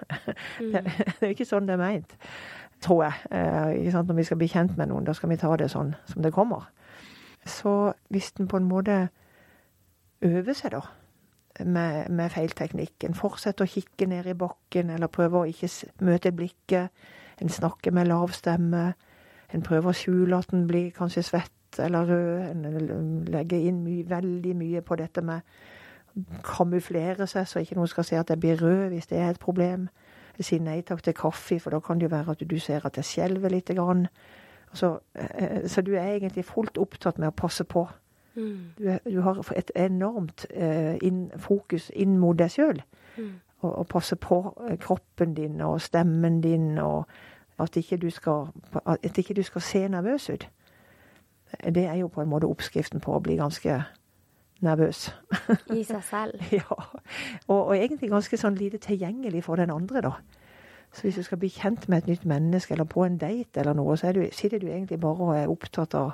Mm. 0.62 0.72
Det, 0.72 0.84
det, 0.84 1.26
er 1.26 1.32
ikke 1.34 1.46
sånn 1.46 1.66
det 1.66 1.74
er 1.74 1.82
meint, 1.82 2.12
tror 2.82 3.04
jeg. 3.04 3.14
Eh, 3.32 3.80
ikke 3.80 3.92
sant? 3.96 4.08
Når 4.08 4.16
vi 4.20 4.24
skal 4.24 4.38
bli 4.38 4.50
kjent 4.52 4.78
med 4.78 4.92
noen, 4.92 5.06
da 5.08 5.14
skal 5.18 5.32
vi 5.32 5.40
ta 5.42 5.56
det 5.58 5.72
sånn 5.74 5.96
som 6.06 6.22
det 6.22 6.34
kommer. 6.36 6.68
Så 7.46 7.94
hvis 8.14 8.30
en 8.40 8.50
på 8.52 8.60
en 8.62 8.70
måte 8.70 8.98
øver 10.22 10.54
seg, 10.54 10.76
da, 10.76 10.82
med, 11.66 12.10
med 12.10 12.30
feilteknikken. 12.30 13.16
Fortsette 13.18 13.66
å 13.66 13.70
kikke 13.70 14.08
ned 14.10 14.30
i 14.30 14.38
bakken, 14.38 14.92
eller 14.94 15.12
prøve 15.12 15.42
å 15.42 15.50
ikke 15.50 15.70
møte 16.06 16.34
blikket. 16.36 16.94
En 17.42 17.50
snakker 17.50 17.92
med 17.92 18.08
lav 18.08 18.32
stemme. 18.36 18.94
En 19.54 19.66
prøver 19.66 19.90
å 19.90 19.98
skjule 19.98 20.38
at 20.38 20.54
en 20.54 20.68
blir 20.68 20.92
kanskje 20.96 21.24
svett 21.26 21.80
eller 21.80 22.06
rød. 22.06 22.42
En 22.52 23.26
legger 23.28 23.68
inn 23.70 23.84
my 23.84 24.02
veldig 24.10 24.56
mye 24.56 24.82
på 24.82 24.96
dette 24.96 25.24
med 25.26 25.42
kamuflere 26.44 27.28
seg, 27.28 27.48
så 27.48 27.62
ikke 27.64 27.78
noen 27.80 27.88
skal 27.88 28.04
se 28.04 28.18
at 28.20 28.30
jeg 28.30 28.40
blir 28.40 28.60
rød 28.60 28.90
hvis 28.92 29.08
det 29.08 29.20
er 29.20 29.32
et 29.32 29.40
problem. 29.40 29.88
Jeg 30.38 30.48
sier 30.48 30.64
nei 30.64 30.82
takk 30.82 31.04
til 31.04 31.16
kaffe, 31.16 31.60
for 31.60 31.72
da 31.72 31.80
kan 31.80 32.00
det 32.00 32.10
jo 32.10 32.16
være 32.16 32.36
at 32.36 32.44
du 32.50 32.60
ser 32.60 32.86
at 32.86 32.98
jeg 33.00 33.08
skjelver 33.08 33.50
lite 33.50 33.76
grann. 33.78 34.08
Så, 34.74 34.98
eh, 35.16 35.68
så 35.68 35.82
du 35.82 35.94
er 35.96 36.16
egentlig 36.16 36.46
fullt 36.46 36.78
opptatt 36.78 37.20
med 37.20 37.32
å 37.32 37.36
passe 37.36 37.64
på 37.64 37.88
Mm. 38.36 38.58
Du, 38.78 38.98
du, 39.12 39.22
har 39.22 39.54
et 39.56 39.72
enormt 39.76 40.46
eh, 40.50 40.96
inn, 41.02 41.32
fokus 41.38 41.92
inn 41.96 42.18
mot 42.20 42.38
deg 42.40 42.52
sjøl. 42.54 42.82
Mm. 43.18 43.34
Og, 43.62 43.72
og, 43.76 43.88
passe 43.92 44.16
på 44.16 44.40
eh, 44.70 44.78
kroppen 44.80 45.34
din 45.36 45.62
og 45.62 45.82
stemmen 45.82 46.42
din, 46.42 46.78
og 46.78 47.10
at 47.62 47.78
ikke 47.78 47.98
du 48.02 48.10
skal, 48.10 48.50
at 48.86 49.18
ikke 49.18 49.38
du 49.38 49.44
skal 49.44 49.62
se 49.62 49.88
nervøs 49.88 50.30
ut. 50.30 50.48
Det 51.76 51.86
er 51.86 51.96
jo 52.00 52.08
på 52.08 52.22
en 52.22 52.30
måte 52.32 52.48
oppskriften 52.48 53.04
på 53.04 53.16
å 53.16 53.20
bli 53.24 53.36
ganske 53.40 53.82
nervøs. 54.62 55.10
I 55.76 55.84
seg 55.84 56.04
selv. 56.04 56.44
ja. 56.60 56.78
Og, 57.48 57.58
og, 57.58 57.76
egentlig 57.76 58.12
ganske 58.12 58.38
sånn 58.38 58.56
lite 58.56 58.80
tilgjengelig 58.82 59.44
for 59.44 59.60
den 59.60 59.74
andre, 59.74 60.02
da. 60.02 60.14
Så 60.92 61.06
hvis 61.06 61.20
du 61.20 61.24
skal 61.24 61.40
bli 61.40 61.50
kjent 61.50 61.88
med 61.90 62.04
et 62.04 62.12
nytt 62.12 62.26
menneske, 62.28 62.74
eller 62.74 62.88
på 62.88 63.06
en 63.06 63.18
date 63.18 63.60
eller 63.60 63.76
noe, 63.78 63.96
så 63.98 64.12
du, 64.12 64.26
sitter 64.36 64.60
du 64.60 64.68
egentlig 64.68 65.00
bare 65.00 65.28
og 65.28 65.38
er 65.38 65.52
opptatt 65.52 65.96
av 65.96 66.12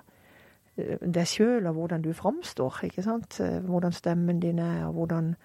Eh, 0.77 0.97
deg 1.01 1.25
sjøl 1.29 1.65
og 1.69 1.77
hvordan 1.77 2.05
du 2.05 2.13
framstår. 2.13 2.83
ikke 2.83 3.03
sant? 3.03 3.39
Eh, 3.39 3.60
hvordan 3.60 3.91
stemmen 3.91 4.39
din 4.39 4.60
er, 4.60 4.86
og 4.86 4.93
hvordan, 4.93 5.36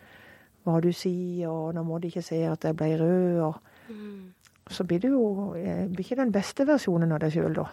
hva 0.65 0.81
du 0.81 0.93
sier, 0.93 1.49
og 1.49 1.75
nå 1.75 1.83
må 1.83 1.99
de 1.99 2.13
ikke 2.13 2.23
se 2.23 2.43
at 2.47 2.65
jeg 2.65 2.77
ble 2.77 2.97
rød. 3.01 3.41
og 3.41 3.55
mm. 3.89 4.33
Så 4.71 4.85
blir 4.87 5.03
du 5.03 5.09
jo 5.11 5.25
eh, 5.59 5.89
blir 5.91 6.05
ikke 6.05 6.21
den 6.23 6.35
beste 6.35 6.67
versjonen 6.69 7.15
av 7.15 7.23
deg 7.25 7.35
sjøl, 7.35 7.57
da. 7.57 7.69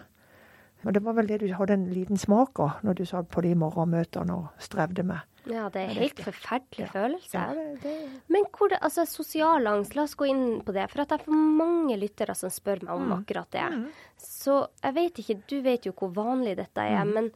Og 0.80 0.94
det 0.96 1.02
var 1.04 1.16
vel 1.18 1.28
det 1.28 1.42
du 1.42 1.50
hadde 1.52 1.76
en 1.76 1.90
liten 1.92 2.16
smak 2.16 2.60
av 2.62 2.80
når 2.86 3.00
du 3.00 3.04
satt 3.08 3.28
på 3.32 3.42
de 3.44 3.52
morgenmøtene 3.58 4.32
og 4.32 4.62
strevde 4.64 5.04
med. 5.04 5.26
Ja, 5.48 5.68
det 5.72 5.80
er 5.80 5.90
en 5.90 5.96
helt 5.96 6.20
forferdelig 6.20 6.84
ja. 6.84 6.90
følelse. 6.92 7.32
Ja, 7.38 7.54
det, 7.56 7.82
det... 7.82 8.22
Men 8.32 8.44
hvor 8.56 8.68
det, 8.72 8.78
altså 8.84 9.06
sosial 9.08 9.66
angst, 9.70 9.96
la 9.96 10.04
oss 10.04 10.16
gå 10.18 10.28
inn 10.28 10.44
på 10.64 10.74
det. 10.76 10.84
For 10.92 11.04
at 11.04 11.14
jeg 11.14 11.24
får 11.24 11.40
mange 11.60 11.96
lyttere 12.00 12.36
som 12.36 12.52
spør 12.52 12.84
meg 12.84 12.92
om 12.94 13.06
mm. 13.08 13.14
akkurat 13.16 13.50
det. 13.56 13.66
Mm. 13.72 13.86
Så 14.20 14.56
jeg 14.82 14.96
vet 14.98 15.20
ikke, 15.22 15.38
du 15.52 15.56
vet 15.64 15.88
jo 15.88 15.94
hvor 15.96 16.12
vanlig 16.16 16.56
dette 16.60 16.84
er, 16.84 17.04
mm. 17.08 17.12
men, 17.16 17.30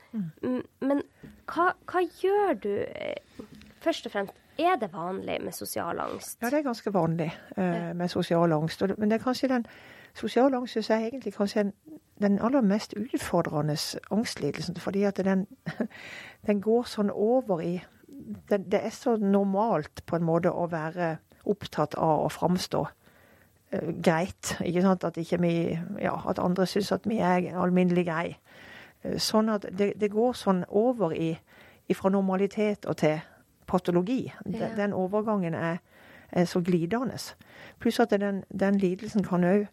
mm. 0.45 0.63
men 0.85 1.05
hva, 1.51 1.71
hva, 1.89 2.05
gjør 2.21 2.61
du 2.65 2.73
eh, 2.85 3.45
først 3.85 4.09
og 4.09 4.17
fremst? 4.17 4.41
Er 4.59 4.77
det 4.81 4.93
vanlig 4.93 5.41
med 5.43 5.53
sosial 5.53 5.99
angst? 6.01 6.39
Ja, 6.43 6.51
det 6.51 6.59
er 6.59 6.63
ganske 6.63 6.95
vanlig 6.95 7.33
eh, 7.57 7.97
med 7.97 8.09
sosial 8.09 8.53
angst. 8.53 8.83
Men 8.99 9.11
det 9.11 9.19
er 9.19 9.25
kanskje 9.25 9.49
den 9.49 9.67
sosial 10.15 10.55
angst 10.55 10.73
synes 10.73 10.91
jeg 10.91 11.03
er 11.03 11.07
egentlig 11.07 11.35
kanskje 11.35 11.73
den 12.23 12.39
aller 12.39 12.61
mest 12.61 12.95
utfordrende 12.97 13.77
angstlidelsen. 14.11 14.77
Fordi 14.77 15.03
at 15.03 15.17
den, 15.17 15.47
den 16.47 16.61
går 16.61 16.83
sånn 16.83 17.11
over 17.11 17.61
i 17.61 17.81
det, 18.49 18.73
det, 18.73 18.81
er 18.85 18.91
så 18.91 19.17
normalt 19.17 20.07
på 20.07 20.17
en 20.17 20.25
måte 20.25 20.53
å 20.53 20.69
være 20.71 21.17
opptatt 21.45 21.95
av 21.99 22.25
å 22.25 22.31
framstå 22.33 22.87
eh, 23.71 23.91
greit. 24.03 24.57
ikke 24.65 24.83
sant? 24.83 25.05
At, 25.05 25.17
ikke 25.17 25.41
vi, 25.43 25.79
ja, 26.01 26.15
at 26.29 26.39
andre 26.39 26.67
syns 26.67 26.93
at 26.93 27.09
vi 27.11 27.19
er 27.19 27.51
alminnelig 27.59 28.07
greie. 28.07 28.39
Uh, 29.05 29.19
sånn 29.19 29.51
at 29.53 29.67
det, 29.71 29.93
det, 30.01 30.13
går 30.15 30.33
sånn 30.33 30.65
over 30.69 31.13
i 31.13 31.35
fra 31.93 32.09
normalitet 32.09 32.87
og 32.89 32.97
til 32.97 33.19
patologi. 33.67 34.33
Ja. 34.47 34.71
Den, 34.77 34.93
overgangen 34.93 35.55
er, 35.55 35.81
er 36.33 36.45
så 36.45 36.61
glidende. 36.61 37.19
Pluss 37.79 38.01
at 38.01 38.11
den, 38.11 38.45
den 38.51 38.79
lidelsen 38.79 39.25
kan 39.25 39.45
òg 39.45 39.67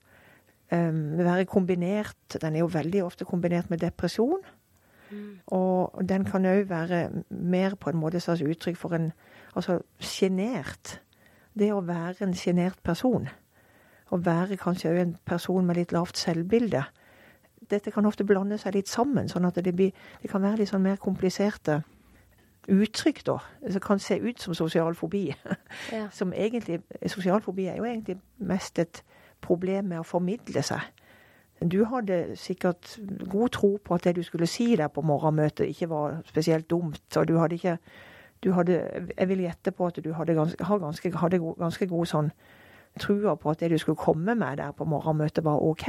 um, 0.72 1.18
være 1.18 1.46
kombinert 1.46 2.38
Den 2.42 2.56
er 2.56 2.60
jo 2.64 2.72
veldig 2.72 3.04
ofte 3.04 3.26
kombinert 3.26 3.70
med 3.70 3.84
depresjon. 3.84 4.42
Og 5.52 6.10
den 6.10 6.26
kan 6.26 6.46
òg 6.46 6.70
være 6.70 7.10
mer 7.30 7.76
på 7.76 7.90
en 7.90 8.00
måte 8.00 8.20
slags 8.20 8.42
uttrykk 8.42 8.78
for 8.78 8.96
en 8.96 9.12
altså 9.56 9.82
sjenert. 10.00 11.02
Det 11.54 11.72
å 11.74 11.84
være 11.84 12.26
en 12.26 12.36
sjenert 12.38 12.80
person. 12.84 13.28
Å 14.12 14.18
være 14.18 14.60
kanskje 14.60 14.92
òg 14.92 15.00
en 15.02 15.16
person 15.28 15.66
med 15.66 15.80
litt 15.80 15.92
lavt 15.92 16.20
selvbilde. 16.20 16.84
Dette 17.72 17.92
kan 17.92 18.06
ofte 18.06 18.24
blande 18.28 18.58
seg 18.60 18.76
litt 18.76 18.92
sammen, 18.92 19.30
sånn 19.32 19.48
at 19.48 19.60
det, 19.64 19.76
blir, 19.76 19.92
det 20.22 20.32
kan 20.32 20.44
være 20.44 20.62
litt 20.62 20.72
sånn 20.72 20.84
mer 20.84 21.00
kompliserte 21.00 21.82
uttrykk, 22.68 23.26
da. 23.26 23.38
Som 23.70 23.82
kan 23.82 24.00
se 24.00 24.20
ut 24.20 24.40
som 24.42 24.54
sosial 24.54 24.96
fobi. 24.96 25.36
Ja. 25.92 26.08
Som 26.18 26.34
egentlig 26.34 26.82
Sosial 27.08 27.42
fobi 27.42 27.66
er 27.66 27.76
jo 27.78 27.84
egentlig 27.84 28.18
mest 28.38 28.80
et 28.80 29.04
problem 29.42 29.86
med 29.86 30.00
å 30.00 30.04
formidle 30.04 30.62
seg. 30.64 30.80
Du 31.62 31.84
hadde 31.86 32.36
sikkert 32.36 33.00
god 33.30 33.50
tro 33.50 33.78
på 33.84 33.94
at 33.94 34.04
det 34.04 34.16
du 34.16 34.24
skulle 34.24 34.48
si 34.48 34.76
der 34.76 34.88
på 34.88 35.02
morgenmøtet, 35.02 35.66
ikke 35.70 35.90
var 35.90 36.22
spesielt 36.26 36.70
dumt. 36.70 37.18
Og 37.18 37.28
du 37.28 37.38
hadde 37.38 37.56
ikke 37.56 37.78
du 38.44 38.52
hadde, 38.52 38.82
Jeg 39.18 39.28
vil 39.28 39.40
gjette 39.40 39.72
på 39.72 39.86
at 39.86 40.00
du 40.04 40.14
hadde 40.14 40.34
ganske, 40.34 40.58
ganske, 40.66 41.18
hadde 41.18 41.40
ganske 41.60 41.88
god 41.88 42.06
sånn 42.06 42.32
trua 43.00 43.36
på 43.36 43.50
at 43.50 43.60
det 43.60 43.70
du 43.72 43.78
skulle 43.78 43.96
komme 43.96 44.36
med 44.36 44.58
der 44.58 44.72
på 44.72 44.86
morgenmøtet, 44.86 45.44
var 45.44 45.62
OK. 45.62 45.88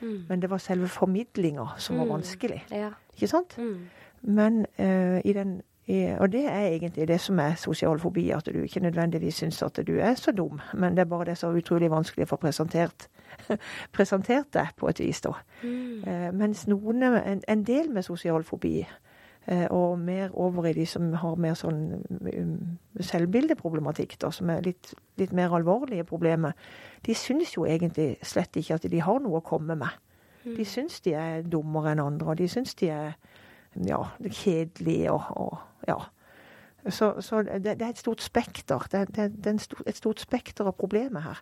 Mm. 0.00 0.24
Men 0.28 0.42
det 0.42 0.50
var 0.50 0.58
selve 0.58 0.88
formidlinga 0.88 1.66
som 1.78 1.98
var 1.98 2.04
mm. 2.04 2.10
vanskelig. 2.10 2.64
Mm. 2.70 2.76
Ja. 2.78 2.90
Ikke 3.14 3.26
sant? 3.26 3.58
Mm. 3.58 3.88
Men 4.22 4.66
uh, 4.78 5.20
i 5.24 5.32
den 5.32 5.62
og 5.88 6.32
det 6.32 6.44
er 6.44 6.66
egentlig 6.66 7.08
det 7.08 7.20
som 7.20 7.38
er 7.38 7.54
sosial 7.56 7.98
fobi, 7.98 8.30
at 8.30 8.46
du 8.46 8.60
ikke 8.60 8.80
nødvendigvis 8.80 9.34
syns 9.40 9.62
at 9.62 9.80
du 9.86 9.94
er 9.98 10.14
så 10.14 10.32
dum, 10.32 10.60
men 10.74 10.96
det 10.96 10.98
er 10.98 11.04
bare 11.08 11.24
det 11.24 11.38
som 11.38 11.54
er 11.54 11.62
utrolig 11.62 11.88
vanskelig 11.90 12.26
å 12.26 12.32
få 12.34 12.36
presentert, 12.42 13.06
presentert 13.96 14.50
det 14.52 14.66
på 14.76 14.88
et 14.88 15.00
vis, 15.00 15.20
da. 15.24 15.32
Mm. 15.62 16.02
Eh, 16.04 16.26
mens 16.36 16.66
noen, 16.68 17.02
en, 17.02 17.40
en, 17.48 17.62
del 17.64 17.88
med 17.92 18.04
sosial 18.04 18.44
fobi, 18.44 18.82
eh, 19.46 19.64
og 19.70 19.98
mer 19.98 20.34
over 20.36 20.68
i 20.68 20.74
de 20.76 20.84
som 20.86 21.08
har 21.22 21.40
mer 21.40 21.56
sånn 21.56 21.80
um, 22.20 22.52
selvbildeproblematikk, 23.00 24.18
da, 24.20 24.28
som 24.30 24.52
er 24.52 24.60
litt, 24.68 24.92
litt 25.16 25.32
mer 25.32 25.56
alvorlige 25.56 26.04
problemer, 26.04 26.52
de 27.06 27.16
syns 27.16 27.56
jo 27.56 27.64
egentlig 27.64 28.18
slett 28.20 28.60
ikke 28.60 28.76
at 28.76 28.90
de 28.92 29.00
har 29.00 29.24
noe 29.24 29.40
å 29.40 29.46
komme 29.46 29.78
med. 29.78 30.04
Mm. 30.44 30.52
De 30.60 30.68
syns 30.68 31.00
de 31.00 31.16
er 31.16 31.48
dummere 31.48 31.96
enn 31.96 32.04
andre, 32.04 32.28
og 32.28 32.42
de 32.42 32.52
syns 32.52 32.76
de 32.76 32.92
er 32.92 33.16
ja, 33.88 34.04
kjedelige 34.28 35.16
og, 35.16 35.32
og 35.36 35.58
ja. 35.88 35.98
Så, 36.88 37.20
så 37.20 37.42
det, 37.42 37.64
det, 37.64 37.82
er 37.82 37.90
et 37.90 38.00
stort 38.00 38.22
spekter. 38.22 38.86
Det, 38.92 39.08
det, 39.16 39.30
det 39.44 39.54
er 39.54 39.62
stor, 39.62 39.80
et 39.86 39.96
stort 39.98 40.20
spekter 40.22 40.68
av 40.70 40.76
problemer 40.78 41.26
her. 41.26 41.40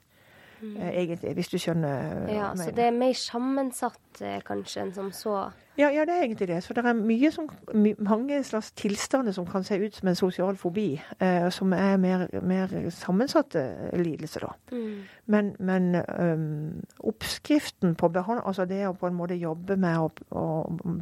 Mm. 0.61 0.77
Eh, 0.77 1.03
egentlig, 1.03 1.35
hvis 1.35 1.49
du 1.49 1.59
skjønner. 1.59 2.29
Ja, 2.33 2.57
Så 2.57 2.71
det 2.71 2.85
er 2.85 2.91
mer 2.91 3.13
sammensatt 3.13 4.21
eh, 4.25 4.41
kanskje 4.45 4.83
enn 4.83 4.93
som 4.95 5.11
så? 5.13 5.35
Ja, 5.77 5.91
ja, 5.93 6.07
det 6.09 6.15
er 6.15 6.23
egentlig 6.25 6.49
det. 6.49 6.63
Så 6.65 6.73
det 6.73 6.85
er 6.85 6.97
mye 6.97 7.31
som, 7.31 7.51
mange 7.99 8.39
slags 8.45 8.73
tilstander 8.73 9.33
som 9.37 9.47
kan 9.47 9.65
se 9.65 9.77
ut 9.77 9.95
som 9.95 10.09
en 10.09 10.17
sosial 10.17 10.57
fobi, 10.57 11.03
eh, 11.21 11.49
som 11.51 11.73
er 11.77 11.97
mer, 12.01 12.27
mer 12.43 12.73
sammensatte 12.91 13.67
lidelser, 13.93 14.49
da. 14.49 14.55
Mm. 14.73 15.03
Men, 15.27 15.53
men 15.59 16.03
um, 16.19 16.85
oppskriften 16.99 17.95
på 17.95 18.09
behandling, 18.09 18.47
altså 18.47 18.65
det 18.65 18.87
å 18.89 18.97
på 18.97 19.11
en 19.11 19.19
måte 19.19 19.37
jobbe 19.37 19.77
med 19.77 19.99
å, 20.01 20.09
å 20.31 20.47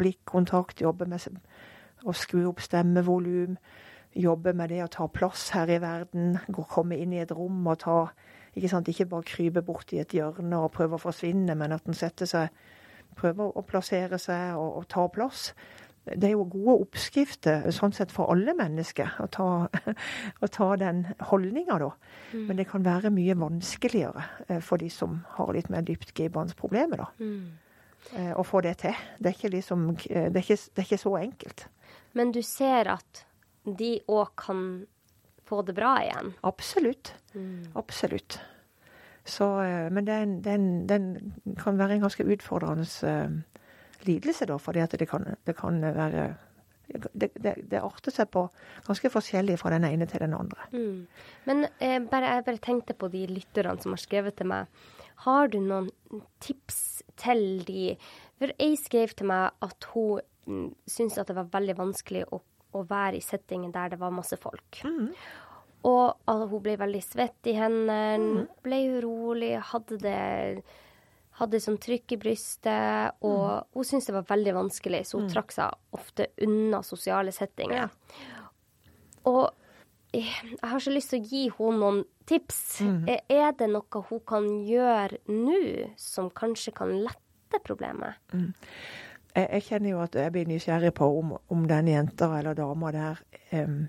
blikkontakt, 0.01 0.82
jobbe 0.82 1.07
med 1.07 1.22
å 2.05 2.14
skru 2.16 2.44
opp 2.50 2.62
stemmevolum, 2.64 3.57
jobbe 4.14 4.52
med 4.55 4.70
det 4.70 4.82
å 4.84 4.90
ta 4.92 5.09
plass 5.11 5.48
her 5.57 5.70
i 5.74 5.80
verden. 5.82 6.38
Gå, 6.46 6.66
komme 6.70 6.98
inn 7.00 7.14
i 7.16 7.22
et 7.24 7.34
rom 7.34 7.66
og 7.66 7.82
ta 7.86 7.98
Ikke 8.55 8.68
sant, 8.70 8.86
ikke 8.86 9.09
bare 9.11 9.26
krype 9.26 9.62
bort 9.66 9.90
i 9.90 9.98
et 9.98 10.12
hjørne 10.14 10.61
og 10.62 10.70
prøve 10.76 10.94
å 10.94 11.02
forsvinne, 11.02 11.57
men 11.59 11.72
at 11.74 11.88
en 11.90 11.96
setter 11.98 12.28
seg 12.30 12.52
Prøver 13.14 13.52
å 13.55 13.62
plassere 13.62 14.18
seg 14.18 14.57
og, 14.59 14.80
og 14.80 14.86
ta 14.90 15.05
plass. 15.07 15.52
Det 16.05 16.28
er 16.28 16.34
jo 16.34 16.44
gode 16.52 16.82
oppskrifter 16.84 17.64
sånn 17.72 17.94
sett 17.96 18.12
for 18.12 18.28
alle 18.32 18.52
mennesker 18.59 19.14
å 19.24 19.28
ta, 19.32 19.46
å 20.44 20.48
ta 20.52 20.68
den 20.80 21.05
holdninga, 21.30 21.78
da. 21.80 21.90
Mm. 22.34 22.42
Men 22.48 22.61
det 22.61 22.66
kan 22.68 22.84
være 22.84 23.12
mye 23.14 23.36
vanskeligere 23.40 24.26
eh, 24.48 24.61
for 24.64 24.82
de 24.82 24.90
som 24.92 25.22
har 25.38 25.55
litt 25.57 25.70
mer 25.72 25.86
dyptgripende 25.86 26.59
problemer, 26.59 27.07
da. 27.07 27.09
Mm. 27.24 27.46
eh, 28.18 28.32
Å 28.36 28.44
få 28.44 28.61
det 28.66 28.76
til. 28.84 29.00
Det 29.16 29.32
er 29.32 29.55
liksom, 29.57 29.88
eh, 30.11 30.28
det 30.28 30.42
er 30.42 30.44
ikke, 30.44 30.61
det 30.61 30.84
er 30.84 30.90
ikke 30.90 31.05
så 31.07 31.14
enkelt. 31.22 31.66
Men 32.15 32.33
du 32.35 32.43
ser 32.47 32.91
at 32.95 33.25
de 33.65 33.97
òg 34.11 34.35
kan 34.39 34.65
få 35.45 35.62
det 35.67 35.75
bra 35.77 35.97
igjen? 36.03 36.35
Absolutt. 36.47 37.15
Mm. 37.35 37.73
Absolutt. 37.75 38.39
Så, 39.25 39.47
eh, 39.65 39.91
men 39.91 40.07
den, 40.07 40.41
den, 40.45 40.87
den 40.87 41.35
kan 41.61 41.79
være 41.79 41.97
en 41.97 42.05
ganske 42.05 42.27
utfordrende 42.29 42.85
uh, 42.85 43.39
lidelse, 44.05 44.47
da, 44.47 44.59
fordi 44.61 44.85
det 44.99 45.09
kan, 45.09 45.25
det 45.47 45.57
kan 45.57 45.81
være 45.81 46.35
det, 46.87 47.31
det, 47.35 47.55
det 47.71 47.81
arter 47.81 48.12
seg 48.12 48.29
på 48.33 48.45
ganske 48.87 49.11
forskjellig 49.11 49.57
fra 49.61 49.73
den 49.73 49.87
ene 49.89 50.07
til 50.09 50.21
den 50.21 50.35
andre. 50.37 50.69
Mm. 50.73 51.07
Men 51.49 51.65
eh, 51.81 51.97
bare, 52.11 52.35
jeg 52.37 52.45
bare 52.45 52.62
tenkte 52.62 52.97
på 52.99 53.09
de 53.09 53.25
lytterne 53.31 53.79
som 53.81 53.97
har 53.97 54.03
skrevet 54.03 54.37
til 54.37 54.51
meg. 54.53 54.69
Har 55.25 55.49
du 55.49 55.61
noen 55.62 55.89
tips 56.45 57.03
til 57.21 57.65
de? 57.65 57.95
For 58.41 58.53
ei 58.61 58.75
skrev 58.77 59.15
til 59.17 59.31
meg 59.31 59.57
at 59.65 59.89
hun 59.95 60.21
syntes 60.45 61.18
at 61.20 61.30
det 61.30 61.38
var 61.38 61.51
veldig 61.53 61.76
vanskelig 61.78 62.24
å, 62.32 62.40
å 62.74 62.84
være 62.88 63.18
i 63.18 63.24
settingen 63.24 63.72
der 63.74 63.95
det 63.95 64.01
var 64.01 64.14
masse 64.14 64.38
folk. 64.40 64.80
Og 65.84 66.07
altså, 66.24 66.49
hun 66.49 66.64
ble 66.64 66.78
veldig 66.80 67.03
svett 67.05 67.51
i 67.51 67.59
hendene, 67.59 68.47
ble 68.64 68.80
urolig, 68.97 69.53
hadde 69.72 70.01
det 70.01 70.18
hadde 71.40 71.59
sånn 71.62 71.80
trykk 71.82 72.14
i 72.14 72.20
brystet, 72.22 73.16
og 73.26 73.66
hun 73.74 73.86
syntes 73.86 74.07
det 74.11 74.14
var 74.14 74.28
veldig 74.28 74.55
vanskelig, 74.55 75.03
så 75.09 75.18
hun 75.18 75.30
trakk 75.32 75.55
seg 75.55 75.99
ofte 75.99 76.28
unna 76.47 76.78
sosiale 76.86 77.34
settinger. 77.34 77.90
Og 79.26 79.49
eh, 80.14 80.30
jeg 80.53 80.70
har 80.70 80.84
så 80.84 80.92
lyst 80.95 81.11
til 81.11 81.22
å 81.22 81.30
gi 81.32 81.42
henne 81.57 81.80
noen 81.80 82.03
tips. 82.30 82.61
Mm. 82.86 83.01
Er 83.34 83.57
det 83.59 83.70
noe 83.72 84.05
hun 84.11 84.22
kan 84.28 84.47
gjøre 84.68 85.18
nå 85.32 85.59
som 86.01 86.30
kanskje 86.30 86.74
kan 86.76 86.95
lette 87.03 87.61
problemet? 87.66 88.20
Jeg, 89.35 89.49
jeg 89.53 89.62
kjenner 89.68 89.91
jo 89.91 90.01
at 90.05 90.14
jeg 90.14 90.32
blir 90.32 90.47
nysgjerrig 90.49 90.95
på 90.95 91.18
om, 91.18 91.37
om 91.51 91.68
den 91.68 91.89
jenta 91.91 92.39
eller 92.39 92.55
dama 92.55 92.91
der 92.95 93.16
um, 93.53 93.89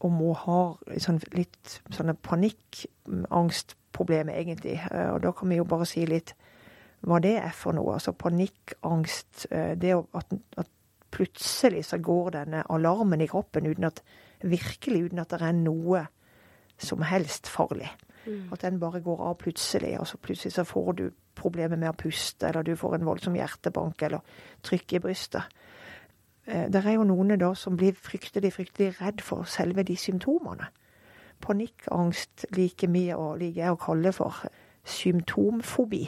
Om 0.00 0.12
hun 0.16 0.34
har 0.34 0.76
sånn, 0.98 1.20
litt 1.36 1.80
sånne 1.92 2.14
panikkangstproblemer, 2.24 4.34
egentlig. 4.40 4.80
Uh, 4.88 5.12
Og 5.14 5.22
da 5.22 5.32
kan 5.36 5.48
vi 5.52 5.56
jo 5.60 5.64
bare 5.68 5.86
si 5.86 6.06
litt 6.08 6.34
hva 7.00 7.20
det 7.20 7.36
er 7.40 7.52
for 7.56 7.72
noe. 7.76 7.92
Altså 7.98 8.12
panikkangst. 8.12 9.46
Uh, 9.52 9.74
Det 9.76 9.94
at, 9.94 10.26
at 10.56 10.68
plutselig 11.10 11.84
så 11.90 11.98
går 11.98 12.30
denne 12.30 12.62
alarmen 12.70 13.20
i 13.20 13.26
kroppen 13.28 13.66
uten 13.66 13.84
at 13.84 14.02
virkelig 14.40 15.02
uten 15.10 15.18
at 15.18 15.30
det 15.30 15.42
er 15.42 15.52
noe 15.52 16.06
som 16.80 17.02
helst 17.04 17.46
farlig. 17.50 17.90
At 18.52 18.62
den 18.62 18.80
bare 18.80 19.00
går 19.00 19.20
av 19.20 19.34
plutselig, 19.40 19.98
og 20.00 20.06
så 20.06 20.16
plutselig 20.16 20.52
så 20.52 20.64
får 20.64 20.92
du 20.92 21.10
problemer 21.40 21.80
med 21.80 21.90
å 21.90 21.96
puste, 21.98 22.48
eller 22.48 22.66
du 22.66 22.74
får 22.76 22.98
en 22.98 23.08
voldsom 23.08 23.38
hjertebank 23.38 24.02
eller 24.06 24.20
trykk 24.66 24.98
i 24.98 25.02
brystet. 25.06 25.42
Eh, 26.46 26.68
Det 26.68 26.84
er 26.84 26.94
jo 26.98 27.04
noen 27.08 27.38
da 27.38 27.54
som 27.54 27.76
blir 27.76 27.96
fryktelig, 27.96 28.52
fryktelig 28.52 28.94
redd 29.00 29.20
for 29.24 29.44
selve 29.48 29.82
de 29.84 29.96
symptomene. 29.96 30.68
Panikkangst 31.40 32.46
liker 32.56 32.88
vi 32.92 33.06
og 33.16 33.38
liker 33.40 33.62
jeg 33.64 33.72
å 33.72 33.80
kalle 33.80 34.12
for 34.12 34.42
symptomfobi. 34.84 36.04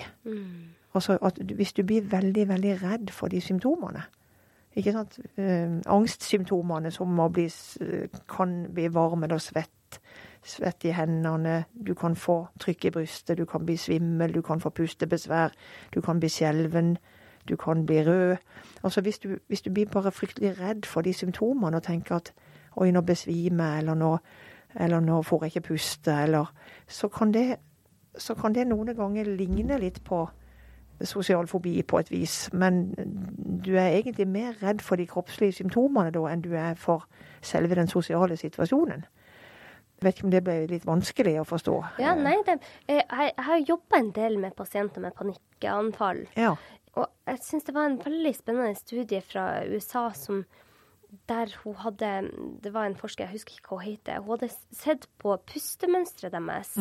Altså 0.94 1.16
at 1.22 1.38
hvis 1.56 1.72
du 1.72 1.82
blir 1.82 2.02
veldig, 2.10 2.48
veldig 2.48 2.74
redd 2.82 3.10
for 3.10 3.28
de 3.32 3.40
symptomene, 3.40 4.02
ikke 4.76 4.92
sant? 4.92 5.18
Eh, 5.36 5.80
angstsymptomene 5.86 6.90
som 6.92 7.16
bli, 7.32 7.48
kan 8.28 8.66
bli 8.72 8.88
varm 8.88 9.24
eller 9.24 9.38
svett, 9.38 10.00
svett 10.42 10.84
i 10.84 10.90
hendene, 10.90 11.64
du 11.86 11.94
kan 11.94 12.16
få 12.16 12.46
trykk 12.60 12.84
i 12.84 12.90
brystet, 12.90 13.38
du 13.38 13.44
kan 13.44 13.66
bli 13.66 13.76
svimmel, 13.76 14.34
du 14.34 14.42
kan 14.42 14.60
få 14.60 14.70
pustebesvær, 14.70 15.52
du 15.94 16.00
kan 16.00 16.20
bli 16.20 16.28
skjelven, 16.28 16.96
du 17.48 17.56
kan 17.56 17.86
bli 17.86 18.02
rød. 18.06 18.36
Altså 18.84 19.00
hvis 19.00 19.18
du, 19.18 19.38
hvis 19.48 19.62
du 19.62 19.70
blir 19.70 19.86
bare 19.86 20.12
fryktelig 20.12 20.60
redd 20.60 20.86
for 20.86 21.00
de 21.00 21.12
symptomene 21.12 21.76
og 21.76 21.82
tenker 21.82 22.16
at 22.16 22.32
oi, 22.76 22.90
nå 22.90 23.00
besvimer 23.00 23.64
jeg, 23.64 23.78
eller 23.78 23.94
nå, 23.94 24.16
eller 24.80 25.00
nå 25.00 25.22
får 25.22 25.44
jeg 25.44 25.56
ikke 25.56 25.68
puste, 25.68 26.12
eller 26.22 26.52
så 26.88 27.08
kan 27.08 27.34
det, 27.34 27.56
så 28.18 28.34
kan 28.34 28.54
det 28.54 28.66
noen 28.66 28.94
ganger 28.96 29.24
ligne 29.24 29.78
litt 29.78 30.04
på 30.04 30.26
sosial 31.04 31.46
fobi 31.46 31.82
på 31.82 31.98
et 31.98 32.10
vis, 32.10 32.50
men 32.52 32.94
du 33.64 33.74
er 33.74 33.88
egentlig 33.88 34.28
mer 34.28 34.54
redd 34.62 34.80
for 34.80 34.96
de 34.96 35.06
kroppslige 35.06 35.52
symptomene 35.52 36.12
da 36.14 36.22
enn 36.30 36.44
du 36.44 36.52
er 36.54 36.74
for 36.78 37.06
selve 37.42 37.74
den 37.74 37.88
sosiale 37.88 38.36
situasjonen. 38.36 39.04
Jeg 40.02 40.08
vet 40.08 40.18
ikke 40.18 40.26
om 40.26 40.34
det 40.34 40.42
ble 40.42 40.56
litt 40.66 40.86
vanskelig 40.88 41.36
å 41.38 41.46
forstå. 41.46 41.76
Ja, 42.02 42.16
nei, 42.18 42.34
det, 42.46 42.58
eh, 42.88 42.98
jeg, 42.98 43.28
jeg 43.30 43.46
har 43.46 43.60
jobba 43.68 44.00
en 44.00 44.10
del 44.16 44.38
med 44.42 44.56
pasienter 44.58 45.04
med 45.04 45.14
panikkanfall. 45.14 46.24
Ja. 46.34 46.56
Og 46.98 47.06
jeg 47.30 47.38
syns 47.46 47.68
det 47.68 47.76
var 47.76 47.86
en 47.86 48.00
veldig 48.02 48.34
spennende 48.34 48.74
studie 48.76 49.22
fra 49.24 49.46
USA 49.70 50.08
som 50.18 50.42
der 51.28 51.52
hun 51.62 51.76
hadde 51.76 52.10
Det 52.64 52.72
var 52.72 52.88
en 52.88 52.96
forsker, 52.96 53.28
jeg 53.28 53.36
husker 53.36 53.56
ikke 53.56 53.70
hva 53.70 53.78
hun 53.78 53.86
heter. 53.86 54.22
Hun 54.24 54.34
hadde 54.34 54.50
sett 54.74 55.06
på 55.22 55.36
pustemønsteret 55.48 56.34
deres 56.34 56.74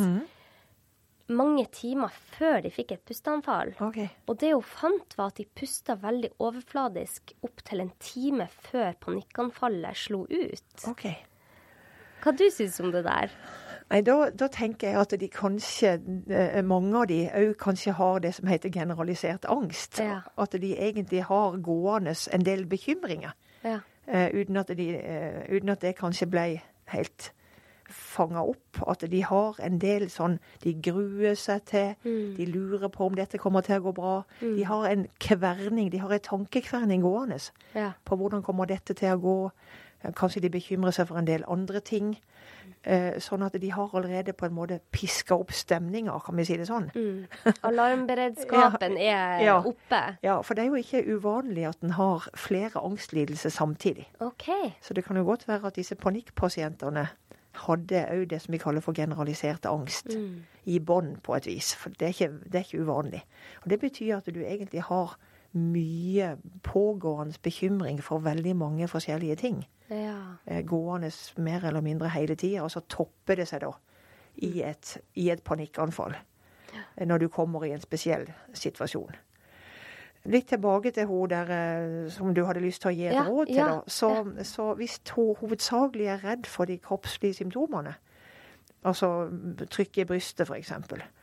mange 1.32 1.64
timer 1.72 2.12
før 2.36 2.60
de 2.66 2.72
fikk 2.74 2.96
et 2.96 3.04
pusteanfall. 3.08 3.74
OK. 3.84 4.00
Og 4.28 4.40
det 4.42 4.52
hun 4.52 4.66
fant, 4.68 5.16
var 5.16 5.32
at 5.32 5.40
de 5.40 5.46
pusta 5.48 5.96
veldig 6.02 6.34
overfladisk 6.44 7.36
opptil 7.46 7.86
en 7.86 7.94
time 8.04 8.50
før 8.68 8.98
panikkanfallet 9.06 10.02
slo 10.08 10.26
ut. 10.28 10.88
ok. 10.90 11.06
Hva 12.22 12.32
du 12.38 12.46
syns 12.54 12.80
om 12.80 12.92
det 12.94 13.04
der? 13.06 13.32
Nei, 13.92 14.00
da, 14.08 14.30
da 14.32 14.48
tenker 14.48 14.88
jeg 14.94 15.00
at 15.02 15.14
de 15.20 15.28
kanskje, 15.28 15.98
eh, 16.32 16.62
mange 16.64 16.96
av 17.02 17.08
de 17.10 17.26
òg 17.28 17.56
kanskje 17.60 17.92
har 17.98 18.20
det 18.24 18.34
som 18.38 18.48
heter 18.48 18.72
generalisert 18.72 19.46
angst. 19.52 20.00
Ja. 20.00 20.22
At 20.40 20.52
de 20.62 20.76
egentlig 20.78 21.24
har 21.28 21.58
gående 21.60 22.14
en 22.34 22.46
del 22.48 22.66
bekymringer. 22.72 23.34
Ja. 23.64 23.80
eh, 24.08 24.30
uten, 24.34 24.58
at 24.58 24.68
de, 24.78 24.90
eh, 24.96 25.44
uten 25.56 25.70
at 25.70 25.82
det 25.82 25.96
kanskje 26.00 26.26
ble 26.30 26.62
helt 26.94 27.32
fanga 27.92 28.40
opp. 28.48 28.80
At 28.88 29.04
de 29.12 29.22
har 29.28 29.56
en 29.60 29.78
del 29.80 30.08
sånn 30.10 30.40
De 30.64 30.74
gruer 30.74 31.36
seg 31.36 31.66
til, 31.66 31.96
de 32.38 32.46
lurer 32.48 32.88
på 32.90 33.06
om 33.10 33.16
dette 33.16 33.38
kommer 33.38 33.62
til 33.62 33.76
å 33.82 33.84
gå 33.90 33.94
bra. 33.94 34.14
De 34.40 34.64
har 34.64 34.86
en 34.88 35.08
kverning, 35.20 35.92
de 35.92 35.98
har 36.00 36.14
en 36.16 36.20
tankekverning 36.20 37.02
gående 37.04 37.40
Ja. 37.76 37.92
på 38.06 38.16
hvordan 38.16 38.42
kommer 38.44 38.66
dette 38.66 38.94
til 38.96 39.10
å 39.18 39.20
gå. 39.22 39.52
Kanskje 40.16 40.42
de 40.42 40.50
bekymrer 40.50 40.92
seg 40.92 41.08
for 41.08 41.18
en 41.18 41.26
del 41.28 41.44
andre 41.48 41.80
ting. 41.80 42.16
Eh, 42.84 43.20
Sånn 43.22 43.44
at 43.46 43.54
de 43.62 43.70
har 43.72 43.90
allerede 43.94 44.34
på 44.34 44.46
en 44.48 44.54
måte 44.56 44.80
piska 44.92 45.36
opp 45.38 45.52
stemninga, 45.54 46.16
kan 46.26 46.36
vi 46.36 46.46
si 46.46 46.58
det 46.58 46.66
sånn. 46.68 46.88
Mm. 46.96 47.28
Alarmberedskapen 47.68 48.98
er 48.98 49.44
Ja. 49.44 49.62
oppe. 49.64 50.18
Ja, 50.24 50.42
For 50.42 50.54
det 50.56 50.64
er 50.64 50.68
jo 50.68 50.76
ikke 50.82 51.04
uvanlig 51.18 51.68
at 51.70 51.78
en 51.84 51.92
har 51.92 52.28
flere 52.36 52.80
angstlidelser 52.82 53.50
samtidig. 53.50 54.08
Okay. 54.20 54.74
Så 54.82 54.94
det 54.94 55.04
kan 55.06 55.16
jo 55.18 55.24
godt 55.24 55.48
være 55.48 55.68
at 55.68 55.76
disse 55.76 55.96
panikkpasientene 55.96 57.08
hadde 57.54 58.06
òg 58.12 58.28
det 58.30 58.42
som 58.42 58.52
vi 58.54 58.58
kaller 58.58 58.82
for 58.82 58.94
generalisert 58.94 59.66
angst 59.66 60.08
Mm. 60.16 60.44
i 60.66 60.80
bånn, 60.80 61.18
på 61.24 61.36
et 61.36 61.46
vis. 61.46 61.76
For 61.76 61.90
det 61.90 62.02
er, 62.02 62.08
ikke, 62.08 62.40
det 62.52 62.56
er 62.56 62.64
ikke 62.64 62.84
uvanlig. 62.86 63.22
Og 63.64 63.70
det 63.70 63.80
betyr 63.80 64.18
at 64.18 64.26
du 64.34 64.40
egentlig 64.40 64.82
har 64.82 65.18
mye 65.54 66.38
pågående 66.64 67.36
bekymring 67.44 68.00
for 68.04 68.20
veldig 68.24 68.54
mange 68.56 68.88
forskjellige 68.88 69.36
ting. 69.36 69.64
Ja. 69.90 70.16
eh, 70.48 70.62
Gående 70.66 71.12
mer 71.38 71.66
eller 71.68 71.82
mindre 71.82 72.10
hele 72.10 72.36
tida, 72.36 72.62
og 72.64 72.72
så 72.72 72.80
topper 72.88 73.36
det 73.36 73.48
seg 73.48 73.62
da 73.66 73.72
i 74.42 74.62
et, 74.64 74.98
i 75.16 75.30
et 75.30 75.44
panikkanfall. 75.44 76.16
Ja. 76.74 77.06
Når 77.06 77.18
du 77.18 77.28
kommer 77.28 77.66
i 77.66 77.72
en 77.76 77.82
spesiell 77.84 78.30
situasjon. 78.54 79.12
Litt 80.26 80.48
tilbake 80.48 80.92
til 80.92 81.06
hun 81.10 81.28
der 81.30 81.50
eh, 81.52 82.10
som 82.14 82.34
du 82.34 82.46
hadde 82.46 82.62
lyst 82.64 82.82
til 82.82 82.92
å 82.92 82.96
gi 82.96 83.06
et 83.10 83.14
Ja, 83.18 83.24
råd 83.28 83.46
til. 83.48 83.56
da. 83.58 83.82
Så, 83.88 84.12
så 84.44 84.74
hvis 84.78 85.02
hun 85.16 85.36
hovedsakelig 85.42 86.06
er 86.08 86.24
redd 86.24 86.46
for 86.48 86.66
de 86.66 86.78
kroppslige 86.78 87.34
symptomene, 87.42 87.96
altså 88.86 89.28
trykk 89.70 89.98
i 89.98 90.04
brystet 90.06 90.48
f.eks., 90.50 90.72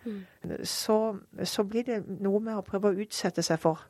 Mm. 0.09 0.25
så, 0.65 1.17
så 1.45 1.63
blir 1.65 1.83
det 1.85 2.21
noe 2.21 2.41
med 2.41 2.55
å 2.57 2.63
prøve 2.65 2.89
å 2.89 3.01
utsette 3.03 3.43
seg 3.43 3.59
for 3.61 3.83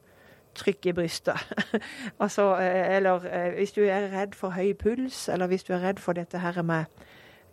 trykk 0.58 0.90
i 0.90 0.94
brystet. 0.96 1.54
altså, 2.24 2.50
eh, 2.56 2.96
eller 2.96 3.24
eh, 3.26 3.54
hvis 3.58 3.72
du 3.72 3.82
er 3.84 4.10
redd 4.12 4.34
for 4.36 4.54
høy 4.56 4.72
puls, 4.78 5.28
eller 5.28 5.46
hvis 5.46 5.64
du 5.64 5.72
er 5.76 5.82
redd 5.84 6.02
for 6.02 6.18
dette 6.18 6.38
her 6.42 6.62
med 6.62 6.84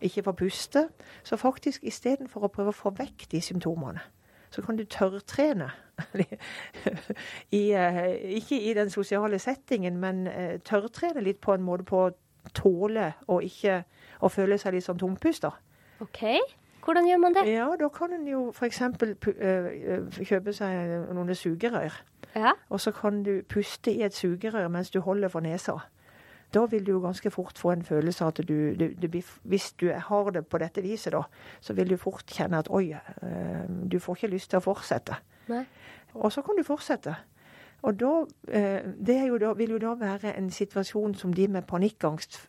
ikke 0.01 0.23
få 0.23 0.31
puste, 0.31 0.87
så 1.23 1.37
faktisk 1.39 1.83
istedenfor 1.87 2.45
å 2.45 2.51
prøve 2.51 2.73
å 2.73 2.75
få 2.75 2.91
vekk 2.97 3.29
de 3.31 3.41
symptomene, 3.41 4.03
så 4.51 4.61
kan 4.61 4.77
du 4.77 4.83
tørrtrene. 4.83 5.69
I, 7.59 7.71
eh, 7.71 8.03
ikke 8.41 8.59
i 8.59 8.73
den 8.75 8.89
sosiale 8.89 9.39
settingen, 9.39 9.97
men 9.97 10.27
tørrtrene 10.67 11.23
litt 11.23 11.39
på 11.41 11.55
en 11.55 11.63
måte 11.63 11.87
på 11.87 12.03
å 12.07 12.11
tåle 12.53 13.13
å 13.31 13.39
ikke 13.41 13.83
å 14.21 14.29
føle 14.29 14.57
seg 14.61 14.75
litt 14.75 14.85
sånn 14.85 14.99
tungpusta. 14.99 15.53
OK. 16.03 16.21
Hvordan 16.85 17.07
gjør 17.09 17.17
man 17.17 17.33
det? 17.33 17.47
Ja, 17.49 17.65
da 17.79 17.87
kan 17.89 18.13
en 18.13 18.27
jo 18.29 18.51
f.eks. 18.53 18.81
kjøpe 20.29 20.53
seg 20.53 20.91
noen 21.17 21.33
sugerør. 21.33 21.95
Ja. 22.35 22.51
Og 22.69 22.81
så 22.81 22.91
kan 22.91 23.23
du 23.23 23.41
puste 23.49 23.93
i 23.93 24.03
et 24.03 24.13
sugerør 24.13 24.67
mens 24.67 24.91
du 24.91 24.99
holder 25.01 25.31
for 25.31 25.39
nesa. 25.39 25.79
Da 26.53 26.65
vil 26.65 26.85
du 26.85 26.91
jo 26.91 27.01
ganske 27.03 27.31
fort 27.31 27.57
få 27.57 27.71
en 27.71 27.83
følelse 27.83 28.23
av 28.23 28.33
at 28.33 28.47
du, 28.47 28.75
du, 28.79 29.07
du 29.07 29.21
Hvis 29.43 29.71
du 29.73 29.89
har 29.91 30.29
det 30.31 30.47
på 30.47 30.57
dette 30.57 30.81
viset, 30.81 31.13
da, 31.13 31.23
så 31.61 31.73
vil 31.73 31.89
du 31.89 31.97
fort 31.97 32.31
kjenne 32.31 32.59
at 32.59 32.69
oi, 32.69 32.91
eh, 32.93 33.63
du 33.91 33.99
får 33.99 34.15
ikke 34.15 34.33
lyst 34.35 34.49
til 34.49 34.61
å 34.61 34.63
fortsette. 34.63 35.17
Nei. 35.47 35.65
Og 36.13 36.31
så 36.31 36.41
kan 36.41 36.55
du 36.55 36.63
fortsette. 36.63 37.15
Og 37.81 37.99
da, 37.99 38.25
eh, 38.47 38.81
det 39.07 39.27
jo 39.27 39.37
da, 39.37 39.53
vil 39.53 39.75
jo 39.75 39.77
da 39.77 39.95
være 39.99 40.37
en 40.37 40.49
situasjon 40.51 41.15
som 41.15 41.33
de 41.33 41.47
med 41.47 41.67
panikkangst 41.67 42.39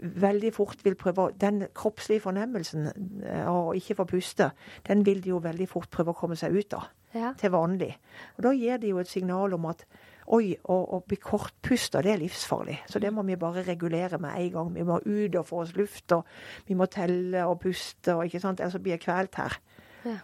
veldig 0.00 0.52
fort 0.54 0.84
vil 0.84 0.94
prøve 0.98 1.30
Den 1.40 1.66
kroppslige 1.74 2.20
fornemmelsen 2.20 2.86
eh, 3.24 3.46
av 3.48 3.70
å 3.70 3.74
ikke 3.78 3.96
få 3.98 4.04
puste, 4.04 4.50
den 4.88 5.04
vil 5.06 5.20
de 5.24 5.30
jo 5.30 5.38
veldig 5.44 5.68
fort 5.68 5.90
prøve 5.90 6.14
å 6.14 6.18
komme 6.18 6.36
seg 6.36 6.54
ut 6.56 6.74
av 6.74 6.88
Ja. 7.14 7.32
til 7.38 7.50
vanlig. 7.50 7.94
Og 8.36 8.42
Da 8.44 8.52
gir 8.52 8.76
det 8.78 8.88
jo 8.90 8.98
et 8.98 9.08
signal 9.08 9.54
om 9.54 9.64
at 9.66 9.84
oi, 10.28 10.56
å, 10.68 10.76
å 10.98 11.00
bli 11.08 11.16
kortpusta, 11.16 12.02
det 12.02 12.12
er 12.12 12.18
livsfarlig. 12.20 12.78
Så 12.86 13.00
det 13.00 13.10
må 13.12 13.22
vi 13.24 13.36
bare 13.40 13.62
regulere 13.64 14.18
med 14.20 14.34
en 14.36 14.50
gang. 14.52 14.74
Vi 14.74 14.82
må 14.84 14.98
ut 15.04 15.36
og 15.40 15.46
få 15.48 15.62
oss 15.62 15.72
luft, 15.74 16.12
og 16.12 16.26
vi 16.68 16.74
må 16.76 16.84
telle 16.86 17.46
og 17.48 17.60
puste, 17.62 18.12
og 18.14 18.26
ikke 18.26 18.40
sant, 18.42 18.60
ellers 18.60 18.76
blir 18.82 18.92
jeg 18.98 19.06
kvelt 19.06 19.34
her. 19.40 19.56
Ja. 20.04 20.18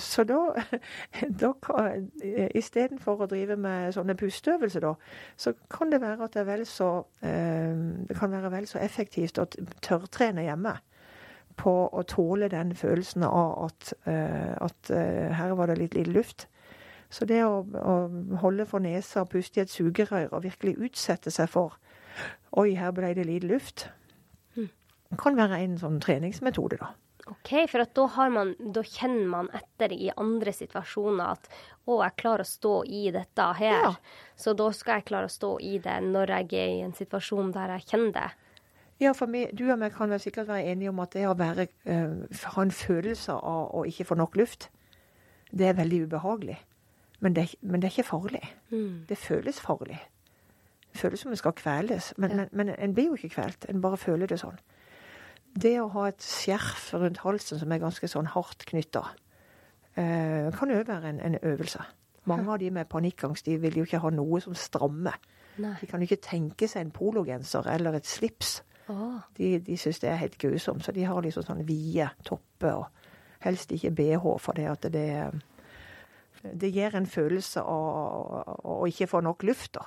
Så 0.00 0.24
da, 0.24 0.38
da 1.42 1.52
kan- 1.62 2.08
istedenfor 2.54 3.24
å 3.24 3.28
drive 3.30 3.56
med 3.60 3.92
sånne 3.94 4.16
pusteøvelser, 4.18 4.80
da, 4.84 4.94
så 5.36 5.52
kan 5.70 5.92
det 5.92 6.00
være 6.02 6.24
at 6.24 6.34
det 6.34 6.46
vel 6.48 6.64
så 6.66 6.88
eh, 7.22 7.74
Det 8.08 8.16
kan 8.18 8.32
være 8.32 8.50
vel 8.52 8.66
så 8.70 8.78
effektivt 8.82 9.38
å 9.38 9.46
tørrtrene 9.84 10.46
hjemme 10.46 10.76
på 11.56 11.74
å 11.92 12.02
tåle 12.10 12.48
den 12.50 12.72
følelsen 12.74 13.22
av 13.28 13.68
at, 13.68 13.92
eh, 14.10 14.54
at 14.58 14.90
eh, 14.90 15.30
her 15.38 15.54
var 15.54 15.70
det 15.70 15.78
litt 15.78 15.94
lite 15.94 16.10
luft. 16.10 16.48
Så 17.10 17.28
det 17.30 17.44
å, 17.46 17.60
å 17.62 17.94
holde 18.42 18.66
for 18.66 18.82
nesa 18.82 19.22
og 19.22 19.30
puste 19.30 19.60
i 19.60 19.62
et 19.62 19.70
sugerør 19.70 20.32
og 20.34 20.42
virkelig 20.48 20.78
utsette 20.88 21.30
seg 21.30 21.48
for 21.52 21.78
Oi, 22.54 22.76
her 22.78 22.92
ble 22.94 23.08
det 23.14 23.24
lite 23.26 23.48
luft. 23.50 23.88
Kan 25.18 25.34
være 25.38 25.58
en 25.62 25.78
sånn 25.78 25.96
treningsmetode, 26.02 26.78
da. 26.78 26.92
OK, 27.26 27.50
for 27.70 27.80
at 27.80 27.94
da, 27.96 28.04
har 28.18 28.28
man, 28.34 28.50
da 28.58 28.82
kjenner 28.84 29.28
man 29.32 29.46
etter 29.56 29.92
i 29.96 30.10
andre 30.20 30.52
situasjoner 30.52 31.30
at 31.38 31.46
å, 31.88 32.02
jeg 32.02 32.16
klarer 32.20 32.44
å 32.44 32.48
stå 32.48 32.72
i 32.84 33.06
dette 33.14 33.46
her. 33.60 33.78
Ja. 33.86 33.92
Så 34.36 34.52
da 34.58 34.66
skal 34.76 35.00
jeg 35.00 35.06
klare 35.08 35.30
å 35.30 35.32
stå 35.32 35.54
i 35.64 35.78
det 35.80 35.94
når 36.04 36.34
jeg 36.38 36.50
er 36.60 36.72
i 36.74 36.82
en 36.84 36.92
situasjon 36.96 37.52
der 37.56 37.72
jeg 37.78 37.86
kjenner 37.94 38.12
det. 38.18 38.26
Ja, 39.02 39.12
for 39.16 39.26
meg, 39.26 39.54
Du 39.56 39.64
og 39.72 39.78
meg 39.80 39.96
kan 39.96 40.12
vel 40.12 40.20
sikkert 40.22 40.46
være 40.52 40.68
enige 40.70 40.92
om 40.92 41.00
at 41.02 41.16
det 41.16 41.24
å 41.26 41.34
være, 41.38 41.66
uh, 41.88 42.44
ha 42.54 42.62
en 42.62 42.70
følelse 42.70 43.32
av 43.40 43.72
å 43.74 43.86
ikke 43.88 44.06
få 44.12 44.18
nok 44.20 44.36
luft, 44.38 44.68
det 45.50 45.66
er 45.70 45.80
veldig 45.80 46.04
ubehagelig. 46.06 46.58
Men 47.24 47.34
det, 47.34 47.48
men 47.62 47.80
det 47.80 47.88
er 47.88 47.94
ikke 47.96 48.10
farlig. 48.10 48.42
Det 49.08 49.16
føles 49.18 49.60
farlig. 49.62 49.96
Det 50.92 51.00
føles 51.00 51.20
som 51.24 51.32
det 51.32 51.38
skal 51.40 51.54
kveles. 51.56 52.12
Men, 52.18 52.30
Ja. 52.30 52.36
men, 52.36 52.48
men 52.52 52.74
en 52.76 52.94
blir 52.94 53.06
jo 53.06 53.16
ikke 53.16 53.34
kvelt, 53.40 53.64
en 53.70 53.80
bare 53.80 53.96
føler 53.96 54.28
det 54.30 54.38
sånn. 54.42 54.58
Det 55.54 55.76
å 55.80 55.90
ha 55.94 56.08
et 56.10 56.24
skjerf 56.24 56.88
rundt 56.98 57.22
halsen 57.22 57.60
som 57.60 57.72
er 57.72 57.82
ganske 57.82 58.08
sånn 58.10 58.30
hardt 58.32 58.66
knytta, 58.66 59.04
eh, 59.94 60.50
kan 60.56 60.72
jo 60.72 60.80
være 60.82 61.12
en, 61.12 61.20
en 61.22 61.38
øvelse. 61.42 61.84
Mange 62.30 62.50
av 62.50 62.58
de 62.58 62.70
med 62.72 62.88
panikkangst 62.90 63.46
de 63.46 63.58
vil 63.62 63.78
jo 63.78 63.86
ikke 63.86 64.00
ha 64.02 64.10
noe 64.10 64.40
som 64.42 64.56
strammer. 64.58 65.18
Nei. 65.62 65.76
De 65.80 65.86
kan 65.86 66.02
jo 66.02 66.08
ikke 66.08 66.24
tenke 66.24 66.68
seg 66.70 66.82
en 66.82 66.94
pologenser 66.94 67.68
eller 67.70 68.00
et 68.00 68.08
slips. 68.08 68.62
Oh. 68.90 69.20
De, 69.36 69.58
de 69.64 69.76
syns 69.80 70.00
det 70.02 70.10
er 70.10 70.20
helt 70.20 70.38
grusomt, 70.40 70.84
så 70.84 70.92
de 70.92 71.06
har 71.06 71.22
liksom 71.24 71.46
sånn 71.46 71.64
vide 71.68 72.10
topper 72.26 72.80
og 72.82 73.10
helst 73.44 73.72
ikke 73.76 73.92
bh, 73.94 74.30
for 74.40 74.56
det 74.56 74.70
at 74.72 74.88
det 74.92 75.08
det 76.44 76.68
gir 76.74 76.92
en 76.92 77.06
følelse 77.08 77.62
av 77.64 78.64
å 78.68 78.82
ikke 78.88 79.08
få 79.08 79.22
nok 79.24 79.46
luft. 79.48 79.74
da. 79.78 79.86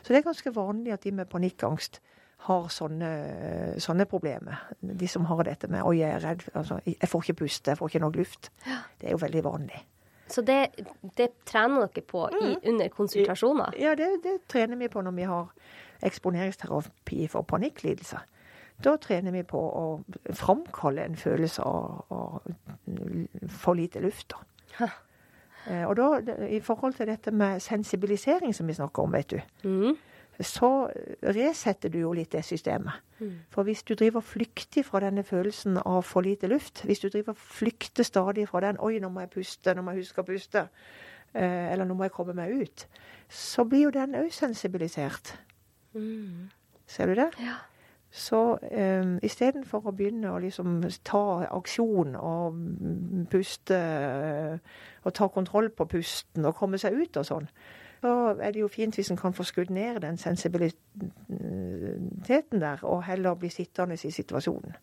Så 0.00 0.12
det 0.12 0.22
er 0.22 0.28
ganske 0.30 0.54
vanlig 0.54 0.94
at 0.94 1.04
de 1.04 1.12
med 1.12 1.28
panikkangst 1.28 2.00
har 2.46 2.68
sånne, 2.70 3.08
sånne 3.82 4.04
problemer. 4.06 4.60
De 4.80 5.08
som 5.08 5.24
har 5.24 5.42
dette 5.44 5.68
med 5.68 5.82
'oi, 5.82 5.98
jeg 5.98 6.10
er 6.14 6.20
redd', 6.20 6.48
altså 6.54 6.80
'jeg 6.86 7.08
får 7.08 7.22
ikke 7.22 7.34
puste, 7.44 7.70
jeg 7.70 7.78
får 7.78 7.88
ikke 7.88 8.00
nok 8.00 8.16
luft'. 8.16 8.50
Det 9.00 9.06
er 9.06 9.10
jo 9.10 9.16
veldig 9.26 9.44
vanlig. 9.44 9.84
Så 10.28 10.42
det, 10.42 10.68
det 11.16 11.28
trener 11.46 11.86
dere 11.86 12.02
på 12.04 12.28
i, 12.42 12.56
under 12.68 12.88
konsultasjoner? 12.88 13.72
Ja, 13.80 13.94
det, 13.94 14.20
det 14.22 14.38
trener 14.48 14.76
vi 14.76 14.88
på 14.88 15.00
når 15.02 15.10
vi 15.14 15.22
har 15.22 15.46
eksponeringsterapi 16.02 17.26
for 17.28 17.42
panikklidelser. 17.42 18.18
Da 18.84 18.96
trener 18.96 19.32
vi 19.32 19.42
på 19.42 19.58
å 19.58 19.84
framkalle 20.32 21.04
en 21.04 21.16
følelse 21.16 21.62
av, 21.62 22.04
av 22.10 22.42
for 23.48 23.74
lite 23.74 24.00
luft. 24.00 24.32
Da. 24.78 24.88
Eh, 25.66 25.84
Og 25.88 25.96
da, 25.96 26.20
i 26.46 26.60
forhold 26.60 26.94
til 26.94 27.06
dette 27.06 27.30
med 27.30 27.60
sensibilisering 27.60 28.54
som 28.54 28.66
vi 28.66 28.74
snakker 28.74 29.02
om, 29.02 29.12
vet 29.12 29.30
du, 29.30 29.40
Mm. 29.64 29.96
Så 30.40 30.88
resetter 31.22 31.90
du 31.90 31.98
jo 31.98 32.12
litt 32.14 32.32
det 32.32 32.44
systemet. 32.46 33.00
For 33.50 33.66
hvis 33.66 33.82
du 33.82 33.94
driver 33.98 34.22
flyktig 34.22 34.84
fra 34.86 35.00
denne 35.02 35.24
følelsen 35.26 35.80
av 35.82 36.02
for 36.06 36.22
lite 36.22 36.46
luft, 36.46 36.84
hvis 36.86 37.02
du 37.02 37.08
driver 37.08 37.34
flykter 37.34 38.06
stadig 38.06 38.48
fra 38.48 38.60
den 38.60 38.78
'oi, 38.78 38.98
nå 39.02 39.08
må 39.08 39.20
jeg 39.20 39.30
puste, 39.30 39.74
nå 39.74 39.82
må 39.82 39.96
jeg 39.96 40.06
huske 40.06 40.22
å 40.22 40.28
puste', 40.28 40.68
eh, 41.34 41.72
eller 41.72 41.84
'nå 41.84 41.94
må 41.94 42.04
jeg 42.04 42.12
komme 42.12 42.34
meg 42.34 42.54
ut', 42.54 42.86
så 43.28 43.64
blir 43.64 43.82
jo 43.82 43.90
den 43.90 44.14
òg 44.14 44.32
sensibilisert. 44.32 45.34
Mm. 45.94 46.50
Ser 46.86 47.06
du 47.06 47.14
det? 47.14 47.30
Ja. 47.40 47.58
Så 48.10 48.58
um, 49.02 49.18
istedenfor 49.22 49.84
å 49.84 49.92
begynne 49.92 50.30
å 50.32 50.38
liksom 50.40 50.80
ta 51.04 51.44
aksjon 51.44 52.16
og 52.16 52.54
mm, 52.54 53.26
puste 53.30 53.76
eh, 53.76 54.58
og 55.04 55.14
ta 55.14 55.28
kontroll 55.28 55.68
på 55.70 55.84
pusten 55.84 56.48
og 56.48 56.56
komme 56.56 56.78
seg 56.80 56.96
ut 56.96 57.16
og 57.20 57.26
sånn, 57.28 57.50
så 58.00 58.36
er 58.40 58.50
det 58.54 58.60
jo 58.60 58.68
fint 58.68 58.94
hvis 58.94 59.10
en 59.10 59.18
kan 59.18 59.34
få 59.34 59.42
skudd 59.46 59.70
ned 59.74 60.00
den 60.04 60.16
sensibiliteten 60.16 62.60
der, 62.60 62.78
og 62.82 63.04
heller 63.04 63.34
bli 63.34 63.48
sittende 63.48 63.94
i 63.94 64.10
situasjonen. 64.10 64.76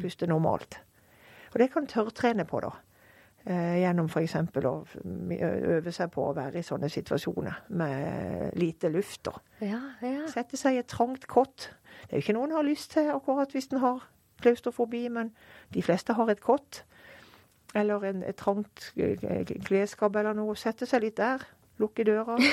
Puste 0.00 0.26
normalt. 0.26 0.80
Og 1.52 1.58
det 1.58 1.72
kan 1.72 1.86
tørrtrene 1.86 2.44
på, 2.46 2.60
da. 2.62 2.70
Eh, 3.48 3.78
gjennom 3.80 4.08
f.eks. 4.10 4.34
å 4.68 4.72
øve 5.40 5.92
seg 5.96 6.10
på 6.12 6.26
å 6.28 6.34
være 6.36 6.60
i 6.60 6.66
sånne 6.66 6.90
situasjoner 6.92 7.62
med 7.80 8.58
lite 8.60 8.90
luft. 8.92 9.22
da. 9.24 9.32
Ja, 9.64 9.80
ja. 10.04 10.26
Sette 10.28 10.60
seg 10.60 10.76
i 10.76 10.82
et 10.82 10.90
trangt 10.92 11.24
kott. 11.26 11.70
Det 12.04 12.12
er 12.12 12.20
jo 12.20 12.26
ikke 12.26 12.36
noen 12.36 12.52
har 12.52 12.66
lyst 12.66 12.92
til 12.92 13.08
akkurat 13.10 13.54
hvis 13.56 13.70
en 13.72 13.80
har 13.80 14.04
klaustrofobi, 14.44 15.06
men 15.08 15.32
de 15.72 15.82
fleste 15.82 16.12
har 16.16 16.30
et 16.30 16.42
kott. 16.44 16.84
Eller 17.74 18.04
en, 18.10 18.22
et 18.26 18.36
trangt 18.36 18.90
eh, 19.00 19.56
klesskap 19.64 20.20
eller 20.20 20.36
noe. 20.36 20.58
Sette 20.58 20.88
seg 20.90 21.06
litt 21.06 21.16
der. 21.16 21.46
Lukke 21.80 22.04
døra. 22.04 22.36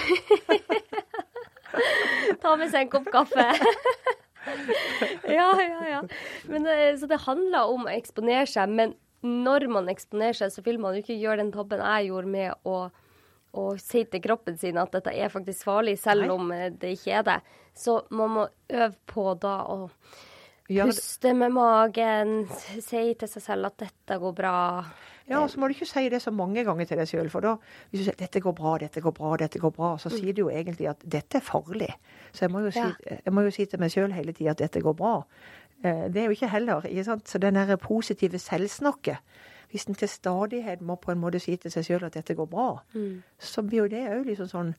Ta 2.42 2.56
med 2.58 2.72
seg 2.72 2.86
en 2.86 2.92
kopp 2.92 3.10
kaffe. 3.12 3.48
ja, 5.38 5.50
ja, 5.62 5.82
ja. 5.90 6.02
Men, 6.48 6.68
eh, 6.72 6.94
så 7.00 7.10
det 7.10 7.26
handler 7.26 7.74
om 7.74 7.88
å 7.88 7.96
eksponere 7.96 8.48
seg, 8.50 8.72
men 8.72 8.96
når 9.26 9.68
man 9.74 9.90
eksponerer 9.92 10.38
seg, 10.38 10.54
så 10.54 10.64
vil 10.66 10.80
man 10.82 10.96
jo 10.96 11.04
ikke 11.04 11.18
gjøre 11.18 11.42
den 11.42 11.54
tabben 11.56 11.84
jeg 11.84 12.10
gjorde 12.12 12.32
med 12.32 12.70
å, 12.70 12.78
å 13.58 13.66
si 13.82 14.06
til 14.08 14.24
kroppen 14.24 14.60
sin 14.60 14.80
at 14.80 14.94
dette 14.96 15.12
er 15.12 15.34
faktisk 15.34 15.68
farlig, 15.68 15.98
selv 16.00 16.28
Nei. 16.28 16.34
om 16.34 16.56
eh, 16.56 16.70
det 16.72 16.96
ikke 16.98 17.20
er 17.20 17.28
det. 17.28 17.40
Så 17.78 18.00
man 18.10 18.36
må 18.36 18.48
øve 18.72 18.96
på 19.10 19.32
da 19.42 19.60
å 19.74 19.90
Gjør 20.70 20.90
puste 20.92 21.32
med 21.34 21.54
magen, 21.56 22.32
si 22.84 23.14
til 23.16 23.30
seg 23.32 23.44
selv 23.44 23.70
at 23.70 23.78
dette 23.86 24.18
går 24.20 24.34
bra. 24.36 24.56
Ja, 25.30 25.42
så 25.48 25.60
må 25.60 25.68
du 25.68 25.74
ikke 25.76 25.88
si 25.88 26.10
det 26.10 26.22
så 26.24 26.32
mange 26.32 26.64
ganger 26.64 26.86
til 26.88 26.98
deg 27.00 27.08
sjøl, 27.08 27.30
for 27.32 27.44
da 27.44 27.56
hvis 27.92 28.00
du 28.02 28.04
sier 28.06 28.16
'dette 28.16 28.40
går 28.44 28.54
bra, 28.56 28.78
dette 28.78 29.02
går 29.04 29.12
bra', 29.16 29.38
dette 29.38 29.60
går 29.60 29.72
bra, 29.76 29.98
så 29.98 30.10
sier 30.10 30.34
du 30.34 30.42
jo 30.42 30.50
egentlig 30.50 30.88
at 30.90 31.00
'dette 31.04 31.36
er 31.40 31.44
farlig'. 31.44 31.96
Så 32.32 32.46
jeg 32.48 32.52
må 32.52 32.60
jo, 32.60 32.72
si, 32.72 32.80
jeg 33.26 33.34
må 33.34 33.42
jo 33.42 33.52
si 33.52 33.66
til 33.66 33.80
meg 33.80 33.92
sjøl 33.92 34.12
hele 34.14 34.34
tida 34.34 34.52
at 34.52 34.58
'dette 34.60 34.82
går 34.82 34.94
bra'. 34.96 35.24
Eh, 35.84 36.08
Det 36.10 36.18
er 36.18 36.26
jo 36.26 36.32
ikke 36.32 36.48
heller. 36.50 36.82
ikke 36.86 37.04
sant? 37.04 37.28
Så 37.30 37.38
den 37.38 37.54
derre 37.56 37.78
positive 37.78 38.40
selvsnakket 38.40 39.18
Hvis 39.72 39.86
en 39.88 39.96
til 39.96 40.08
stadighet 40.08 40.82
må 40.82 40.96
på 40.96 41.12
en 41.12 41.20
måte 41.20 41.40
si 41.40 41.56
til 41.58 41.72
seg 41.72 41.84
sjøl 41.84 42.04
at 42.06 42.14
'dette 42.16 42.36
går 42.36 42.46
bra', 42.48 42.80
så 43.40 43.62
blir 43.62 43.78
jo 43.80 43.88
det 43.88 44.08
òg 44.10 44.26
liksom 44.26 44.48
sånn 44.48 44.76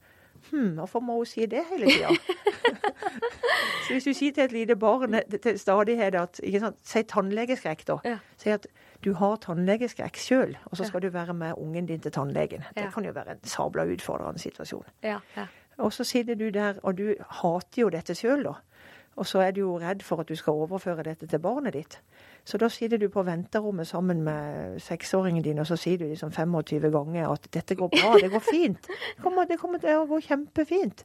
Hm, 0.51 0.75
hvorfor 0.79 1.01
må 1.01 1.17
hun 1.21 1.27
si 1.27 1.47
det 1.47 1.65
hele 1.73 1.87
tida? 1.91 2.09
så 3.87 3.93
hvis 3.95 4.05
du 4.05 4.13
sier 4.15 4.33
til 4.37 4.45
et 4.45 4.53
lite 4.53 4.77
barn 4.77 5.17
til 5.43 5.59
stadighet 5.59 6.15
at 6.19 6.41
ikke 6.43 6.61
sant, 6.61 6.77
Si 6.89 7.03
tannlegeskrekk, 7.03 7.85
da. 7.89 7.97
Ja. 8.05 8.19
Si 8.41 8.51
at 8.55 8.67
du 9.05 9.13
har 9.15 9.37
tannlegeskrekk 9.45 10.17
sjøl, 10.19 10.57
og 10.67 10.77
så 10.77 10.85
skal 10.89 11.03
du 11.05 11.09
være 11.15 11.35
med 11.35 11.53
ungen 11.59 11.87
din 11.87 12.01
til 12.01 12.13
tannlegen. 12.13 12.65
Det 12.75 12.85
Ja. 12.85 12.91
kan 12.91 13.05
jo 13.05 13.13
være 13.13 13.31
en 13.37 13.45
sabla 13.45 13.85
utfordrende 13.87 14.39
situasjon. 14.43 14.85
Ja, 15.03 15.19
ja. 15.37 15.47
Og 15.79 15.93
så 15.93 16.05
sitter 16.05 16.35
du 16.35 16.49
der, 16.51 16.75
og 16.83 16.99
du 16.99 17.15
hater 17.31 17.83
jo 17.83 17.89
dette 17.89 18.15
sjøl, 18.15 18.43
da. 18.45 18.53
Og 19.19 19.27
så 19.27 19.41
er 19.43 19.51
du 19.51 19.61
jo 19.61 19.79
redd 19.83 20.03
for 20.07 20.23
at 20.23 20.29
du 20.31 20.37
skal 20.39 20.53
overføre 20.63 21.03
dette 21.03 21.27
til 21.27 21.41
barnet 21.43 21.75
ditt. 21.75 21.99
Så 22.47 22.59
da 22.59 22.69
sitter 22.71 23.01
du 23.03 23.09
på 23.13 23.23
venterommet 23.27 23.87
sammen 23.87 24.23
med 24.23 24.79
seksåringen 24.81 25.43
din, 25.45 25.59
og 25.59 25.67
så 25.67 25.77
sier 25.77 25.99
du 25.99 26.05
liksom 26.07 26.31
25 26.33 26.91
ganger 26.95 27.29
at 27.33 27.49
'dette 27.53 27.75
går 27.75 27.89
bra, 27.89 28.15
det 28.23 28.31
går 28.31 28.45
fint'. 28.47 28.87
Det 29.17 29.23
kommer, 29.23 29.45
det 29.45 29.59
kommer 29.59 29.79
til 29.79 29.97
å 29.99 30.07
gå 30.07 30.21
kjempefint. 30.21 31.05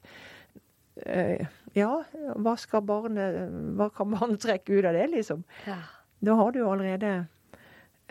eh, 1.05 1.45
Ja, 1.75 2.03
hva 2.35 2.79
barnet 2.85 3.49
Hva 3.77 3.89
kan 3.89 4.11
barnet 4.11 4.39
trekke 4.39 4.77
ut 4.77 4.85
av 4.85 4.93
det, 4.93 5.09
liksom? 5.09 5.43
Ja. 5.67 5.77
Da 6.25 6.35
har 6.35 6.51
du 6.51 6.59
jo 6.59 6.71
allerede 6.71 7.25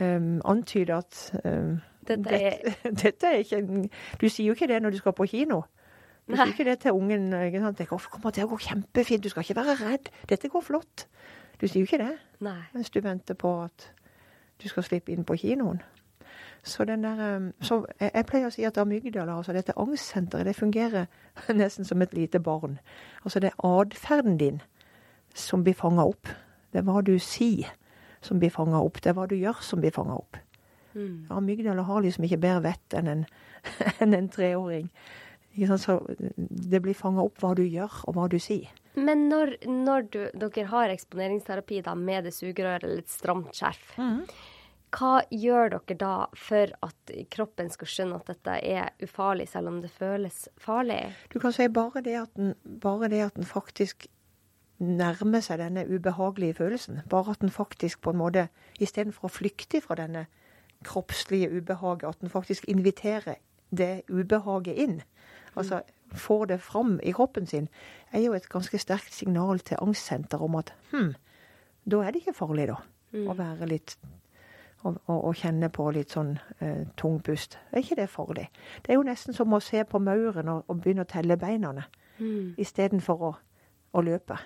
um, 0.00 0.40
antydet 0.44 0.90
at 0.90 1.34
um, 1.44 1.80
Dette 2.08 2.30
er 2.30 2.58
dette, 2.64 2.90
dette 3.04 3.26
er 3.26 3.38
ikke 3.44 3.88
Du 4.20 4.28
sier 4.28 4.46
jo 4.46 4.52
ikke 4.52 4.66
det 4.66 4.82
når 4.82 4.90
du 4.90 4.96
skal 4.96 5.12
på 5.12 5.26
kino. 5.26 5.62
Du 6.28 6.36
sier 6.36 6.52
ikke 6.52 6.66
det 6.68 6.78
til 6.84 6.96
ungen. 6.96 7.32
Ikke 7.46 7.62
sant? 7.62 7.78
Det 7.78 7.88
kommer 7.88 8.34
til 8.34 8.46
å 8.46 8.52
gå 8.52 8.60
kjempefint, 8.68 9.24
du 9.24 9.32
skal 9.32 9.46
ikke 9.46 9.58
være 9.58 9.78
redd. 9.80 10.12
Dette 10.30 10.50
går 10.52 10.62
flott. 10.64 11.06
Du 11.60 11.66
sier 11.66 11.82
jo 11.82 11.88
ikke 11.88 12.02
det 12.02 12.14
Nei. 12.42 12.60
mens 12.74 12.90
du 12.90 13.00
venter 13.00 13.38
på 13.38 13.50
at 13.62 13.90
du 14.62 14.68
skal 14.68 14.86
slippe 14.86 15.12
inn 15.12 15.26
på 15.26 15.36
kinoen. 15.38 15.82
Så 16.62 16.84
den 16.86 17.02
der, 17.02 17.36
um, 17.36 17.52
så 17.60 17.80
jeg, 17.98 18.26
pleier 18.26 18.46
å 18.46 18.54
si 18.54 18.62
at 18.66 18.78
amygdala, 18.78 19.34
altså 19.34 19.54
dette 19.54 19.74
angstsenteret, 19.78 20.46
det 20.46 20.54
fungerer 20.54 21.08
nesten 21.60 21.86
som 21.86 22.02
et 22.02 22.14
lite 22.14 22.38
barn. 22.40 22.78
Altså 23.24 23.42
det 23.42 23.50
er 23.50 23.66
atferden 23.66 24.38
din 24.38 24.60
som 25.34 25.64
blir 25.64 25.74
fanga 25.74 26.06
opp. 26.06 26.30
Det 26.72 26.82
er 26.82 26.86
hva 26.86 27.02
du 27.02 27.16
sier 27.18 27.74
som 28.22 28.38
blir 28.38 28.54
fanga 28.54 28.78
opp. 28.78 29.02
Det 29.02 29.10
er 29.10 29.18
hva 29.18 29.26
du 29.26 29.34
gjør 29.34 29.62
som 29.62 29.82
blir 29.82 29.94
fanga 29.94 30.14
opp. 30.18 30.38
Mm. 30.94 31.26
Amygdala 31.30 31.82
har 31.82 32.02
liksom 32.04 32.24
ikke 32.28 32.42
bedre 32.42 32.62
vett 32.68 32.94
enn 32.94 33.10
en, 33.10 33.26
enn 34.02 34.14
en 34.14 34.30
treåring. 34.30 34.90
Så 35.52 35.98
det 36.38 36.80
blir 36.80 36.96
fanga 36.96 37.24
opp 37.26 37.42
hva 37.42 37.52
du 37.58 37.64
gjør, 37.66 38.02
og 38.08 38.16
hva 38.16 38.28
du 38.32 38.38
sier. 38.40 38.70
Men 38.94 39.28
når, 39.28 39.56
når 39.68 40.08
du, 40.12 40.20
dere 40.36 40.64
har 40.70 40.92
eksponeringsterapi 40.92 41.82
da, 41.84 41.94
med 41.96 42.28
det 42.28 42.34
sugerøret 42.36 42.84
eller 42.86 43.02
et 43.04 43.12
stramt 43.12 43.52
skjerf, 43.56 43.94
hva 44.92 45.12
gjør 45.32 45.72
dere 45.72 45.98
da 46.00 46.14
for 46.36 46.72
at 46.84 47.12
kroppen 47.32 47.70
skal 47.72 47.88
skjønne 47.88 48.18
at 48.20 48.32
dette 48.32 48.56
er 48.60 48.90
ufarlig, 49.04 49.48
selv 49.48 49.72
om 49.72 49.78
det 49.84 49.92
føles 49.92 50.44
farlig? 50.60 51.00
Du 51.32 51.38
kan 51.40 51.54
si 51.56 51.68
bare 51.72 52.04
det 52.04 52.18
at 52.20 52.34
den, 52.36 52.52
bare 52.82 53.08
det 53.12 53.22
at 53.28 53.38
den 53.38 53.48
faktisk 53.48 54.08
nærmer 54.82 55.40
seg 55.44 55.60
denne 55.62 55.86
ubehagelige 55.86 56.58
følelsen. 56.58 57.00
Bare 57.08 57.36
at 57.36 57.40
den 57.40 57.52
faktisk 57.54 58.02
på 58.02 58.12
en 58.12 58.20
måte, 58.20 58.48
istedenfor 58.82 59.28
å 59.28 59.32
flykte 59.32 59.80
fra 59.84 59.96
denne 60.00 60.26
kroppslige 60.84 61.48
ubehaget, 61.54 62.08
at 62.08 62.20
den 62.20 62.32
faktisk 62.32 62.66
inviterer 62.68 63.38
det 63.70 64.02
ubehaget 64.10 64.76
inn. 64.76 65.00
Altså 65.56 65.82
får 66.12 66.46
det 66.46 66.60
fram 66.60 66.98
i 67.02 67.12
kroppen 67.12 67.46
sin, 67.46 67.68
er 68.12 68.20
jo 68.20 68.32
et 68.36 68.48
ganske 68.48 68.78
sterkt 68.78 69.14
signal 69.14 69.60
til 69.60 69.76
angstsenteret 69.80 70.44
om 70.44 70.56
at 70.60 70.72
hm, 70.90 71.14
da 71.84 72.02
er 72.02 72.10
det 72.12 72.22
ikke 72.22 72.36
farlig, 72.36 72.68
da. 72.68 72.76
Å 73.12 73.34
være 73.36 73.66
litt 73.68 73.96
og, 74.82 74.96
og, 75.06 75.24
og 75.28 75.34
kjenne 75.36 75.68
på 75.68 75.90
litt 75.92 76.10
sånn 76.14 76.38
eh, 76.60 76.86
tung 76.96 77.20
pust. 77.22 77.58
Er 77.72 77.82
ikke 77.82 77.98
det 78.00 78.08
farlig? 78.10 78.48
Det 78.82 78.92
er 78.92 78.96
jo 78.98 79.04
nesten 79.06 79.34
som 79.36 79.52
å 79.52 79.60
se 79.60 79.84
på 79.84 80.00
mauren 80.02 80.48
og, 80.48 80.64
og 80.66 80.80
begynne 80.80 81.04
å 81.04 81.10
telle 81.10 81.36
beina 81.36 81.84
Mm. 82.20 82.54
istedenfor 82.60 83.22
å, 83.24 83.30
å 83.96 84.02
løpe. 84.04 84.36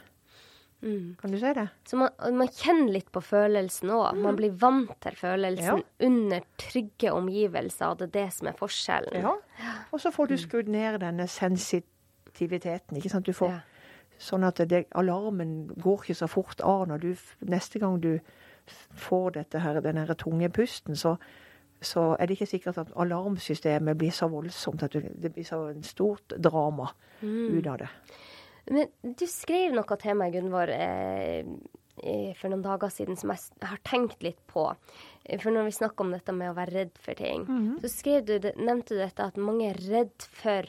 Mm. 0.83 1.17
Kan 1.21 1.33
du 1.33 1.39
si 1.41 1.53
det? 1.57 1.69
Så 1.89 1.97
man, 1.97 2.11
man 2.37 2.51
kjenner 2.53 2.93
litt 2.93 3.09
på 3.13 3.23
følelsen 3.25 3.91
òg. 3.97 4.19
Man 4.23 4.37
blir 4.39 4.53
vant 4.61 4.93
til 5.03 5.17
følelsen 5.17 5.83
under 6.05 6.45
trygge 6.61 7.13
omgivelser, 7.17 7.87
og 7.89 8.03
det 8.03 8.11
er 8.11 8.15
det 8.19 8.27
som 8.37 8.51
er 8.51 8.59
forskjellen. 8.59 9.25
Ja. 9.25 9.73
Og 9.91 10.03
så 10.03 10.13
får 10.15 10.31
du 10.31 10.37
skrudd 10.41 10.69
ned 10.69 11.01
denne 11.01 11.27
sensitiviteten. 11.33 12.97
ikke 12.97 13.13
sant? 13.13 13.27
Du 13.27 13.33
får 13.33 13.57
Ja. 13.57 13.65
Sånn 14.19 14.47
at 14.49 14.57
det, 14.71 14.87
alarmen 14.97 15.67
går 15.77 16.07
ikke 16.07 16.15
så 16.17 16.27
fort 16.27 16.61
av 16.65 16.87
når 16.89 17.03
du 17.03 17.11
Neste 17.53 17.79
gang 17.79 17.99
du 18.01 18.19
får 18.97 19.35
dette 19.35 19.61
her, 19.61 19.81
den 19.81 19.97
her 20.01 20.15
tunge 20.15 20.49
pusten, 20.49 20.97
så, 20.97 21.17
så 21.81 22.17
er 22.19 22.27
det 22.27 22.39
ikke 22.39 22.47
sikkert 22.47 22.79
at 22.79 22.95
alarmsystemet 22.97 23.99
blir 23.99 24.11
så 24.11 24.29
voldsomt 24.33 24.83
at 24.83 24.93
du, 24.97 25.01
det 25.01 25.33
blir 25.35 25.45
så 25.45 25.69
en 25.69 25.83
stort 25.83 26.33
drama 26.43 26.89
ut 27.23 27.67
av 27.67 27.79
det. 27.79 27.89
Men 28.71 28.89
du 29.03 29.27
skrev 29.31 29.73
noe 29.77 29.97
til 30.03 30.17
meg, 30.19 30.33
Gunvor, 30.35 30.69
eh, 30.75 31.45
for 32.37 32.51
noen 32.53 32.63
dager 32.65 32.91
siden 32.93 33.17
som 33.17 33.31
jeg 33.31 33.41
har 33.63 33.79
tenkt 33.87 34.23
litt 34.27 34.41
på. 34.51 34.67
Eh, 35.25 35.39
For 35.41 35.51
når 35.55 35.65
vi 35.71 35.77
snakker 35.79 36.01
om 36.05 36.11
dette 36.13 36.33
med 36.35 36.51
å 36.51 36.57
være 36.59 36.75
redd 36.75 36.99
for 36.99 37.15
ting, 37.15 37.47
så 37.81 37.89
skrev 37.89 38.27
du, 38.27 38.39
nevnte 38.57 38.95
du 38.95 38.99
dette 39.01 39.23
at 39.25 39.37
mange 39.39 39.71
er 39.71 39.79
redd 39.91 40.27
for 40.43 40.67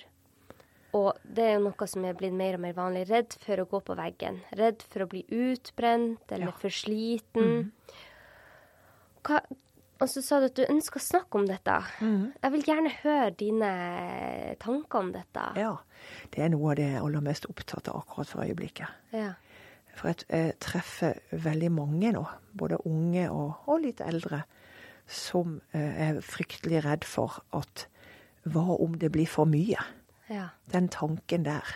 og 0.95 1.17
det 1.27 1.43
er 1.43 1.51
jo 1.59 1.65
noe 1.67 1.85
som 1.91 2.05
er 2.07 2.13
blitt 2.17 2.33
mer 2.33 2.55
og 2.55 2.61
mer 2.63 2.73
vanlig. 2.73 3.03
Redd 3.09 3.33
for 3.43 3.59
å 3.61 3.65
gå 3.69 3.81
på 3.85 3.95
veggen. 3.99 4.39
Redd 4.55 4.81
for 4.81 5.03
å 5.03 5.09
bli 5.11 5.19
utbrent 5.29 6.31
eller 6.31 6.47
Ja. 6.47 6.51
for 6.57 6.69
sliten. 6.73 7.71
Hva, 9.27 9.41
og 9.99 10.09
så 10.11 10.21
sa 10.21 10.39
du 10.39 10.47
at 10.49 10.57
du 10.57 10.63
ønsker 10.67 11.01
å 11.01 11.03
snakke 11.03 11.39
om 11.39 11.47
dette. 11.49 11.75
Jeg 11.99 12.53
vil 12.53 12.65
gjerne 12.69 12.93
høre 13.01 13.31
dine 13.39 13.71
tanker 14.61 15.01
om 15.01 15.11
dette. 15.15 15.49
Ja. 15.59 15.73
Det 16.33 16.43
er 16.43 16.51
noe 16.53 16.71
av 16.71 16.79
det 16.79 16.85
jeg 16.85 16.99
er 16.99 17.05
aller 17.07 17.25
mest 17.25 17.47
opptatt 17.49 17.89
av 17.91 18.01
akkurat 18.03 18.29
for 18.29 18.45
øyeblikket. 18.45 18.99
Ja. 19.15 19.33
For 19.97 20.11
jeg, 20.11 20.27
jeg 20.29 20.55
treffer 20.61 21.17
veldig 21.31 21.71
mange 21.73 22.13
nå, 22.13 22.23
både 22.57 22.79
unge 22.85 23.25
og, 23.33 23.65
og 23.65 23.81
litt 23.87 24.03
eldre, 24.05 24.43
som 25.07 25.57
eh, 25.71 26.09
er 26.09 26.21
fryktelig 26.25 26.83
redd 26.85 27.07
for 27.07 27.39
at 27.55 27.87
hva 28.47 28.77
om 28.77 28.95
det 28.99 29.09
blir 29.15 29.27
for 29.29 29.49
mye? 29.49 29.81
Ja. 30.29 30.49
Den 30.71 30.89
tanken 30.91 31.45
der. 31.47 31.67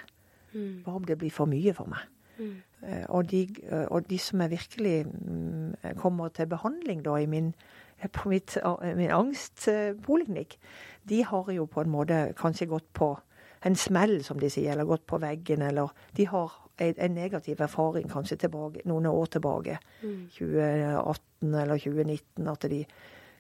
Mm. 0.51 0.84
Hva 0.86 0.99
om 0.99 1.07
det 1.07 1.17
blir 1.19 1.32
for 1.34 1.49
mye 1.49 1.74
for 1.76 1.89
meg? 1.91 2.05
Mm. 2.38 2.59
Og 3.13 3.30
de, 3.32 3.43
eh, 3.67 3.86
og 3.93 4.09
de 4.09 4.17
som 4.19 4.41
er 4.41 4.51
virkelig 4.51 5.05
mm, 5.05 5.95
kommer 6.01 6.30
til 6.34 6.49
behandling 6.51 7.03
da 7.05 7.17
i 7.22 7.30
min, 7.30 7.53
på 8.07 8.29
mitt, 8.29 8.57
eh, 8.57 8.95
min 8.95 9.11
angstpoliklinikk, 9.11 10.57
de 11.09 11.23
har 11.23 11.51
jo 11.51 11.65
på 11.65 11.81
en 11.81 11.89
måte 11.89 12.33
kanskje 12.37 12.67
gått 12.67 12.93
på 12.93 13.19
en 13.65 13.75
smell, 13.75 14.23
som 14.23 14.39
de 14.39 14.49
sier, 14.49 14.71
eller 14.71 14.85
gått 14.85 15.05
på 15.07 15.19
veggen, 15.21 15.61
eller 15.61 15.89
de 16.17 16.25
har 16.25 16.51
en, 16.77 16.93
en 16.97 17.13
negativ 17.13 17.61
erfaring 17.61 18.09
kanskje 18.09 18.37
tilbake, 18.37 18.81
noen 18.85 19.05
år 19.05 19.25
tilbake, 19.25 19.77
2018 20.01 21.53
eller 21.53 21.77
2019, 21.77 22.47
at 22.47 22.69
de 22.69 22.85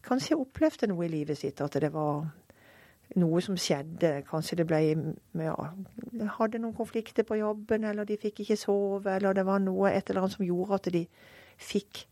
kanskje 0.05 0.37
opplevde 0.37 0.87
noe 0.87 1.05
i 1.05 1.11
livet 1.11 1.37
sitt, 1.37 1.61
at 1.61 1.73
det 1.81 1.91
var 1.93 2.27
noe 3.19 3.41
som 3.43 3.57
skjedde. 3.59 4.21
Kanskje 4.29 4.61
det 4.61 4.67
ble 4.69 4.79
ja, 5.41 5.55
hadde 6.37 6.61
noen 6.61 6.75
konflikter 6.77 7.25
på 7.27 7.39
jobben, 7.41 7.85
eller 7.87 8.07
de 8.07 8.19
fikk 8.21 8.43
ikke 8.45 8.59
sove, 8.59 9.17
eller 9.17 9.35
det 9.37 9.45
var 9.47 9.61
noe 9.63 9.91
et 9.91 10.09
eller 10.09 10.25
annet 10.25 10.37
som 10.37 10.45
gjorde 10.47 10.79
at 10.79 10.91
de 10.93 11.05
fikk 11.61 12.05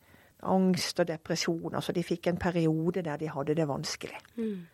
angst 0.43 0.99
og 0.99 1.07
depresjon. 1.07 1.75
Altså 1.75 1.91
de 1.91 2.03
fikk 2.03 2.27
en 2.27 2.37
periode 2.37 3.01
der 3.01 3.17
de 3.17 3.29
hadde 3.29 3.55
det 3.55 3.67
vanskelig. 3.67 4.19
Mm. 4.35 4.67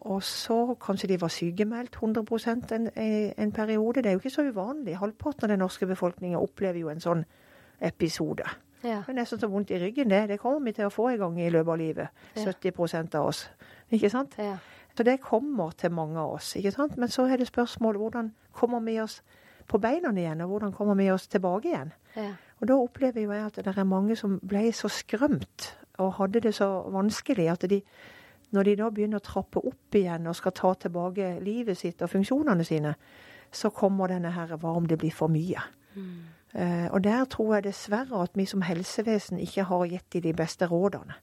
Og 0.00 0.22
så 0.22 0.74
kanskje 0.80 1.08
de 1.08 1.20
var 1.20 1.28
sykemeldt 1.28 1.96
100% 1.96 2.74
en, 2.74 2.90
en 3.38 3.52
periode. 3.52 4.02
Det 4.02 4.06
er 4.06 4.12
jo 4.12 4.18
ikke 4.18 4.30
så 4.30 4.42
uvanlig. 4.48 4.96
Halvparten 4.96 5.44
av 5.44 5.48
den 5.48 5.58
norske 5.58 5.86
befolkninga 5.86 6.40
opplever 6.40 6.80
jo 6.80 6.88
en 6.88 7.00
sånn 7.00 7.24
episode. 7.80 8.48
Ja. 8.82 9.02
Det 9.04 9.12
er 9.12 9.18
nesten 9.18 9.40
så 9.40 9.48
vondt 9.52 9.70
i 9.70 9.80
ryggen, 9.80 10.08
det. 10.10 10.28
Det 10.28 10.38
kommer 10.40 10.70
vi 10.70 10.72
til 10.72 10.88
å 10.88 10.92
få 10.92 11.10
en 11.10 11.18
gang 11.20 11.40
i 11.40 11.50
løpet 11.52 11.72
av 11.72 11.78
livet. 11.78 12.22
Ja. 12.36 12.46
70% 12.48 13.16
av 13.20 13.28
oss. 13.28 13.44
Ikke 13.92 14.10
sant? 14.10 14.38
Ja. 14.40 14.56
Så 14.96 15.04
det 15.04 15.20
kommer 15.20 15.70
til 15.76 15.92
mange 15.92 16.20
av 16.20 16.38
oss. 16.38 16.56
ikke 16.56 16.72
sant? 16.72 16.96
Men 16.96 17.08
så 17.08 17.28
er 17.28 17.36
det 17.36 17.46
spørsmålet 17.46 18.00
hvordan 18.00 18.32
kommer 18.52 18.80
vi 18.80 19.00
oss 19.00 19.20
på 19.68 19.78
beina 19.78 20.10
igjen, 20.16 20.40
og 20.40 20.48
hvordan 20.48 20.72
kommer 20.72 20.94
vi 20.94 21.10
oss 21.10 21.28
tilbake 21.28 21.68
igjen? 21.68 21.92
Ja. 22.16 22.32
Og 22.60 22.68
da 22.68 22.76
opplever 22.76 23.24
jo 23.24 23.32
jeg 23.32 23.46
at 23.46 23.60
det 23.64 23.72
er 23.72 23.88
mange 23.88 24.16
som 24.16 24.38
ble 24.44 24.68
så 24.76 24.90
skrømt 24.92 25.70
og 26.00 26.14
hadde 26.16 26.40
det 26.44 26.54
så 26.56 26.68
vanskelig 26.92 27.48
at 27.52 27.64
de, 27.70 27.80
når 28.56 28.68
de 28.68 28.76
da 28.80 28.90
begynner 28.92 29.20
å 29.20 29.24
trappe 29.24 29.60
opp 29.60 29.96
igjen 29.96 30.28
og 30.28 30.36
skal 30.36 30.54
ta 30.56 30.72
tilbake 30.84 31.34
livet 31.44 31.78
sitt 31.80 32.02
og 32.02 32.12
funksjonene 32.12 32.64
sine, 32.64 32.94
så 33.52 33.72
kommer 33.74 34.12
denne 34.12 34.32
her 34.32 34.54
hva 34.56 34.74
om 34.76 34.86
det 34.88 34.98
blir 35.00 35.12
for 35.14 35.32
mye? 35.32 35.62
Eh, 36.54 36.86
og 36.90 37.02
der 37.04 37.24
tror 37.30 37.56
jeg 37.56 37.68
dessverre 37.68 38.22
at 38.22 38.36
vi 38.38 38.46
som 38.46 38.62
helsevesen 38.62 39.38
ikke 39.42 39.66
har 39.68 39.86
gitt 39.90 40.12
de 40.12 40.22
de 40.28 40.32
beste 40.36 40.66
rådene. 40.66 41.16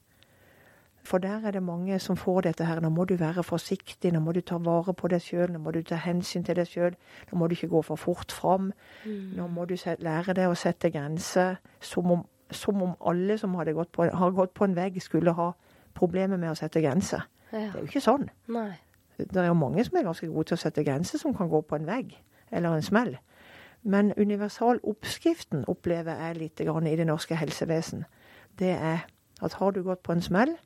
For 1.04 1.18
der 1.18 1.46
er 1.46 1.50
det 1.50 1.62
mange 1.62 1.98
som 1.98 2.16
får 2.16 2.40
dette 2.40 2.64
her. 2.64 2.80
Nå 2.80 2.88
må 2.88 3.04
du 3.04 3.14
være 3.16 3.42
forsiktig, 3.42 4.12
nå 4.12 4.20
må 4.20 4.32
du 4.32 4.40
ta 4.40 4.58
vare 4.58 4.94
på 4.94 5.08
deg 5.08 5.22
sjøl, 5.24 5.52
nå 5.52 5.60
må 5.62 5.72
du 5.72 5.80
ta 5.82 5.96
hensyn 6.02 6.44
til 6.44 6.58
deg 6.58 6.68
sjøl, 6.68 6.96
nå 7.30 7.38
må 7.38 7.48
du 7.48 7.54
ikke 7.56 7.70
gå 7.72 7.82
for 7.82 7.96
fort 7.96 8.32
fram. 8.32 8.72
Nå 9.06 9.46
må 9.46 9.64
du 9.64 9.76
lære 9.98 10.34
deg 10.36 10.50
å 10.50 10.58
sette 10.58 10.90
grenser, 10.90 11.56
som 11.80 12.10
om, 12.12 12.26
som 12.50 12.82
om 12.82 12.96
alle 13.00 13.38
som 13.38 13.56
gått 13.56 13.92
på, 13.92 14.10
har 14.10 14.36
gått 14.36 14.54
på 14.54 14.64
en 14.64 14.76
vegg, 14.76 15.00
skulle 15.02 15.32
ha 15.32 15.52
problemer 15.94 16.36
med 16.36 16.52
å 16.52 16.58
sette 16.58 16.80
grenser. 16.84 17.24
Ja. 17.52 17.58
Det 17.58 17.64
er 17.64 17.80
jo 17.80 17.88
ikke 17.88 18.04
sånn. 18.04 18.28
Nei. 18.52 18.72
Det 19.18 19.40
er 19.40 19.48
jo 19.48 19.56
mange 19.58 19.82
som 19.84 19.96
er 19.98 20.06
ganske 20.06 20.28
gode 20.30 20.50
til 20.50 20.58
å 20.58 20.60
sette 20.60 20.84
grenser, 20.86 21.18
som 21.18 21.34
kan 21.34 21.48
gå 21.50 21.62
på 21.66 21.78
en 21.78 21.88
vegg 21.88 22.14
eller 22.54 22.76
en 22.76 22.84
smell. 22.84 23.16
Men 23.82 24.12
universaloppskriften 24.16 25.64
opplever 25.68 26.18
jeg 26.22 26.38
litt 26.38 26.62
grann 26.66 26.86
i 26.86 26.96
det 26.98 27.06
norske 27.08 27.38
helsevesen. 27.38 28.04
Det 28.58 28.74
er 28.74 29.06
at 29.42 29.56
har 29.58 29.70
du 29.74 29.82
gått 29.86 30.02
på 30.02 30.12
en 30.12 30.22
smell, 30.22 30.56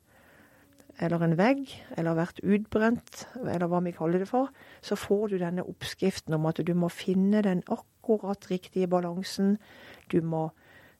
eller 1.01 1.23
en 1.25 1.37
vegg, 1.37 1.71
eller 1.97 2.17
vært 2.17 2.41
utbrent, 2.43 3.23
eller 3.41 3.69
hva 3.69 3.81
vi 3.85 3.93
kaller 3.95 4.21
det 4.21 4.29
for, 4.29 4.51
så 4.81 4.97
får 4.99 5.33
du 5.33 5.37
denne 5.41 5.65
oppskriften 5.65 6.35
om 6.37 6.45
at 6.49 6.61
du 6.61 6.73
må 6.77 6.89
finne 6.93 7.41
den 7.45 7.63
akkurat 7.71 8.49
riktige 8.51 8.87
balansen. 8.87 9.57
Du 10.11 10.21
må 10.21 10.49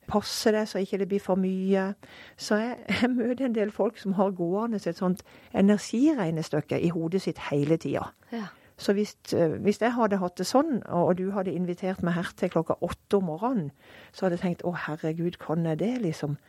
passe 0.09 0.51
deg 0.51 0.67
så 0.67 0.81
ikke 0.83 0.99
det 1.03 1.07
blir 1.11 1.23
for 1.23 1.39
mye. 1.39 1.93
Så 2.37 2.59
jeg, 2.59 2.79
jeg 3.01 3.11
møter 3.13 3.47
en 3.47 3.55
del 3.55 3.71
folk 3.71 4.01
som 4.01 4.17
har 4.17 4.35
gående 4.37 4.81
et 4.81 4.99
sånt 4.99 5.23
energiregnestykke 5.53 6.81
i 6.81 6.91
hodet 6.95 7.23
sitt 7.27 7.39
hele 7.51 7.77
tida. 7.77 8.09
Ja. 8.33 8.49
Så 8.77 8.95
hvis, 8.97 9.15
eh, 9.37 9.53
hvis 9.61 9.81
jeg 9.81 9.93
hadde 9.93 10.17
hatt 10.17 10.39
det 10.39 10.47
sånn, 10.49 10.81
og 10.89 11.17
du 11.19 11.29
hadde 11.31 11.53
invitert 11.53 12.01
meg 12.03 12.17
her 12.17 12.33
til 12.37 12.49
klokka 12.49 12.79
åtte 12.81 13.19
om 13.19 13.29
morgenen, 13.29 13.71
så 14.11 14.25
hadde 14.25 14.39
jeg 14.39 14.45
tenkt 14.47 14.65
å 14.67 14.73
herregud, 14.87 15.37
kan 15.39 15.65
jeg 15.69 15.79
det, 15.79 15.93
liksom? 16.01 16.39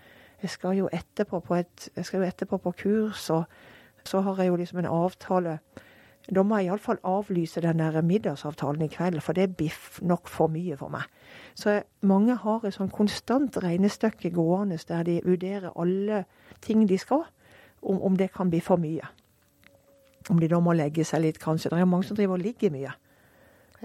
Jeg 0.45 0.53
skal 0.53 0.77
jo 0.77 0.91
etterpå 0.93 1.39
på, 1.41 1.57
et, 1.57 1.89
etterpå 1.97 2.59
på 2.61 2.73
kurs, 2.77 3.31
og 3.33 3.45
så 4.05 4.21
har 4.21 4.43
jeg 4.43 4.51
jo 4.51 4.57
liksom 4.61 4.83
en 4.83 4.91
avtale. 4.93 5.59
Da 6.29 6.43
må 6.45 6.59
jeg 6.61 6.69
iallfall 6.69 7.01
avlyse 7.05 7.63
den 7.65 7.81
der 7.81 7.97
middagsavtalen 8.05 8.85
i 8.85 8.91
kveld, 8.93 9.23
for 9.25 9.33
det 9.33 9.55
blir 9.57 9.73
nok 10.05 10.29
for 10.29 10.53
mye 10.53 10.77
for 10.77 10.93
meg. 10.93 11.09
Så 11.57 11.79
mange 12.05 12.37
har 12.37 12.65
et 12.65 12.77
sånn 12.77 12.93
konstant 12.93 13.57
regnestykke 13.65 14.35
gående 14.37 14.77
der 14.89 15.09
de 15.09 15.19
vurderer 15.25 15.73
alle 15.81 16.25
ting 16.61 16.85
de 16.89 17.01
skal, 17.01 17.25
om, 17.81 18.03
om 18.05 18.21
det 18.21 18.29
kan 18.37 18.53
bli 18.53 18.61
for 18.65 18.81
mye. 18.81 19.09
Om 20.29 20.45
de 20.45 20.53
da 20.53 20.61
må 20.61 20.77
legge 20.77 21.09
seg 21.09 21.25
litt, 21.25 21.41
kanskje. 21.41 21.73
Det 21.73 21.81
er 21.81 21.89
mange 21.89 22.09
som 22.09 22.21
driver 22.21 22.37
og 22.37 22.45
ligger 22.45 22.73
mye 22.73 22.93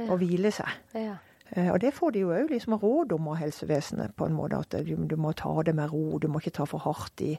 og 0.09 0.19
hviler 0.21 0.51
seg. 0.55 0.75
Ja. 0.95 1.17
Eh, 1.55 1.71
Og 1.73 1.79
det 1.81 1.93
får 1.93 2.11
de 2.13 2.19
jo 2.25 2.29
òg 2.35 2.49
liksom 2.53 2.77
råd 2.81 3.11
om 3.15 3.27
av 3.33 3.39
helsevesenet, 3.41 4.15
på 4.15 4.25
en 4.27 4.33
måte. 4.37 4.59
At 4.59 4.85
du, 4.85 4.95
du 4.95 5.15
må 5.17 5.31
ta 5.33 5.55
det 5.65 5.75
med 5.75 5.91
ro, 5.93 6.19
du 6.19 6.27
må 6.27 6.39
ikke 6.39 6.51
ta 6.59 6.65
for 6.69 6.79
hardt 6.85 7.21
i. 7.21 7.37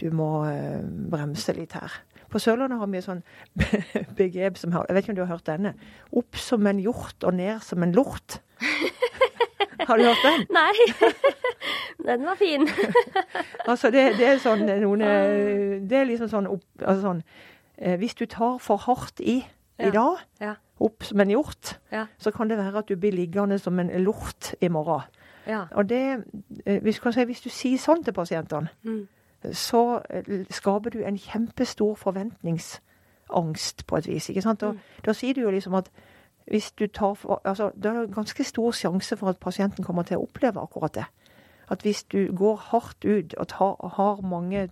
Du 0.00 0.10
må 0.10 0.44
eh, 0.48 0.80
bremse 0.84 1.52
litt 1.56 1.72
her. 1.76 1.92
På 2.30 2.38
Sørlandet 2.38 2.78
har 2.78 2.86
vi 2.86 2.98
et 3.00 3.04
sånn 3.08 3.22
begrep 4.20 4.56
som 4.60 4.70
har 4.72 4.84
Jeg 4.88 4.94
vet 4.94 5.04
ikke 5.04 5.12
om 5.12 5.16
du 5.18 5.24
har 5.24 5.32
hørt 5.34 5.48
denne? 5.48 5.72
Opp 6.14 6.36
som 6.38 6.66
en 6.70 6.78
hjort 6.78 7.24
og 7.26 7.34
ned 7.34 7.58
som 7.66 7.82
en 7.82 7.92
lort. 7.96 8.38
Har 9.88 9.96
du 9.98 10.04
hørt 10.04 10.22
den? 10.22 10.42
Nei, 10.52 10.74
den 12.06 12.26
var 12.28 12.36
fin. 12.38 12.68
Altså, 13.66 13.90
det, 13.90 14.02
det 14.18 14.26
er 14.28 14.42
sånn 14.42 14.66
noen 14.68 15.00
eh, 15.02 15.78
Det 15.88 15.96
er 16.02 16.04
liksom 16.06 16.28
sånn 16.30 16.46
opp 16.52 16.84
Altså 16.84 17.00
sånn 17.06 17.22
eh, 17.80 17.96
Hvis 17.98 18.14
du 18.20 18.26
tar 18.30 18.58
for 18.62 18.78
hardt 18.84 19.22
i 19.24 19.40
i 19.80 19.88
dag, 19.94 20.20
Ja. 20.44 20.52
Opp 20.80 21.02
som 21.04 21.20
en 21.20 21.30
hjort, 21.30 21.78
Ja. 21.92 22.06
så 22.18 22.30
kan 22.30 22.48
det 22.48 22.58
være 22.58 22.78
at 22.78 22.88
du 22.88 22.96
blir 22.96 23.12
liggende 23.12 23.58
som 23.58 23.78
en 23.78 23.90
lort 24.04 24.54
i 24.60 24.68
morgen. 24.68 25.02
Ja. 25.46 25.64
Og 25.72 25.88
det, 25.88 26.24
eh, 26.66 26.80
hvis, 26.82 26.98
kan 27.00 27.12
si, 27.12 27.24
hvis 27.24 27.40
du 27.40 27.48
sier 27.48 27.78
sånn 27.78 28.04
til 28.04 28.12
pasientene, 28.12 28.68
Mm. 28.84 29.06
så 29.52 30.02
eh, 30.10 30.44
skaper 30.50 30.90
du 30.90 31.02
en 31.02 31.16
kjempestor 31.18 31.94
forventningsangst 31.96 33.86
på 33.86 33.96
et 33.96 34.06
vis. 34.08 34.28
ikke 34.28 34.42
sant? 34.42 34.62
Og, 34.62 34.76
Da 35.04 35.12
sier 35.12 35.34
du 35.34 35.40
jo 35.40 35.50
liksom 35.50 35.74
at 35.74 35.90
hvis 36.50 36.72
du 36.72 36.86
tar 36.86 37.14
for, 37.14 37.40
altså, 37.44 37.70
Det 37.76 37.86
er 37.86 38.06
ganske 38.06 38.44
stor 38.44 38.70
sjanse 38.72 39.16
for 39.16 39.28
at 39.28 39.38
pasienten 39.40 39.84
kommer 39.84 40.02
til 40.02 40.16
å 40.16 40.22
oppleve 40.28 40.60
akkurat 40.62 40.92
det. 40.94 41.04
At 41.70 41.82
hvis 41.82 42.02
du 42.02 42.32
går 42.36 42.56
hardt 42.56 43.04
ut 43.04 43.34
og 43.38 43.48
tar, 43.48 43.76
har 43.96 44.20
mange 44.22 44.68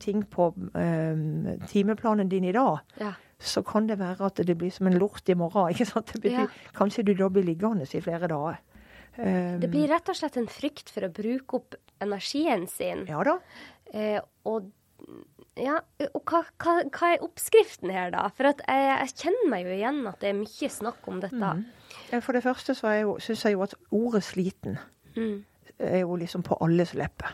ting 0.00 0.24
på 0.30 0.54
eh, 0.74 1.66
timeplanen 1.66 2.28
din 2.28 2.44
i 2.44 2.52
dag, 2.52 2.78
Ja. 3.00 3.12
Så 3.38 3.62
kan 3.62 3.86
det 3.86 3.98
være 4.00 4.26
at 4.30 4.40
det 4.46 4.56
blir 4.58 4.70
som 4.72 4.86
en 4.86 4.98
lort 4.98 5.28
i 5.28 5.34
morgen. 5.34 5.70
ikke 5.72 5.86
sant? 5.88 6.12
Det 6.12 6.22
betyr, 6.22 6.46
Ja. 6.46 6.72
Kanskje 6.76 7.04
du 7.04 7.14
da 7.14 7.28
blir 7.28 7.44
liggende 7.44 7.84
i 7.88 8.00
flere 8.00 8.28
dager. 8.32 8.56
Um, 9.18 9.60
Det 9.60 9.70
blir 9.72 9.88
rett 9.88 10.08
og 10.12 10.16
slett 10.16 10.36
en 10.36 10.48
frykt 10.48 10.90
for 10.92 11.06
å 11.06 11.12
bruke 11.12 11.56
opp 11.56 11.74
energien 12.04 12.66
sin. 12.68 13.06
Ja 13.08 13.22
da. 13.24 13.38
Eh, 13.92 14.20
og 14.44 14.70
ja, 15.56 15.78
og 16.12 16.22
hva, 16.28 16.42
hva, 16.60 16.74
hva 16.92 17.08
er 17.14 17.22
oppskriften 17.24 17.88
her, 17.92 18.10
da? 18.12 18.26
For 18.36 18.44
jeg, 18.50 18.60
jeg 18.68 19.12
kjenner 19.22 19.48
meg 19.48 19.64
jo 19.64 19.72
igjen 19.72 20.02
at 20.10 20.20
det 20.20 20.28
er 20.28 20.36
mye 20.36 20.68
snakk 20.72 21.08
om 21.08 21.20
dette. 21.22 21.52
Mm. 21.56 22.20
For 22.20 22.36
det 22.36 22.42
første 22.44 22.74
så 22.76 22.92
syns 23.24 23.44
jeg 23.46 23.56
jo 23.56 23.62
at 23.64 23.74
ordet 23.90 24.22
'sliten' 24.24 24.78
Mm. 25.16 25.44
er 25.78 25.98
jo 26.00 26.16
liksom 26.16 26.42
på 26.44 26.58
alles 26.60 26.92
lepper. 26.94 27.32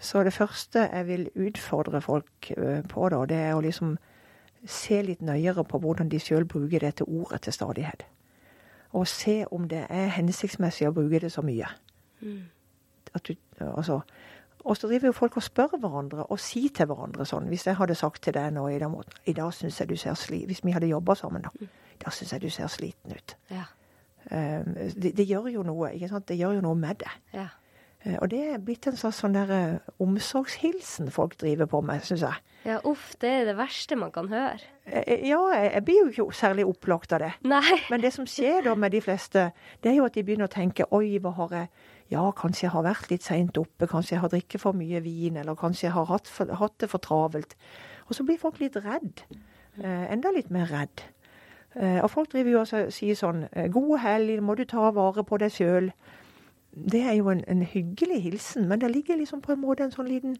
Så 0.00 0.22
det 0.24 0.32
første 0.32 0.88
jeg 0.92 1.06
vil 1.06 1.26
utfordre 1.36 2.00
folk 2.00 2.50
eh, 2.56 2.80
på, 2.88 3.08
da, 3.12 3.24
det 3.26 3.36
er 3.36 3.52
å 3.54 3.60
liksom 3.60 3.98
se 4.66 5.02
litt 5.02 5.22
nøyere 5.22 5.64
på 5.68 5.78
hvordan 5.78 6.08
de 6.08 6.20
sjøl 6.20 6.46
bruker 6.48 6.84
dette 6.84 7.04
ordet 7.04 7.42
til 7.44 7.52
stadighet. 7.52 8.04
Og 8.94 9.08
se 9.10 9.42
om 9.50 9.68
det 9.68 9.86
er 9.90 10.12
hensiktsmessig 10.14 10.88
å 10.88 10.94
bruke 10.94 11.20
det 11.20 11.32
så 11.34 11.42
mye. 11.42 11.68
Mm. 12.20 12.44
At 13.14 13.28
du, 13.28 13.34
altså, 13.60 14.00
og 14.64 14.76
så 14.76 14.88
driver 14.88 15.10
jo 15.10 15.12
folk 15.12 15.36
og 15.36 15.44
spør 15.44 15.76
hverandre 15.76 16.24
og 16.32 16.40
sier 16.40 16.72
til 16.74 16.88
hverandre 16.88 17.26
sånn 17.28 17.50
Hvis 17.50 17.66
jeg 17.68 17.76
hadde 17.76 17.94
sagt 17.98 18.22
til 18.24 18.34
deg 18.34 18.54
nå 18.56 18.64
i 18.72 18.78
den 18.80 18.90
måten, 18.90 19.12
i 19.28 19.34
dag 19.36 19.52
syns 19.52 19.80
jeg 19.80 19.90
du 19.90 19.96
ser 20.00 20.16
sli 20.18 20.40
Hvis 20.48 20.64
vi 20.64 20.72
hadde 20.72 20.88
jobba 20.88 21.14
sammen, 21.18 21.44
da. 21.44 21.68
Da 22.00 22.10
syns 22.10 22.32
jeg 22.32 22.42
du 22.42 22.48
ser 22.50 22.70
sliten 22.72 23.12
ut. 23.12 23.36
Ja. 23.50 23.66
Um, 24.30 24.72
det, 24.96 25.12
det 25.18 25.26
gjør 25.28 25.50
jo 25.52 25.66
noe, 25.66 25.92
ikke 25.92 26.08
sant? 26.08 26.26
Det 26.28 26.38
gjør 26.40 26.56
jo 26.56 26.64
noe 26.64 26.78
med 26.80 27.02
det. 27.04 27.12
Ja. 27.34 27.50
Eh, 28.04 28.18
Og 28.20 28.30
det 28.30 28.40
er 28.52 28.58
blitt 28.60 28.86
en 28.86 28.96
slags 28.96 29.22
sånn 29.22 29.32
der 29.36 29.50
eh, 29.50 29.92
omsorgshilsen 30.04 31.10
folk 31.14 31.36
driver 31.40 31.66
på 31.70 31.80
med, 31.84 32.02
syns 32.04 32.22
jeg. 32.26 32.40
ja, 32.64 32.78
uff, 32.88 33.14
det 33.20 33.30
er 33.30 33.44
det 33.50 33.56
verste 33.58 33.96
man 33.96 34.12
kan 34.12 34.28
høre. 34.28 34.58
Eh, 34.86 35.24
Ja, 35.28 35.40
jeg, 35.54 35.84
blir 35.84 36.02
jo 36.02 36.10
ikke 36.12 36.36
særlig 36.36 36.64
opplagt 36.68 37.12
av 37.12 37.20
det. 37.24 37.32
Nei. 37.44 37.78
Men 37.90 38.00
det 38.00 38.12
som 38.12 38.26
skjer 38.26 38.62
da 38.64 38.74
med 38.74 38.92
de 38.92 39.00
fleste, 39.04 39.50
det 39.82 39.90
er 39.92 39.96
jo 39.98 40.04
at 40.08 40.14
de 40.14 40.22
begynner 40.24 40.48
å 40.48 40.52
tenke 40.54 40.86
oi, 40.92 41.18
hva 41.18 41.32
har 41.40 41.48
jeg 41.58 41.68
Ja, 42.12 42.30
kanskje 42.36 42.66
jeg 42.66 42.70
har 42.74 42.82
vært 42.84 43.08
litt 43.10 43.22
seint 43.24 43.56
oppe, 43.56 43.86
kanskje 43.88 44.12
jeg 44.14 44.20
har 44.20 44.28
drikket 44.28 44.60
for 44.60 44.76
mye 44.76 45.00
vin, 45.02 45.38
eller 45.40 45.56
kanskje 45.56 45.86
jeg 45.86 45.94
har 45.94 46.04
hatt, 46.04 46.28
for, 46.28 46.50
hatt 46.60 46.76
det 46.78 46.90
for 46.92 47.00
travelt. 47.00 47.54
Og 48.08 48.14
så 48.14 48.24
blir 48.28 48.36
folk 48.38 48.60
litt 48.60 48.76
redd. 48.76 49.22
Eh, 49.80 50.12
enda 50.12 50.30
litt 50.30 50.50
mer 50.52 50.68
redd. 50.68 51.00
Eh, 51.74 52.02
og 52.04 52.10
folk 52.12 52.28
driver 52.30 52.50
jo 52.52 52.60
og 52.60 52.92
sier 52.92 53.16
sånn 53.16 53.46
God 53.72 53.98
helg, 54.04 54.36
må 54.44 54.54
du 54.54 54.64
ta 54.68 54.90
vare 54.94 55.24
på 55.24 55.38
deg 55.40 55.50
sjøl. 55.56 55.88
Det 56.74 57.00
er 57.02 57.12
jo 57.18 57.28
en, 57.30 57.44
en 57.48 57.62
hyggelig 57.62 58.22
hilsen, 58.22 58.68
men 58.68 58.80
det 58.80 58.90
ligger 58.90 59.16
liksom 59.16 59.40
på 59.42 59.52
en 59.52 59.60
måte 59.60 59.84
en 59.84 59.92
sånn 59.94 60.08
liten 60.08 60.36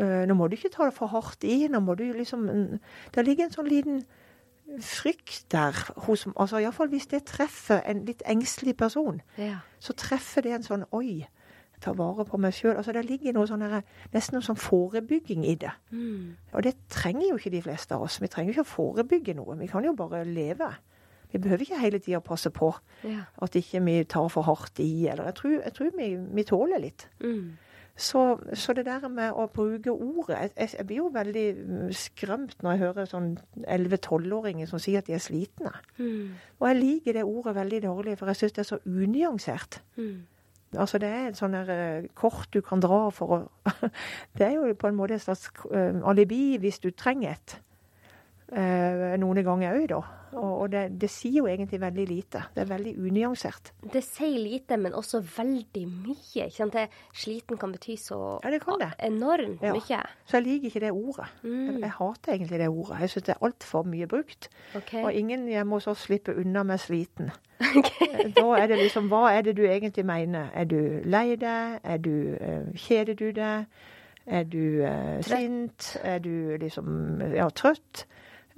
øh, 0.00 0.26
Nå 0.28 0.34
må 0.34 0.48
du 0.48 0.56
ikke 0.56 0.68
ta 0.74 0.84
det 0.84 0.94
for 0.94 1.06
hardt 1.08 1.44
i. 1.44 1.68
nå 1.68 1.80
må 1.80 1.94
du 1.96 2.04
liksom, 2.12 2.48
en- 2.48 2.80
Det 3.14 3.24
ligger 3.26 3.44
en 3.44 3.50
sånn 3.56 3.68
liten 3.68 4.02
frykt 4.84 5.46
der 5.52 5.72
hos 6.04 6.26
altså 6.36 6.58
Iallfall 6.60 6.88
hvis 6.92 7.06
det 7.08 7.24
treffer 7.24 7.80
en 7.88 8.04
litt 8.04 8.22
engstelig 8.26 8.76
person, 8.76 9.22
Ja. 9.38 9.58
så 9.80 9.92
treffer 9.96 10.42
det 10.42 10.52
en 10.52 10.62
sånn 10.62 10.84
Oi, 10.92 11.26
tar 11.80 11.94
vare 11.94 12.24
på 12.26 12.36
meg 12.38 12.52
sjøl. 12.52 12.76
Altså, 12.76 12.92
det 12.92 13.04
ligger 13.06 13.32
noe 13.32 13.46
sånn 13.46 13.62
her- 13.62 13.82
nesten 14.12 14.34
noe 14.34 14.42
sånn 14.42 14.56
forebygging 14.58 15.44
i 15.46 15.54
det. 15.54 15.70
Mm. 15.92 16.34
Og 16.52 16.62
det 16.62 16.74
trenger 16.90 17.28
jo 17.30 17.36
ikke 17.36 17.50
de 17.50 17.62
fleste 17.62 17.94
av 17.94 18.02
oss. 18.02 18.18
Vi 18.20 18.26
trenger 18.28 18.52
jo 18.52 18.60
ikke 18.62 18.66
å 18.68 18.74
forebygge 18.76 19.34
noe. 19.36 19.56
Vi 19.56 19.66
kan 19.68 19.84
jo 19.84 19.92
bare 19.94 20.24
leve. 20.24 20.68
Vi 21.32 21.38
behøver 21.38 21.64
ikke 21.66 21.80
hele 21.80 21.98
tida 21.98 22.20
passe 22.24 22.50
på 22.50 22.72
Ja. 23.04 23.24
at 23.42 23.56
ikke 23.56 23.84
vi 23.84 24.04
tar 24.04 24.28
for 24.28 24.42
hardt 24.42 24.78
i, 24.78 25.06
eller 25.06 25.24
Jeg 25.24 25.34
tror, 25.34 25.50
jeg 25.50 25.72
tror 25.74 25.90
vi, 25.96 26.16
vi 26.16 26.42
tåler 26.42 26.78
litt. 26.78 27.08
Mm. 27.20 27.58
Så, 27.98 28.38
så 28.54 28.72
det 28.72 28.84
der 28.86 29.08
med 29.10 29.34
å 29.34 29.48
bruke 29.50 29.90
ordet 29.90 30.36
Jeg, 30.56 30.70
jeg, 30.78 30.86
blir 30.86 31.00
jo 31.00 31.08
veldig 31.14 31.46
skrømt 31.90 31.96
skremt 31.98 32.62
når 32.62 32.70
jeg 32.70 32.80
hører 32.84 33.08
sånn 33.10 33.28
11-12-åringer 33.66 34.70
som 34.70 34.78
sier 34.78 35.02
at 35.02 35.08
de 35.08 35.16
er 35.16 35.22
slitne. 35.22 35.72
Mm. 35.98 36.36
Og 36.60 36.68
jeg 36.68 36.78
liker 36.78 37.16
det 37.18 37.24
ordet 37.26 37.56
veldig 37.56 37.80
dårlig, 37.82 38.14
for 38.20 38.30
jeg 38.30 38.38
syns 38.38 38.54
det 38.54 38.62
er 38.62 38.68
så 38.70 38.78
unyansert. 38.86 39.80
Mm. 39.96 40.26
Altså 40.76 41.00
Det 41.02 41.08
er 41.08 41.26
et 41.30 41.38
sånn 41.40 41.56
eh, 41.58 42.06
kort 42.14 42.52
du 42.54 42.60
kan 42.62 42.82
dra 42.84 43.08
for 43.14 43.34
å 43.34 43.40
Det 44.38 44.46
er 44.46 44.54
jo 44.58 44.74
på 44.78 44.90
en 44.90 44.98
måte 44.98 45.16
et 45.16 45.24
slags 45.24 45.50
eh, 45.72 45.98
alibi 46.06 46.58
hvis 46.62 46.78
du 46.84 46.90
trenger 46.92 47.34
et. 47.34 47.58
Eh, 48.48 49.16
noen 49.20 49.42
ganger 49.44 49.74
òg, 49.76 49.88
da. 49.90 49.98
Og, 50.38 50.68
det, 50.72 50.82
det 51.00 51.08
sier 51.10 51.38
jo 51.40 51.46
egentlig 51.48 51.78
veldig 51.80 52.04
lite. 52.08 52.42
Det 52.54 52.60
er 52.62 52.68
veldig 52.68 52.92
unyansert. 53.00 53.70
Det 53.92 54.02
sier 54.04 54.36
lite, 54.40 54.76
men 54.80 54.92
også 54.96 55.22
veldig 55.24 55.82
mye. 55.88 56.44
Ikke 56.46 56.52
sant? 56.56 56.72
Det, 56.76 56.86
sliten 57.16 57.56
kan 57.60 57.72
bety 57.72 57.96
så 58.00 58.18
Ja, 58.44 58.50
det 58.52 58.60
kan 58.62 58.76
det. 58.80 58.90
enormt 59.08 59.62
Ja. 59.64 59.72
mye. 59.72 60.00
Så 60.28 60.36
jeg 60.38 60.44
liker 60.46 60.68
ikke 60.68 60.80
det 60.84 60.92
ordet. 60.92 61.26
Jeg, 61.42 61.50
Mm. 61.50 61.80
jeg 61.80 61.90
hater 61.96 62.32
egentlig 62.32 62.58
det 62.60 62.68
ordet. 62.68 63.00
Jeg 63.00 63.10
syns 63.10 63.26
det 63.26 63.34
er 63.36 63.44
altfor 63.48 63.82
mye 63.88 64.06
brukt. 64.06 64.48
Okay. 64.76 65.02
Og 65.04 65.12
ingen 65.14 65.48
hjemme 65.48 65.70
hos 65.76 65.86
oss 65.86 65.98
slipper 66.06 66.36
unna 66.40 66.62
med 66.62 66.78
sliten. 66.80 67.30
Da 68.36 68.44
er 68.58 68.66
det 68.68 68.78
liksom 68.78 69.08
Hva 69.08 69.30
er 69.32 69.42
det 69.42 69.56
du 69.56 69.62
egentlig 69.66 70.04
mener? 70.06 70.50
Er 70.54 70.64
du 70.64 71.00
lei 71.04 71.36
deg? 71.36 71.80
Er 71.84 71.96
du 71.98 72.36
eh, 72.40 72.68
Kjeder 72.76 73.14
du 73.16 73.32
deg? 73.32 73.66
Er 74.26 74.44
du 74.44 74.82
eh, 74.84 75.22
sint? 75.24 75.96
Er 76.04 76.18
du 76.18 76.56
liksom 76.60 77.20
ja, 77.34 77.48
trøtt? 77.48 78.04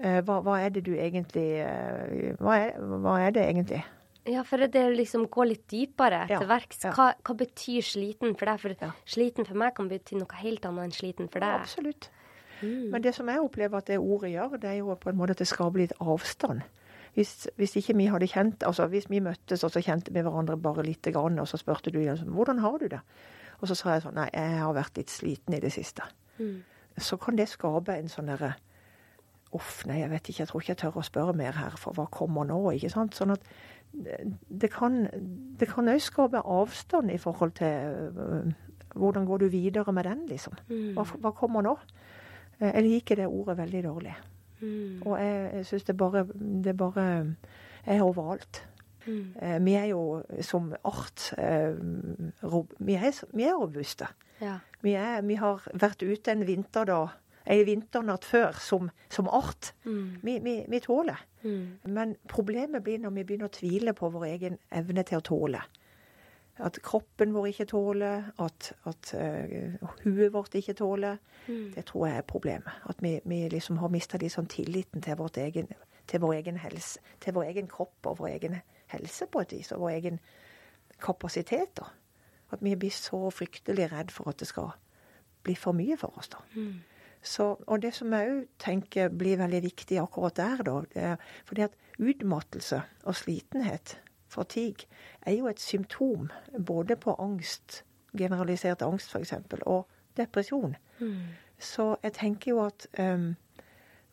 Eh, 0.00 0.20
hva, 0.24 0.38
hva 0.40 0.58
er 0.64 0.70
det 0.72 0.84
du 0.86 0.94
egentlig 0.96 1.48
eh, 1.60 2.36
hva, 2.40 2.54
er, 2.56 2.76
hva 3.04 3.18
er 3.20 3.34
det 3.36 3.42
egentlig? 3.50 3.82
Ja, 4.30 4.42
for 4.46 4.60
det 4.60 4.76
er 4.76 4.94
liksom 4.96 5.26
gå 5.32 5.44
litt 5.48 5.66
dypere 5.68 6.22
Ja, 6.30 6.38
til 6.40 6.48
verks. 6.48 6.82
ja. 6.84 6.92
Hva, 6.96 7.10
hva 7.24 7.34
betyr 7.36 7.84
sliten 7.84 8.34
for 8.38 8.48
deg? 8.48 8.60
For 8.62 8.74
Ja. 8.80 8.90
sliten 9.08 9.46
for 9.48 9.56
meg 9.60 9.74
kan 9.76 9.88
bety 9.88 10.16
noe 10.20 10.40
helt 10.40 10.64
annet 10.68 10.84
enn 10.88 10.96
sliten 10.96 11.28
for 11.32 11.40
deg. 11.44 11.60
Absolutt. 11.60 12.08
Mm. 12.62 12.90
Men 12.92 13.02
det 13.02 13.14
som 13.16 13.28
jeg 13.28 13.40
opplever 13.40 13.78
at 13.80 13.86
det 13.88 13.98
ordet 13.98 14.32
gjør, 14.34 14.58
det 14.60 14.68
er 14.70 14.78
jo 14.82 14.94
på 15.00 15.08
en 15.10 15.16
måte 15.16 15.32
at 15.36 15.40
det 15.40 15.48
skaper 15.48 15.80
litt 15.80 15.96
avstand. 16.00 16.62
Hvis, 17.16 17.48
hvis 17.58 17.74
ikke 17.80 17.96
vi 17.98 18.06
hadde 18.12 18.28
kjent, 18.30 18.62
altså 18.62 18.86
hvis 18.92 19.08
vi 19.10 19.18
møttes 19.24 19.64
og 19.66 19.72
så 19.74 19.80
kjente 19.82 20.12
vi 20.14 20.22
hverandre 20.22 20.56
bare 20.60 20.84
lite 20.86 21.10
grann, 21.12 21.40
og 21.42 21.48
så 21.48 21.58
spurte 21.58 21.90
du 21.90 21.98
liksom, 21.98 22.28
hvordan 22.36 22.60
har 22.62 22.76
du 22.78 22.86
det? 22.92 23.00
Og 23.60 23.68
så 23.68 23.74
sa 23.74 23.96
jeg 23.96 24.04
sånn 24.04 24.14
nei, 24.20 24.28
jeg 24.32 24.60
har 24.60 24.72
vært 24.76 24.96
litt 25.00 25.10
sliten 25.10 25.56
i 25.56 25.60
det 25.60 25.72
siste. 25.74 26.04
Mm. 26.38 26.60
Så 27.00 27.18
kan 27.20 27.36
det 27.36 27.48
skape 27.50 27.96
en 27.98 28.08
sånn 28.12 28.30
derre 28.30 28.54
Uff, 29.52 29.84
nei, 29.86 29.98
jeg 30.00 30.10
vet 30.12 30.28
ikke, 30.30 30.40
jeg 30.44 30.48
tror 30.48 30.62
ikke 30.62 30.70
jeg 30.74 30.78
tør 30.84 30.98
å 31.00 31.06
spørre 31.06 31.34
mer 31.34 31.56
her, 31.58 31.74
for 31.80 31.96
hva 31.96 32.06
kommer 32.12 32.46
nå? 32.46 32.60
ikke 32.76 32.90
sant? 32.92 33.16
Sånn 33.18 33.34
at 33.34 33.46
det 33.90 34.70
kan 34.70 35.00
det 35.58 35.66
òg 35.74 36.00
skape 36.00 36.42
avstand 36.46 37.10
i 37.10 37.18
forhold 37.18 37.56
til 37.58 38.12
øh, 38.14 38.52
hvordan 38.94 39.26
går 39.26 39.42
du 39.42 39.48
videre 39.50 39.92
med 39.92 40.04
den, 40.06 40.26
liksom. 40.30 40.54
Mm. 40.68 40.92
Hva, 40.94 41.04
hva 41.18 41.32
kommer 41.34 41.62
nå? 41.66 41.76
Eh, 42.60 42.70
Jeg 42.74 42.84
liker 42.86 43.16
det 43.16 43.26
ordet 43.26 43.58
veldig 43.58 43.82
dårlig. 43.84 44.14
Mm. 44.60 45.02
Og 45.06 45.18
jeg, 45.18 45.50
jeg 45.54 45.66
syns 45.66 45.84
det 45.88 45.96
bare 45.96 46.26
Det 46.64 46.76
bare 46.76 47.04
er 47.86 48.02
overalt. 48.02 48.64
Mm. 49.06 49.34
Eh, 49.42 49.58
vi 49.64 49.74
er 49.74 49.86
jo 49.90 50.22
som 50.44 50.74
art 50.84 51.32
eh, 51.38 51.72
vi, 52.78 52.94
er, 52.94 53.24
vi 53.32 53.46
er 53.48 53.56
robuste. 53.56 54.06
Ja. 54.40 54.58
Vi, 54.82 54.92
er, 54.94 55.22
vi 55.22 55.34
har 55.40 55.64
vært 55.74 56.02
ute 56.02 56.32
en 56.32 56.46
vinter 56.46 56.84
da, 56.88 57.00
en 57.44 57.66
vinternatt 57.66 58.24
før 58.24 58.56
som, 58.60 58.90
som 59.10 59.28
art. 59.28 59.72
Mm. 59.84 60.20
Vi, 60.22 60.38
vi, 60.44 60.54
vi 60.68 60.80
tåler. 60.80 61.20
Mm. 61.42 61.78
Men 61.84 62.16
problemet 62.28 62.84
blir 62.84 62.98
når 62.98 63.14
vi 63.16 63.24
begynner 63.24 63.50
å 63.50 63.54
tvile 63.54 63.94
på 63.96 64.10
vår 64.12 64.26
egen 64.28 64.58
evne 64.70 65.04
til 65.08 65.20
å 65.20 65.26
tåle. 65.30 65.62
At 66.60 66.76
kroppen 66.84 67.32
vår 67.32 67.46
ikke 67.54 67.64
tåler, 67.70 68.26
at, 68.44 68.72
at 68.84 69.12
uh, 69.16 69.92
huet 70.04 70.32
vårt 70.34 70.54
ikke 70.54 70.76
tåler. 70.76 71.16
Mm. 71.46 71.70
Det 71.76 71.86
tror 71.88 72.06
jeg 72.06 72.20
er 72.20 72.26
problemet. 72.28 72.82
At 72.90 73.00
vi, 73.00 73.14
vi 73.24 73.40
liksom 73.48 73.80
har 73.80 73.88
mista 73.88 74.20
liksom 74.20 74.46
tilliten 74.46 75.02
til, 75.02 75.16
vårt 75.16 75.40
egen, 75.40 75.72
til 76.06 76.20
vår 76.20 76.34
egen 76.42 76.60
helse. 76.60 77.00
Til 77.20 77.34
vår 77.38 77.48
egen 77.54 77.70
kropp 77.70 78.12
og 78.12 78.20
vår 78.20 78.34
egen 78.34 78.60
helse 78.92 79.26
på 79.32 79.40
et 79.40 79.56
vis. 79.56 79.72
Og 79.72 79.80
vår 79.86 79.96
egen 79.96 80.20
kapasitet. 81.00 81.72
da. 81.80 81.88
At 82.52 82.60
vi 82.60 82.76
blir 82.76 82.92
så 82.92 83.30
fryktelig 83.30 83.88
redd 83.92 84.12
for 84.12 84.28
at 84.28 84.40
det 84.42 84.50
skal 84.50 84.74
bli 85.42 85.54
for 85.56 85.72
mye 85.72 85.96
for 85.96 86.18
oss. 86.18 86.28
da. 86.28 86.44
Mm. 86.54 86.82
Så, 87.22 87.56
og 87.66 87.82
det 87.82 87.92
som 87.94 88.12
jeg 88.16 88.30
òg 88.32 88.44
tenker 88.62 89.10
blir 89.12 89.36
veldig 89.40 89.60
viktig 89.62 89.98
akkurat 90.00 90.36
der, 90.36 90.62
da, 90.64 90.76
det 90.94 91.02
er 91.12 91.16
fordi 91.44 91.66
at 91.66 91.76
utmattelse 92.00 92.80
og 93.04 93.16
slitenhet, 93.16 93.98
fatigue, 94.30 94.88
er 95.26 95.36
jo 95.36 95.50
et 95.50 95.60
symptom 95.60 96.30
både 96.66 96.96
på 96.96 97.14
angst, 97.18 97.84
generalisert 98.16 98.82
angst 98.82 99.12
f.eks., 99.12 99.34
og 99.66 99.88
depresjon. 100.16 100.76
Mm. 101.00 101.16
Så 101.58 101.96
jeg 102.02 102.12
tenker 102.12 102.50
jo 102.54 102.64
at 102.64 102.86
um, 102.98 103.34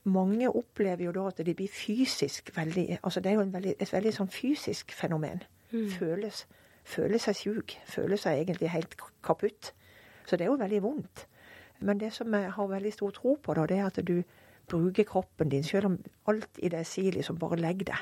mange 0.03 0.49
opplever 0.49 1.03
jo 1.05 1.11
da 1.11 1.27
at 1.27 1.39
de 1.45 1.53
blir 1.53 1.71
fysisk 1.71 2.51
veldig 2.57 2.99
Altså 3.03 3.19
det 3.19 3.29
er 3.29 3.35
jo 3.35 3.41
en 3.41 3.53
veldig, 3.53 3.75
et 3.79 3.93
veldig 3.93 4.13
sånn 4.13 4.31
fysisk 4.31 4.91
fenomen. 4.91 5.43
Mm. 5.71 5.89
Føles, 5.89 6.43
føler 6.83 7.23
seg 7.23 7.35
sjuk. 7.35 7.77
Føler 7.87 8.19
seg 8.19 8.41
egentlig 8.41 8.71
helt 8.71 8.95
kaputt. 9.23 9.73
Så 10.27 10.35
det 10.35 10.47
er 10.47 10.51
jo 10.51 10.59
veldig 10.59 10.83
vondt. 10.83 11.27
Men 11.79 11.97
det 12.01 12.13
som 12.13 12.33
jeg 12.33 12.51
har 12.51 12.67
veldig 12.67 12.93
stor 12.93 13.11
tro 13.11 13.37
på, 13.43 13.53
da, 13.53 13.65
det 13.69 13.77
er 13.77 13.85
at 13.85 13.99
du 14.07 14.23
bruker 14.67 15.03
kroppen 15.07 15.49
din, 15.49 15.63
selv 15.63 15.85
om 15.85 15.97
alt 16.27 16.59
i 16.59 16.69
deg 16.69 16.85
sier 16.85 17.11
liksom 17.15 17.37
bare 17.39 17.59
legg 17.59 17.85
deg. 17.87 17.99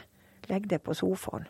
Legg 0.50 0.70
deg 0.70 0.82
på 0.86 0.94
sofaen. 0.98 1.48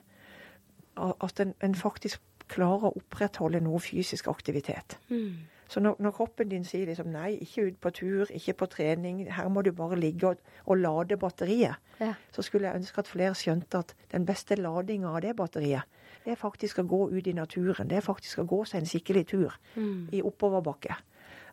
At 0.98 1.40
en, 1.40 1.54
en 1.64 1.76
faktisk 1.76 2.22
klarer 2.52 2.90
å 2.90 2.96
opprettholde 3.00 3.60
noe 3.64 3.80
fysisk 3.84 4.28
aktivitet. 4.32 4.98
Mm. 5.10 5.48
Så 5.68 5.82
når, 5.82 5.96
når, 6.00 6.12
kroppen 6.14 6.50
din 6.50 6.66
sier 6.68 6.86
liksom 6.86 7.10
nei, 7.10 7.32
ikke 7.42 7.64
ut 7.72 7.80
på 7.82 7.90
tur, 7.98 8.30
ikke 8.30 8.54
på 8.60 8.68
trening, 8.70 9.24
her 9.34 9.48
må 9.50 9.64
du 9.66 9.72
bare 9.74 9.98
ligge 9.98 10.30
og, 10.30 10.44
og 10.66 10.78
lade 10.78 11.18
batteriet, 11.18 11.82
Ja. 12.00 12.14
så 12.36 12.44
skulle 12.46 12.68
jeg 12.68 12.76
ønske 12.84 13.00
at 13.02 13.08
flere 13.10 13.34
skjønte 13.34 13.80
at 13.82 13.96
den 14.12 14.26
beste 14.28 14.56
ladinga 14.60 15.10
av 15.16 15.22
det 15.26 15.34
batteriet, 15.36 15.84
det 16.26 16.34
er 16.36 16.40
faktisk 16.42 16.80
å 16.82 16.88
gå 16.90 17.02
ut 17.16 17.28
i 17.28 17.34
naturen. 17.34 17.88
Det 17.90 17.98
er 17.98 18.06
faktisk 18.06 18.40
å 18.44 18.48
gå 18.50 18.62
seg 18.66 18.82
en 18.82 18.90
skikkelig 18.90 19.26
tur 19.28 19.58
Mm. 19.76 20.10
i 20.12 20.22
oppoverbakke. 20.22 20.96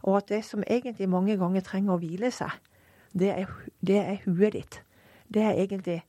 Og 0.02 0.16
at 0.16 0.28
det 0.28 0.44
som 0.44 0.62
egentlig 0.66 1.08
mange 1.08 1.36
ganger 1.38 1.60
trenger 1.60 1.94
å 1.94 2.00
hvile 2.02 2.30
seg, 2.34 2.50
det 3.12 3.30
er, 3.30 3.50
det 3.80 3.98
er 4.00 4.22
huet 4.24 4.56
ditt. 4.56 4.80
Det 5.32 5.42
er 5.42 5.58
egentlig 5.62 6.02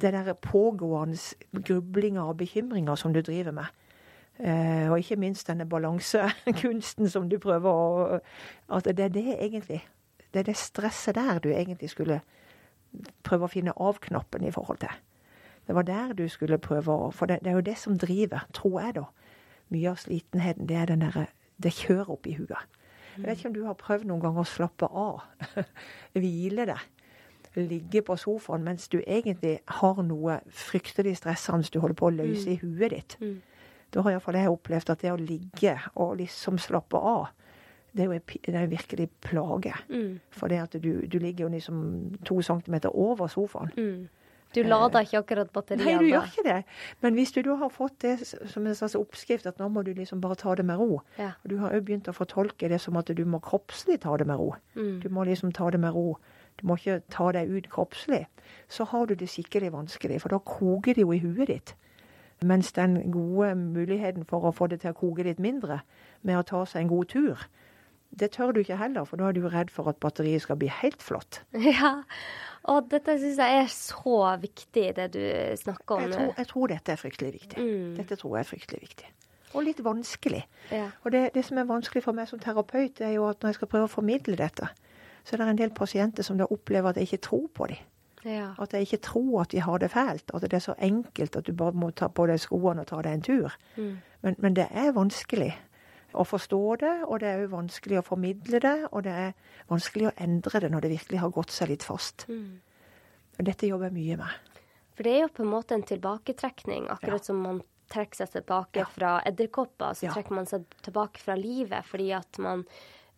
det 0.00 0.12
der 0.12 0.32
pågående 0.32 1.16
grublinger 1.64 2.22
og 2.22 2.36
bekymringer 2.36 2.94
som 2.94 3.12
du 3.14 3.20
driver 3.20 3.52
med. 3.52 3.64
Eh, 4.38 4.90
og 4.90 4.98
ikke 4.98 5.16
minst 5.16 5.46
denne 5.48 5.68
balansekunsten 5.68 7.08
som 7.08 7.28
du 7.30 7.38
prøver 7.38 7.70
å 7.70 8.18
At 8.68 8.84
det 8.84 9.04
er 9.04 9.08
det 9.08 9.36
egentlig 9.38 9.84
Det 10.32 10.40
er 10.40 10.42
det 10.42 10.56
stresset 10.56 11.14
der 11.14 11.38
du 11.38 11.48
egentlig 11.48 11.90
skulle 11.90 12.20
prøve 13.22 13.44
å 13.44 13.52
finne 13.52 13.72
av-knappen 13.76 14.44
i 14.44 14.50
forhold 14.50 14.78
til. 14.78 14.90
Det 15.66 15.74
var 15.74 15.82
der 15.82 16.12
du 16.12 16.28
skulle 16.28 16.58
prøve 16.58 16.92
å 16.92 17.10
For 17.10 17.26
det, 17.26 17.38
det 17.44 17.50
er 17.50 17.54
jo 17.54 17.60
det 17.60 17.78
som 17.78 17.98
driver, 17.98 18.46
tror 18.52 18.80
jeg, 18.80 18.94
da. 18.94 19.04
Mye 19.68 19.90
av 19.90 19.96
slitenheten, 19.96 20.66
det 20.66 20.76
er 20.76 20.86
den 20.86 21.00
derre 21.00 21.26
Det 21.62 21.72
kjører 21.72 22.10
opp 22.10 22.26
i 22.26 22.34
huet. 22.34 22.58
Jeg 23.16 23.26
vet 23.26 23.38
ikke 23.38 23.50
om 23.50 23.54
du 23.54 23.64
har 23.66 23.78
prøvd 23.78 24.08
noen 24.10 24.22
ganger 24.22 24.42
å 24.44 24.48
slappe 24.48 24.88
av. 24.88 25.24
Hvile 26.18 26.68
deg. 26.70 26.90
Ligge 27.54 28.02
på 28.02 28.16
sofaen 28.18 28.64
mens 28.66 28.88
du 28.90 28.98
egentlig 29.00 29.60
har 29.78 30.00
noe 30.02 30.40
fryktelig 30.50 31.20
stressende 31.20 31.70
du 31.70 31.78
holder 31.78 31.98
på 32.00 32.08
å 32.08 32.16
løse 32.16 32.50
i 32.50 32.58
huet 32.58 32.90
ditt. 32.90 33.16
Mm. 33.20 33.36
Da 33.94 34.02
har 34.02 34.16
iallfall 34.16 34.40
jeg 34.40 34.50
opplevd 34.50 34.90
at 34.90 35.04
det 35.04 35.12
å 35.14 35.20
ligge 35.20 35.76
og 35.94 36.16
liksom 36.18 36.58
slappe 36.58 36.98
av, 36.98 37.28
det 37.94 38.02
er 38.02 38.10
jo 38.10 38.16
en 38.16 38.24
det 38.26 38.54
er 38.54 38.64
en 38.64 38.72
virkelig 38.72 39.06
plage. 39.22 39.74
Mm. 39.88 40.18
For 40.34 40.50
det 40.50 40.58
at 40.64 40.74
du, 40.82 41.06
du 41.06 41.18
ligger 41.22 41.46
jo 41.46 41.52
liksom 41.54 41.78
to 42.26 42.40
centimeter 42.42 42.90
over 42.90 43.30
sofaen. 43.30 43.70
Mm. 43.78 44.08
Du 44.54 44.62
lader 44.62 45.02
ikke 45.04 45.18
akkurat 45.22 45.50
batteriene? 45.52 45.84
Nei, 45.84 45.98
du 45.98 46.06
gjør 46.12 46.28
ikke 46.30 46.44
det. 46.46 46.58
Men 47.02 47.14
hvis 47.18 47.32
du 47.34 47.40
da 47.42 47.56
har 47.60 47.72
fått 47.74 47.98
det 48.04 48.14
som 48.26 48.66
en 48.66 48.74
slags 48.78 48.94
oppskrift, 48.98 49.46
at 49.50 49.58
nå 49.58 49.68
må 49.74 49.82
du 49.84 49.92
liksom 49.94 50.20
bare 50.22 50.36
ta 50.40 50.54
det 50.54 50.64
med 50.64 50.78
ro, 50.78 51.00
Ja. 51.18 51.32
og 51.42 51.50
du 51.50 51.56
har 51.58 51.74
jo 51.74 51.80
begynt 51.80 52.08
å 52.08 52.14
fortolke 52.14 52.68
det 52.68 52.80
som 52.80 52.96
at 52.96 53.06
du 53.10 53.24
må 53.24 53.40
kroppslig 53.42 54.00
ta 54.00 54.16
det 54.16 54.26
med 54.26 54.38
ro. 54.38 54.54
Mm. 54.76 55.00
Du 55.02 55.08
må 55.10 55.24
liksom 55.26 55.52
ta 55.52 55.70
det 55.70 55.80
med 55.80 55.92
ro. 55.94 56.16
Du 56.60 56.66
må 56.68 56.76
ikke 56.78 57.00
ta 57.10 57.32
deg 57.32 57.50
ut 57.50 57.68
kroppslig. 57.68 58.26
Så 58.68 58.84
har 58.86 59.06
du 59.06 59.14
det 59.14 59.28
skikkelig 59.28 59.72
vanskelig, 59.72 60.20
for 60.22 60.28
da 60.30 60.38
koker 60.38 60.94
det 60.94 61.02
jo 61.02 61.10
i 61.12 61.18
huet 61.18 61.48
ditt. 61.48 61.74
Mens 62.42 62.72
den 62.72 63.10
gode 63.10 63.54
muligheten 63.56 64.24
for 64.28 64.40
å 64.44 64.52
få 64.54 64.68
det 64.68 64.80
til 64.82 64.90
å 64.92 64.98
koke 64.98 65.24
litt 65.24 65.38
mindre, 65.40 65.80
med 66.22 66.36
å 66.38 66.42
ta 66.46 66.64
seg 66.64 66.82
en 66.82 66.88
god 66.88 67.08
tur, 67.08 67.46
det 68.20 68.30
tør 68.36 68.52
du 68.54 68.62
ikke 68.62 68.78
heller, 68.80 69.06
for 69.08 69.20
da 69.20 69.28
er 69.28 69.36
du 69.36 69.44
redd 69.50 69.70
for 69.72 69.90
at 69.90 69.98
batteriet 70.02 70.44
skal 70.44 70.58
bli 70.60 70.72
helt 70.82 71.02
flott. 71.02 71.42
Ja. 71.74 72.00
Og 72.64 72.86
dette 72.88 73.18
syns 73.20 73.36
jeg 73.36 73.56
er 73.60 73.66
så 73.68 74.18
viktig, 74.40 74.84
det 74.96 75.10
du 75.12 75.20
snakker 75.60 75.98
om. 75.98 76.04
Jeg 76.06 76.12
tror, 76.14 76.30
jeg 76.38 76.48
tror 76.48 76.70
dette 76.72 76.94
er 76.94 76.96
fryktelig 76.96 77.32
viktig. 77.34 77.60
Mm. 77.60 77.90
Dette 77.98 78.16
tror 78.16 78.38
jeg 78.38 78.46
er 78.46 78.48
fryktelig 78.48 78.80
viktig. 78.80 79.10
Og 79.52 79.66
litt 79.66 79.82
vanskelig. 79.84 80.40
Ja. 80.72 80.86
Og 81.04 81.12
det, 81.12 81.26
det 81.34 81.44
som 81.44 81.60
er 81.60 81.68
vanskelig 81.68 82.02
for 82.06 82.16
meg 82.16 82.30
som 82.30 82.40
terapeut, 82.40 83.02
er 83.04 83.18
jo 83.18 83.26
at 83.28 83.42
når 83.42 83.52
jeg 83.52 83.58
skal 83.58 83.70
prøve 83.74 83.90
å 83.90 83.92
formidle 83.92 84.38
dette, 84.40 84.70
så 85.24 85.36
er 85.36 85.42
det 85.42 85.50
en 85.50 85.60
del 85.60 85.74
pasienter 85.76 86.24
som 86.24 86.40
da 86.40 86.48
opplever 86.48 86.88
at 86.88 87.00
jeg 87.00 87.10
ikke 87.10 87.26
tror 87.28 87.44
på 87.52 87.68
dem. 87.74 87.84
Ja. 88.24 88.54
At 88.58 88.72
jeg 88.72 88.88
ikke 88.88 89.02
tror 89.04 89.42
at 89.42 89.52
de 89.52 89.60
har 89.60 89.78
det 89.78 89.90
fælt. 89.92 90.32
At 90.34 90.42
det 90.42 90.56
er 90.56 90.64
så 90.64 90.74
enkelt 90.80 91.36
at 91.36 91.46
du 91.46 91.52
bare 91.52 91.76
må 91.76 91.90
ta 91.90 92.08
på 92.08 92.26
deg 92.26 92.40
skoene 92.40 92.80
og 92.80 92.88
ta 92.88 93.02
deg 93.04 93.18
en 93.18 93.28
tur. 93.28 93.56
Mm. 93.76 93.96
Men, 94.24 94.36
men 94.38 94.56
det 94.56 94.66
er 94.72 94.96
vanskelig 94.96 95.52
å 96.14 96.24
forstå 96.26 96.60
det, 96.80 96.92
og 97.08 97.20
det 97.20 97.28
er 97.28 97.42
jo 97.44 97.48
vanskelig 97.56 97.98
å 98.00 98.04
formidle 98.06 98.60
det, 98.62 98.74
og 98.92 99.02
det 99.06 99.12
er 99.12 99.34
vanskelig 99.70 100.08
å 100.10 100.14
endre 100.24 100.60
det 100.60 100.70
når 100.72 100.80
det 100.86 100.90
virkelig 100.94 101.20
har 101.20 101.30
gått 101.34 101.50
seg 101.50 101.68
litt 101.72 101.82
fast. 101.86 102.26
Mm. 102.28 102.60
Og 103.38 103.44
dette 103.48 103.66
jobber 103.66 103.90
jeg 103.90 103.96
mye 103.98 104.16
med. 104.16 104.34
For 104.94 105.02
det 105.02 105.12
er 105.16 105.22
jo 105.24 105.28
på 105.34 105.42
en 105.42 105.50
måte 105.50 105.74
en 105.74 105.82
tilbaketrekning, 105.82 106.88
akkurat 106.88 107.18
Ja. 107.20 107.24
som 107.26 107.40
man 107.42 107.62
trekker 107.90 108.16
seg 108.16 108.30
tilbake 108.30 108.76
Ja. 108.80 108.84
fra 108.84 109.20
edderkopper, 109.26 109.94
så 109.94 110.04
Ja. 110.06 110.12
trekker 110.12 110.30
man 110.34 110.46
seg 110.46 110.64
tilbake 110.82 111.18
fra 111.18 111.34
livet 111.34 111.84
fordi 111.84 112.12
at 112.16 112.38
man 112.38 112.64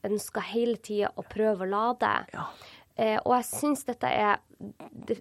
ønsker 0.04 0.40
hele 0.40 0.76
tida 0.76 1.10
å 1.16 1.22
prøve 1.28 1.62
å 1.66 1.70
lade. 1.70 2.26
Ja. 2.32 2.46
Eh, 2.96 3.18
og 3.26 3.34
jeg 3.36 3.44
syns 3.44 3.84
dette 3.84 4.04
er 4.06 4.38
det, 5.06 5.20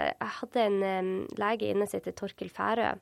Jeg 0.00 0.16
hadde 0.20 0.56
en 0.56 0.82
um, 0.82 1.26
lege 1.36 1.68
inne 1.70 1.86
som 1.86 2.00
heter 2.00 2.12
Torkil 2.16 2.48
Færø. 2.50 2.94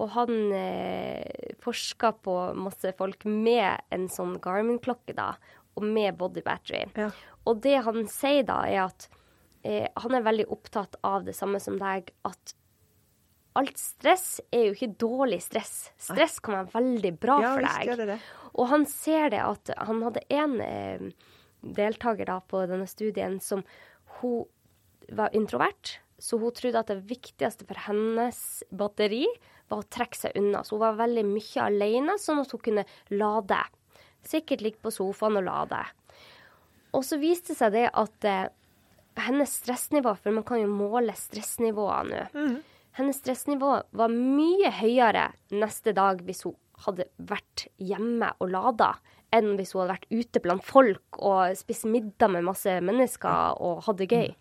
Og 0.00 0.08
han 0.14 0.32
eh, 0.56 1.52
forska 1.62 2.12
på 2.24 2.36
masse 2.58 2.94
folk 2.98 3.26
med 3.28 3.82
en 3.92 4.08
sånn 4.10 4.38
Garmin-klokke, 4.42 5.14
da, 5.18 5.34
og 5.76 5.84
med 5.84 6.16
body 6.20 6.42
battery. 6.44 6.86
Ja. 6.96 7.10
Og 7.48 7.60
det 7.64 7.76
han 7.84 8.06
sier 8.10 8.46
da, 8.48 8.62
er 8.68 8.86
at 8.86 9.08
eh, 9.66 9.86
han 10.00 10.16
er 10.16 10.24
veldig 10.26 10.48
opptatt 10.52 10.96
av 11.06 11.26
det 11.28 11.36
samme 11.36 11.60
som 11.62 11.78
deg, 11.80 12.10
at 12.28 12.54
alt 13.58 13.76
stress 13.76 14.40
er 14.48 14.70
jo 14.70 14.76
ikke 14.76 14.94
dårlig 15.02 15.42
stress. 15.44 15.90
Stress 16.00 16.38
kan 16.40 16.56
være 16.62 16.72
veldig 16.72 17.12
bra 17.20 17.36
Ja, 17.42 17.52
for 17.52 17.66
deg. 17.68 17.96
det 18.00 18.08
det. 18.14 18.18
Og 18.56 18.68
han 18.72 18.86
ser 18.88 19.28
det 19.32 19.42
at 19.44 19.72
han 19.76 20.00
hadde 20.06 20.24
en 20.32 20.58
eh, 20.64 21.04
deltaker 21.62 22.28
da 22.28 22.40
på 22.48 22.64
denne 22.68 22.88
studien 22.90 23.38
som 23.44 23.62
hun 24.20 24.46
var 25.12 25.34
introvert, 25.36 25.98
så 26.22 26.38
hun 26.38 26.54
trodde 26.54 26.80
at 26.80 26.88
det 26.92 27.02
viktigste 27.10 27.66
for 27.68 27.80
hennes 27.88 28.62
batteri 28.70 29.26
var 29.72 29.82
å 29.82 29.90
trekke 29.92 30.18
seg 30.18 30.38
unna. 30.38 30.62
Så 30.64 30.76
hun 30.76 30.84
var 30.84 31.00
veldig 31.00 31.24
mye 31.28 31.66
alene, 31.66 32.18
sånn 32.20 32.42
at 32.44 32.52
hun 32.54 32.62
kunne 32.62 32.86
lade. 33.14 33.60
Sikkert 34.22 34.64
ligge 34.64 34.82
på 34.84 34.92
sofaen 34.94 35.40
og 35.40 35.46
lade. 35.48 35.82
Og 36.92 37.04
så 37.06 37.18
viste 37.20 37.54
det 37.54 37.58
seg 37.58 37.72
det 37.74 37.86
at 37.88 38.28
eh, 38.28 38.50
hennes 39.20 39.54
stressnivå, 39.62 40.14
for 40.20 40.36
man 40.36 40.46
kan 40.48 40.60
jo 40.62 40.70
måle 40.70 41.14
stressnivåer 41.16 42.10
nå, 42.10 42.26
mm. 42.36 42.58
hennes 42.98 43.22
stressnivå 43.22 43.72
var 43.98 44.12
mye 44.12 44.72
høyere 44.80 45.30
neste 45.52 45.94
dag 45.96 46.22
hvis 46.26 46.44
hun 46.46 46.56
hadde 46.86 47.06
vært 47.16 47.66
hjemme 47.80 48.32
og 48.42 48.52
lada, 48.52 48.94
enn 49.32 49.54
hvis 49.56 49.72
hun 49.72 49.82
hadde 49.82 49.96
vært 49.96 50.12
ute 50.12 50.42
blant 50.44 50.64
folk 50.66 51.20
og 51.20 51.56
spist 51.56 51.88
middag 51.88 52.32
med 52.34 52.46
masse 52.48 52.78
mennesker 52.84 53.60
og 53.62 53.84
hadde 53.86 54.04
det 54.04 54.16
gøy. 54.16 54.32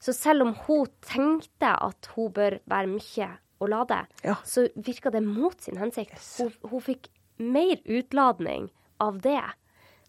Så 0.00 0.14
selv 0.16 0.46
om 0.46 0.54
hun 0.66 0.88
tenkte 1.04 1.74
at 1.74 2.10
hun 2.14 2.30
bør 2.36 2.60
være 2.70 2.92
mye 2.94 3.30
og 3.60 3.68
lade, 3.68 4.02
Ja. 4.24 4.34
så 4.44 4.66
virka 4.74 5.10
det 5.12 5.20
mot 5.26 5.60
sin 5.60 5.76
hensikt. 5.76 6.16
Hun, 6.38 6.52
hun 6.70 6.80
fikk 6.80 7.08
mer 7.38 7.76
utladning 7.86 8.70
av 9.00 9.20
det. 9.24 9.40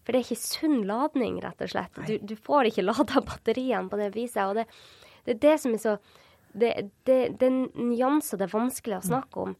For 0.03 0.11
det 0.15 0.21
er 0.21 0.25
ikke 0.25 0.41
sunn 0.41 0.81
ladning, 0.89 1.39
rett 1.43 1.61
og 1.61 1.69
slett. 1.69 1.99
Du, 2.07 2.17
du 2.17 2.35
får 2.35 2.71
ikke 2.71 2.83
lada 2.87 3.21
batteriene 3.29 3.89
på 3.91 3.99
det 3.99 4.13
viset. 4.15 4.43
Og 4.47 4.55
det, 4.55 4.65
det 5.27 5.35
er 5.35 5.41
det 5.45 5.55
som 5.61 5.73
er 5.77 5.83
så 5.83 5.97
Det, 6.53 6.71
det, 7.07 7.37
det 7.39 7.47
er 7.47 7.59
nyanser 7.79 8.35
det 8.41 8.49
er 8.49 8.57
vanskelig 8.57 8.97
å 8.97 9.05
snakke 9.07 9.39
om. 9.45 9.53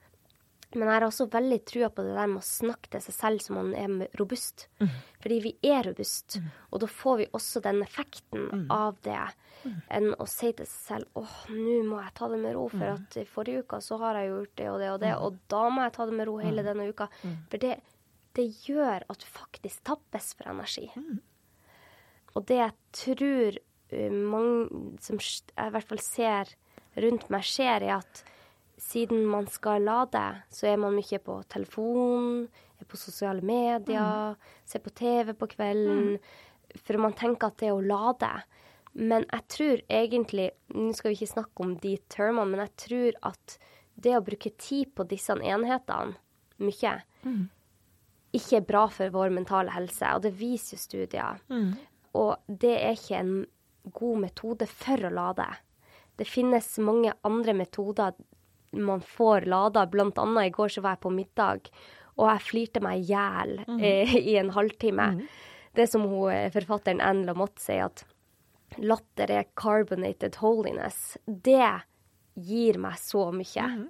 Men 0.74 0.88
jeg 0.88 0.94
har 0.94 1.04
også 1.04 1.28
veldig 1.32 1.60
trua 1.68 1.90
på 1.92 2.04
det 2.06 2.14
der 2.16 2.30
med 2.32 2.40
å 2.40 2.48
snakke 2.48 2.92
til 2.94 3.04
seg 3.04 3.16
selv 3.18 3.44
som 3.44 3.58
man 3.60 3.72
er 3.76 4.18
robust. 4.20 4.68
Mm. 4.80 4.92
Fordi 5.24 5.40
vi 5.44 5.52
er 5.68 5.84
robust, 5.90 6.38
mm. 6.40 6.52
og 6.72 6.84
da 6.84 6.90
får 6.92 7.18
vi 7.20 7.28
også 7.40 7.62
den 7.66 7.82
effekten 7.84 8.46
mm. 8.48 8.66
av 8.74 9.00
det, 9.06 9.20
enn 9.94 10.14
å 10.16 10.28
si 10.30 10.54
til 10.56 10.70
seg 10.70 10.86
selv 10.88 11.20
åh, 11.20 11.36
nå 11.52 11.82
må 11.90 12.00
jeg 12.02 12.16
ta 12.18 12.30
det 12.32 12.40
med 12.42 12.56
ro, 12.56 12.68
for 12.72 12.94
at 12.94 13.20
i 13.20 13.26
forrige 13.30 13.66
uke 13.66 13.82
så 13.84 14.00
har 14.02 14.22
jeg 14.22 14.32
gjort 14.32 14.54
det 14.62 14.70
og 14.72 14.80
det 14.82 14.94
og 14.94 15.02
det, 15.04 15.12
og 15.18 15.42
da 15.52 15.66
må 15.74 15.86
jeg 15.86 15.96
ta 15.98 16.08
det 16.08 16.18
med 16.22 16.30
ro 16.30 16.38
hele 16.42 16.66
denne 16.66 16.88
uka. 16.88 17.10
For 17.52 17.62
det, 17.62 17.76
det 18.40 18.48
gjør 18.70 19.06
at 19.12 19.22
du 19.22 19.28
faktisk 19.28 19.84
tappes 19.92 20.32
for 20.40 20.54
energi. 20.54 20.88
Og 22.32 22.48
det 22.48 22.62
jeg 22.62 22.76
tror 22.96 23.60
uh, 23.60 24.20
mange 24.32 24.98
som 25.04 25.20
jeg 25.20 25.68
i 25.68 25.74
hvert 25.76 25.90
fall 25.90 26.04
ser 26.04 26.56
rundt 27.02 27.28
meg, 27.32 27.44
skjer, 27.48 27.86
er 27.88 28.00
at 28.00 28.24
siden 28.92 29.26
man 29.30 29.48
skal 29.52 29.86
lade, 29.88 30.24
så 30.52 30.72
er 30.72 30.80
man 30.82 30.96
mye 30.98 31.20
på 31.24 31.38
telefon, 31.52 32.48
er 32.82 32.88
på 32.90 33.00
sosiale 33.00 33.44
medier, 33.46 34.34
mm. 34.36 34.56
ser 34.68 34.84
på 34.84 34.94
TV 34.98 35.34
på 35.38 35.50
kvelden. 35.54 36.16
Mm. 36.16 36.82
For 36.82 37.02
man 37.04 37.16
tenker 37.18 37.52
at 37.52 37.60
det 37.62 37.70
er 37.70 37.78
å 37.78 37.86
lade. 37.86 38.32
Men 38.92 39.24
jeg 39.30 39.48
tror 39.56 39.82
egentlig 39.88 40.50
Nå 40.76 40.92
skal 40.96 41.12
vi 41.12 41.20
ikke 41.20 41.34
snakke 41.34 41.64
om 41.64 41.78
de 41.80 41.94
termene, 42.12 42.50
men 42.52 42.64
jeg 42.66 42.74
tror 42.86 43.20
at 43.32 43.58
det 44.02 44.18
å 44.18 44.26
bruke 44.26 44.52
tid 44.60 44.92
på 44.96 45.06
disse 45.08 45.36
enhetene 45.36 46.18
mye, 46.62 46.94
mm. 47.24 47.42
ikke 48.38 48.60
er 48.60 48.68
bra 48.68 48.86
for 48.92 49.14
vår 49.14 49.34
mentale 49.34 49.74
helse. 49.76 50.12
Og 50.16 50.26
det 50.26 50.34
viser 50.40 50.78
jo 50.78 50.82
studier. 50.82 51.42
Mm. 51.52 51.74
Og 52.18 52.36
det 52.48 52.76
er 52.78 52.98
ikke 52.98 53.20
en 53.20 53.36
god 53.96 54.24
metode 54.26 54.68
for 54.70 55.08
å 55.08 55.14
lade. 55.14 55.48
Det 56.20 56.28
finnes 56.30 56.68
mange 56.84 57.14
andre 57.28 57.56
metoder 57.58 58.16
man 58.72 59.02
får 59.02 59.48
lada. 59.52 59.86
Blant 59.88 60.18
annet 60.22 60.50
i 60.50 60.54
går 60.56 60.74
så 60.76 60.84
var 60.84 60.96
jeg 60.96 61.04
på 61.06 61.14
middag, 61.16 61.72
og 62.18 62.28
jeg 62.30 62.46
flirte 62.48 62.84
meg 62.84 63.02
i 63.02 63.12
hjel 63.12 63.58
mm. 63.68 63.80
eh, 63.80 64.16
i 64.34 64.38
en 64.42 64.54
halvtime. 64.56 65.08
Mm. 65.18 65.22
Det 65.76 65.88
som 65.88 66.04
hun, 66.08 66.32
eh, 66.32 66.50
forfatteren 66.54 67.04
Anne 67.04 67.28
Lamotte 67.30 67.64
sier, 67.64 67.88
at 67.92 68.06
latter 68.80 69.32
er 69.32 69.50
carbonated 69.60 70.38
holiness. 70.42 71.18
Det 71.26 71.82
gir 72.36 72.80
meg 72.80 73.00
så 73.00 73.30
mye. 73.36 73.68
Mm. 73.76 73.88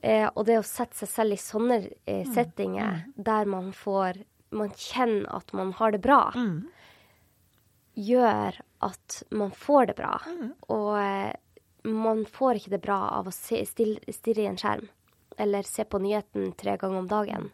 Eh, 0.00 0.26
og 0.32 0.46
det 0.48 0.56
å 0.60 0.64
sette 0.64 0.96
seg 1.02 1.10
selv 1.12 1.36
i 1.36 1.40
sånne 1.40 1.80
eh, 2.08 2.22
mm. 2.24 2.32
settinger 2.32 3.00
mm. 3.02 3.16
der 3.20 3.48
man 3.52 3.72
får 3.76 4.22
Man 4.50 4.72
kjenner 4.74 5.28
at 5.30 5.52
man 5.54 5.68
har 5.78 5.92
det 5.94 6.00
bra, 6.02 6.32
mm. 6.34 6.64
gjør 8.02 8.56
at 8.82 9.18
man 9.30 9.52
får 9.54 9.92
det 9.92 9.94
bra. 10.00 10.16
Og 10.74 10.88
eh, 10.98 11.36
man 11.82 12.24
får 12.28 12.60
ikke 12.60 12.74
det 12.74 12.82
bra 12.84 12.98
av 13.16 13.28
å 13.30 13.34
se, 13.34 13.62
stirre 13.66 14.42
i 14.42 14.48
en 14.50 14.58
skjerm 14.60 14.88
eller 15.40 15.64
se 15.64 15.86
på 15.88 15.98
nyheten 16.02 16.52
tre 16.58 16.76
ganger 16.76 16.98
om 16.98 17.08
dagen. 17.08 17.48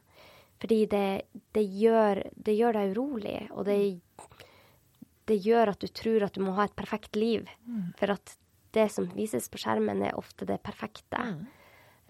Fordi 0.60 0.86
det, 0.90 1.22
det, 1.52 1.62
gjør, 1.62 2.22
det 2.34 2.54
gjør, 2.56 2.78
deg 2.78 2.94
urolig, 2.96 3.36
og 3.52 3.66
det, 3.68 3.76
det, 5.28 5.36
gjør 5.44 5.74
at 5.74 5.84
du 5.84 5.92
tror 5.92 6.24
at 6.26 6.34
du 6.34 6.42
må 6.42 6.56
ha 6.56 6.66
et 6.66 6.74
perfekt 6.78 7.18
liv. 7.18 7.44
Mm. 7.68 7.92
For 8.00 8.14
at 8.16 8.34
det 8.76 8.88
som 8.92 9.06
vises 9.14 9.50
på 9.52 9.60
skjermen, 9.60 10.02
er 10.02 10.16
ofte 10.18 10.48
det 10.48 10.58
perfekte. 10.64 11.20
Mm. 11.20 11.44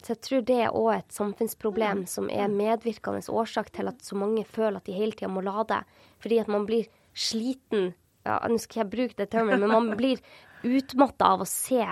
Så 0.03 0.14
jeg 0.14 0.23
tror 0.23 0.47
det 0.47 0.59
er 0.62 0.79
òg 0.79 0.93
et 0.95 1.14
samfunnsproblem 1.14 2.05
mm. 2.05 2.09
som 2.11 2.31
er 2.31 2.53
medvirkende 2.53 3.25
årsak 3.33 3.73
til 3.75 3.91
at 3.91 4.03
så 4.07 4.19
mange 4.19 4.47
føler 4.47 4.79
at 4.79 4.89
de 4.89 4.95
hele 4.95 5.17
tida 5.17 5.31
må 5.33 5.43
lade. 5.45 5.83
Fordi 6.23 6.41
at 6.43 6.51
man 6.53 6.67
blir 6.69 6.89
sliten 7.17 7.93
ja, 8.27 8.41
Nå 8.51 8.59
skal 8.59 8.81
jeg 8.81 8.91
bruke 8.91 9.14
det 9.21 9.29
termen, 9.31 9.61
men 9.62 9.71
man 9.71 9.93
blir 10.01 10.19
utmatta 10.65 11.33
av 11.37 11.45
å 11.45 11.49
se 11.49 11.85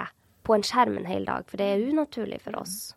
på 0.45 0.55
en 0.57 0.65
skjerm 0.67 0.99
en 1.01 1.09
hel 1.09 1.25
dag, 1.29 1.47
for 1.49 1.61
det 1.61 1.71
er 1.73 1.87
unaturlig 1.89 2.41
for 2.45 2.57
oss. 2.61 2.95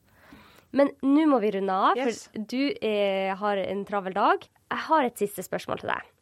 Men 0.75 0.91
nå 1.01 1.25
må 1.31 1.39
vi 1.43 1.53
runde 1.55 1.73
av, 1.73 1.95
for 1.95 2.11
yes. 2.11 2.27
du 2.35 2.73
eh, 2.83 3.31
har 3.39 3.59
en 3.61 3.83
travel 3.87 4.15
dag. 4.17 4.43
Jeg 4.67 4.83
har 4.89 5.07
et 5.07 5.19
siste 5.19 5.45
spørsmål 5.45 5.83
til 5.83 5.93
deg. 5.93 6.13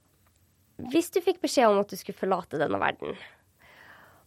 Hvis 0.92 1.10
du 1.16 1.22
fikk 1.24 1.42
beskjed 1.44 1.72
om 1.72 1.82
at 1.82 1.90
du 1.90 1.98
skulle 1.98 2.20
forlate 2.20 2.60
denne 2.60 2.78
verden 2.82 3.16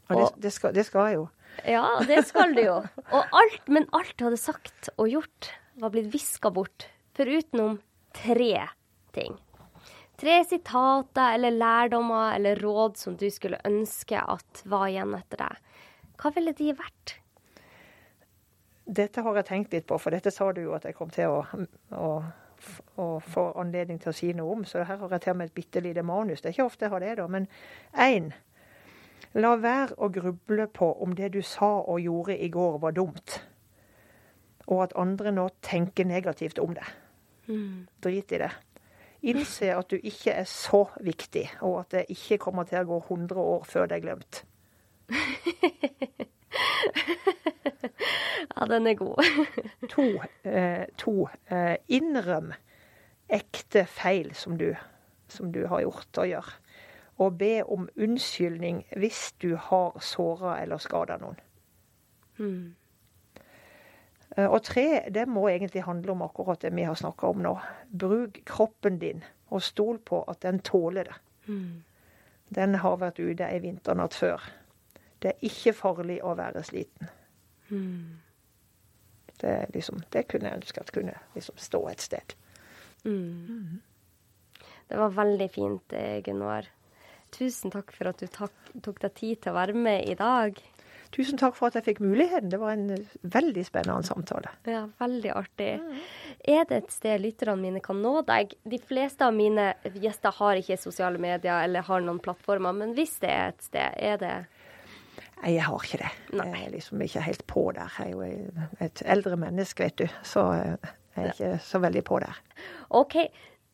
og, 0.08 0.16
det, 0.16 0.28
det, 0.46 0.52
skal, 0.56 0.72
det 0.72 0.86
skal 0.88 1.10
jeg 1.10 1.18
jo. 1.18 1.24
Ja, 1.68 1.84
det 2.08 2.22
skal 2.28 2.54
du 2.56 2.62
jo. 2.62 2.78
Alt, 3.12 3.66
men 3.68 3.84
alt 3.96 4.14
du 4.16 4.24
hadde 4.24 4.40
sagt 4.40 4.88
og 4.96 5.10
gjort, 5.12 5.50
var 5.78 5.92
blitt 5.92 6.08
viska 6.12 6.52
bort, 6.54 6.86
forutenom 7.18 7.76
tre 8.16 8.64
ting. 9.16 9.36
Tre 10.18 10.40
sitater 10.44 11.36
eller 11.36 11.54
lærdommer 11.54 12.34
eller 12.34 12.58
råd 12.58 12.96
som 12.98 13.14
du 13.16 13.28
skulle 13.30 13.60
ønske 13.68 14.18
at 14.18 14.62
var 14.66 14.88
igjen 14.90 15.14
etter 15.14 15.44
deg. 15.44 15.60
Hva 16.18 16.32
ville 16.34 16.54
de 16.58 16.72
vært? 16.74 17.14
Dette 18.88 19.22
har 19.22 19.38
jeg 19.38 19.46
tenkt 19.46 19.76
litt 19.76 19.86
på, 19.86 19.98
for 20.00 20.10
dette 20.10 20.32
sa 20.34 20.48
du 20.52 20.62
jo 20.64 20.74
at 20.74 20.88
jeg 20.88 20.96
kom 20.96 21.12
til 21.14 21.30
å, 21.30 21.44
å, 21.94 22.10
å 22.98 23.06
få 23.20 23.44
anledning 23.60 24.00
til 24.02 24.10
å 24.10 24.16
si 24.16 24.32
noe 24.34 24.56
om. 24.56 24.64
Så 24.66 24.82
her 24.82 24.98
har 24.98 25.14
jeg 25.14 25.26
til 25.26 25.36
og 25.36 25.38
med 25.38 25.52
et 25.52 25.56
bitte 25.60 25.82
lite 25.84 26.02
manus. 26.02 26.42
Det 26.42 26.50
er 26.50 26.56
ikke 26.56 26.66
ofte 26.66 26.88
jeg 26.88 26.94
har 26.96 27.04
det, 27.04 27.14
da. 27.20 27.28
Men 27.30 27.46
én. 27.94 28.32
La 29.38 29.54
være 29.60 30.00
å 30.02 30.08
gruble 30.10 30.66
på 30.72 30.88
om 31.04 31.12
det 31.14 31.30
du 31.36 31.42
sa 31.46 31.76
og 31.84 32.00
gjorde 32.02 32.40
i 32.42 32.48
går 32.50 32.80
var 32.82 32.96
dumt. 32.96 33.38
Og 34.66 34.88
at 34.88 34.96
andre 34.98 35.30
nå 35.36 35.46
tenker 35.62 36.08
negativt 36.08 36.58
om 36.58 36.74
det. 36.74 36.88
Mm. 37.46 37.86
Drit 38.02 38.34
i 38.34 38.42
det 38.42 38.50
innse 39.22 39.74
at 39.74 39.90
du 39.90 39.96
ikke 39.96 40.30
er 40.30 40.44
så 40.48 40.84
viktig, 41.00 41.50
og 41.60 41.80
at 41.80 41.90
det 41.96 42.04
ikke 42.14 42.38
kommer 42.38 42.64
til 42.68 42.78
å 42.82 42.88
gå 42.88 42.98
100 43.08 43.40
år 43.42 43.64
før 43.68 43.86
det 43.90 43.96
er 43.98 44.04
glemt. 44.06 44.44
ja, 48.56 48.66
den 48.70 48.86
er 48.86 48.94
god. 48.94 49.16
to. 49.94 50.06
Eh, 50.44 50.86
to 50.98 51.28
eh, 51.50 51.76
innrøm 51.88 52.52
ekte 53.28 53.84
feil 53.90 54.34
som 54.34 54.58
du, 54.58 54.72
som 55.28 55.52
du 55.52 55.66
har 55.66 55.80
gjort 55.84 56.18
og 56.22 56.28
gjør. 56.32 56.48
Og 57.18 57.38
be 57.38 57.62
om 57.66 57.88
unnskyldning 57.98 58.84
hvis 58.96 59.32
du 59.42 59.56
har 59.56 59.98
såra 60.04 60.62
eller 60.62 60.78
skada 60.78 61.18
noen. 61.18 61.40
Mm. 62.38 62.74
Og 64.38 64.60
tre, 64.62 65.08
det 65.10 65.24
må 65.26 65.48
egentlig 65.50 65.82
handle 65.82 66.12
om 66.14 66.22
akkurat 66.22 66.62
det 66.62 66.70
vi 66.76 66.84
har 66.86 66.94
snakka 66.94 67.32
om 67.32 67.40
nå. 67.42 67.56
Bruk 67.90 68.38
kroppen 68.46 69.00
din, 69.02 69.24
og 69.50 69.64
stol 69.66 69.98
på 69.98 70.20
at 70.30 70.44
den 70.44 70.60
tåler 70.62 71.10
det. 71.10 71.16
Mm. 71.48 71.82
Den 72.54 72.78
har 72.80 73.00
vært 73.00 73.18
ute 73.18 73.48
ei 73.48 73.58
vinternatt 73.64 74.14
før. 74.14 74.44
Det 75.18 75.32
er 75.32 75.48
ikke 75.48 75.74
farlig 75.74 76.20
å 76.22 76.36
være 76.38 76.62
sliten. 76.64 77.10
Mm. 77.68 78.20
Det, 79.40 79.54
liksom, 79.74 80.00
det, 80.14 80.24
kunne 80.30 80.50
jeg 80.50 80.62
ønske 80.62 80.82
at 80.82 80.94
kunne 80.94 81.18
liksom 81.34 81.58
stå 81.60 81.82
et 81.90 82.04
sted. 82.04 82.34
Mm. 83.04 83.80
Det 84.88 84.98
var 84.98 85.14
veldig 85.18 85.50
fint, 85.52 85.94
Gunvor. 86.24 86.70
Tusen 87.34 87.74
takk 87.74 87.92
for 87.92 88.08
at 88.08 88.22
du 88.22 88.30
tok, 88.32 88.54
tok 88.82 89.02
deg 89.02 89.14
tid 89.18 89.42
til 89.42 89.52
å 89.52 89.58
være 89.58 89.76
med 89.76 90.08
i 90.08 90.16
dag. 90.18 90.56
Tusen 91.14 91.40
takk 91.40 91.56
for 91.56 91.70
at 91.70 91.78
jeg 91.78 91.86
fikk 91.86 92.02
muligheten. 92.04 92.50
Det 92.52 92.60
var 92.60 92.74
en 92.76 92.90
veldig 93.22 93.64
spennende 93.66 94.04
samtale. 94.06 94.52
Ja, 94.68 94.84
veldig 95.00 95.32
artig. 95.32 95.70
Mm. 95.80 96.02
Er 96.54 96.68
det 96.68 96.82
et 96.82 96.92
sted 96.92 97.22
lytterne 97.24 97.56
mine 97.62 97.82
kan 97.84 98.02
nå 98.04 98.20
deg? 98.28 98.52
De 98.68 98.80
fleste 98.82 99.24
av 99.24 99.34
mine 99.36 99.70
gjester 99.96 100.36
har 100.36 100.60
ikke 100.60 100.78
sosiale 100.80 101.20
medier 101.22 101.64
eller 101.64 101.86
har 101.88 102.04
noen 102.04 102.20
plattformer, 102.22 102.76
men 102.76 102.94
hvis 102.98 103.16
det 103.24 103.32
er 103.32 103.52
et 103.54 103.68
sted, 103.70 103.98
er 103.98 104.22
det 104.22 104.36
Nei, 105.38 105.52
jeg 105.54 105.68
har 105.68 105.84
ikke 105.86 105.98
det. 106.00 106.08
Nei. 106.34 106.46
Jeg 106.50 106.64
er 106.66 106.72
liksom 106.72 107.02
ikke 107.04 107.20
helt 107.22 107.44
på 107.46 107.60
der. 107.76 107.92
Jeg 108.02 108.08
er 108.08 108.14
jo 108.16 108.78
et 108.82 109.02
eldre 109.06 109.36
menneske, 109.38 109.86
vet 109.86 110.00
du, 110.00 110.16
så 110.26 110.48
jeg 110.56 110.80
er 111.14 111.28
ikke 111.30 111.50
så 111.62 111.78
veldig 111.82 112.02
på 112.08 112.18
der. 112.24 112.40
OK, 112.98 113.14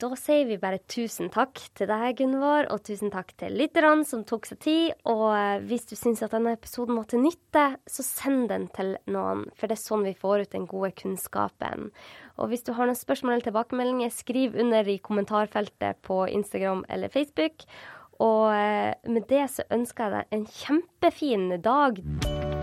da 0.02 0.10
sier 0.18 0.48
vi 0.48 0.56
bare 0.58 0.80
tusen 0.90 1.28
takk 1.32 1.60
til 1.78 1.86
deg, 1.86 2.16
Gunvor, 2.18 2.66
og 2.74 2.82
tusen 2.86 3.12
takk 3.14 3.30
til 3.38 3.54
lytterne 3.54 4.02
som 4.08 4.24
tok 4.26 4.48
seg 4.48 4.60
tid. 4.64 5.04
Og 5.10 5.28
eh, 5.36 5.62
hvis 5.68 5.86
du 5.90 5.94
syns 5.98 6.24
at 6.26 6.34
denne 6.34 6.56
episoden 6.56 6.98
var 6.98 7.06
til 7.10 7.22
nytte, 7.22 7.66
så 7.86 8.06
send 8.06 8.48
den 8.50 8.66
til 8.74 8.96
noen, 9.06 9.46
for 9.54 9.70
det 9.70 9.78
er 9.78 9.84
sånn 9.84 10.06
vi 10.08 10.16
får 10.18 10.44
ut 10.44 10.56
den 10.56 10.66
gode 10.70 10.90
kunnskapen. 10.98 11.92
Og 12.34 12.50
hvis 12.50 12.66
du 12.66 12.72
har 12.74 12.90
noen 12.90 12.98
spørsmål 12.98 13.36
eller 13.36 13.48
tilbakemeldinger, 13.50 14.14
skriv 14.14 14.58
under 14.58 14.90
i 14.90 14.98
kommentarfeltet 14.98 16.02
på 16.06 16.24
Instagram 16.26 16.82
eller 16.90 17.12
Facebook. 17.14 17.68
Og 18.18 18.50
eh, 18.54 18.90
med 19.06 19.30
det 19.30 19.46
så 19.54 19.66
ønsker 19.74 20.10
jeg 20.10 20.18
deg 20.18 20.36
en 20.40 20.50
kjempefin 20.58 21.48
dag. 21.62 22.53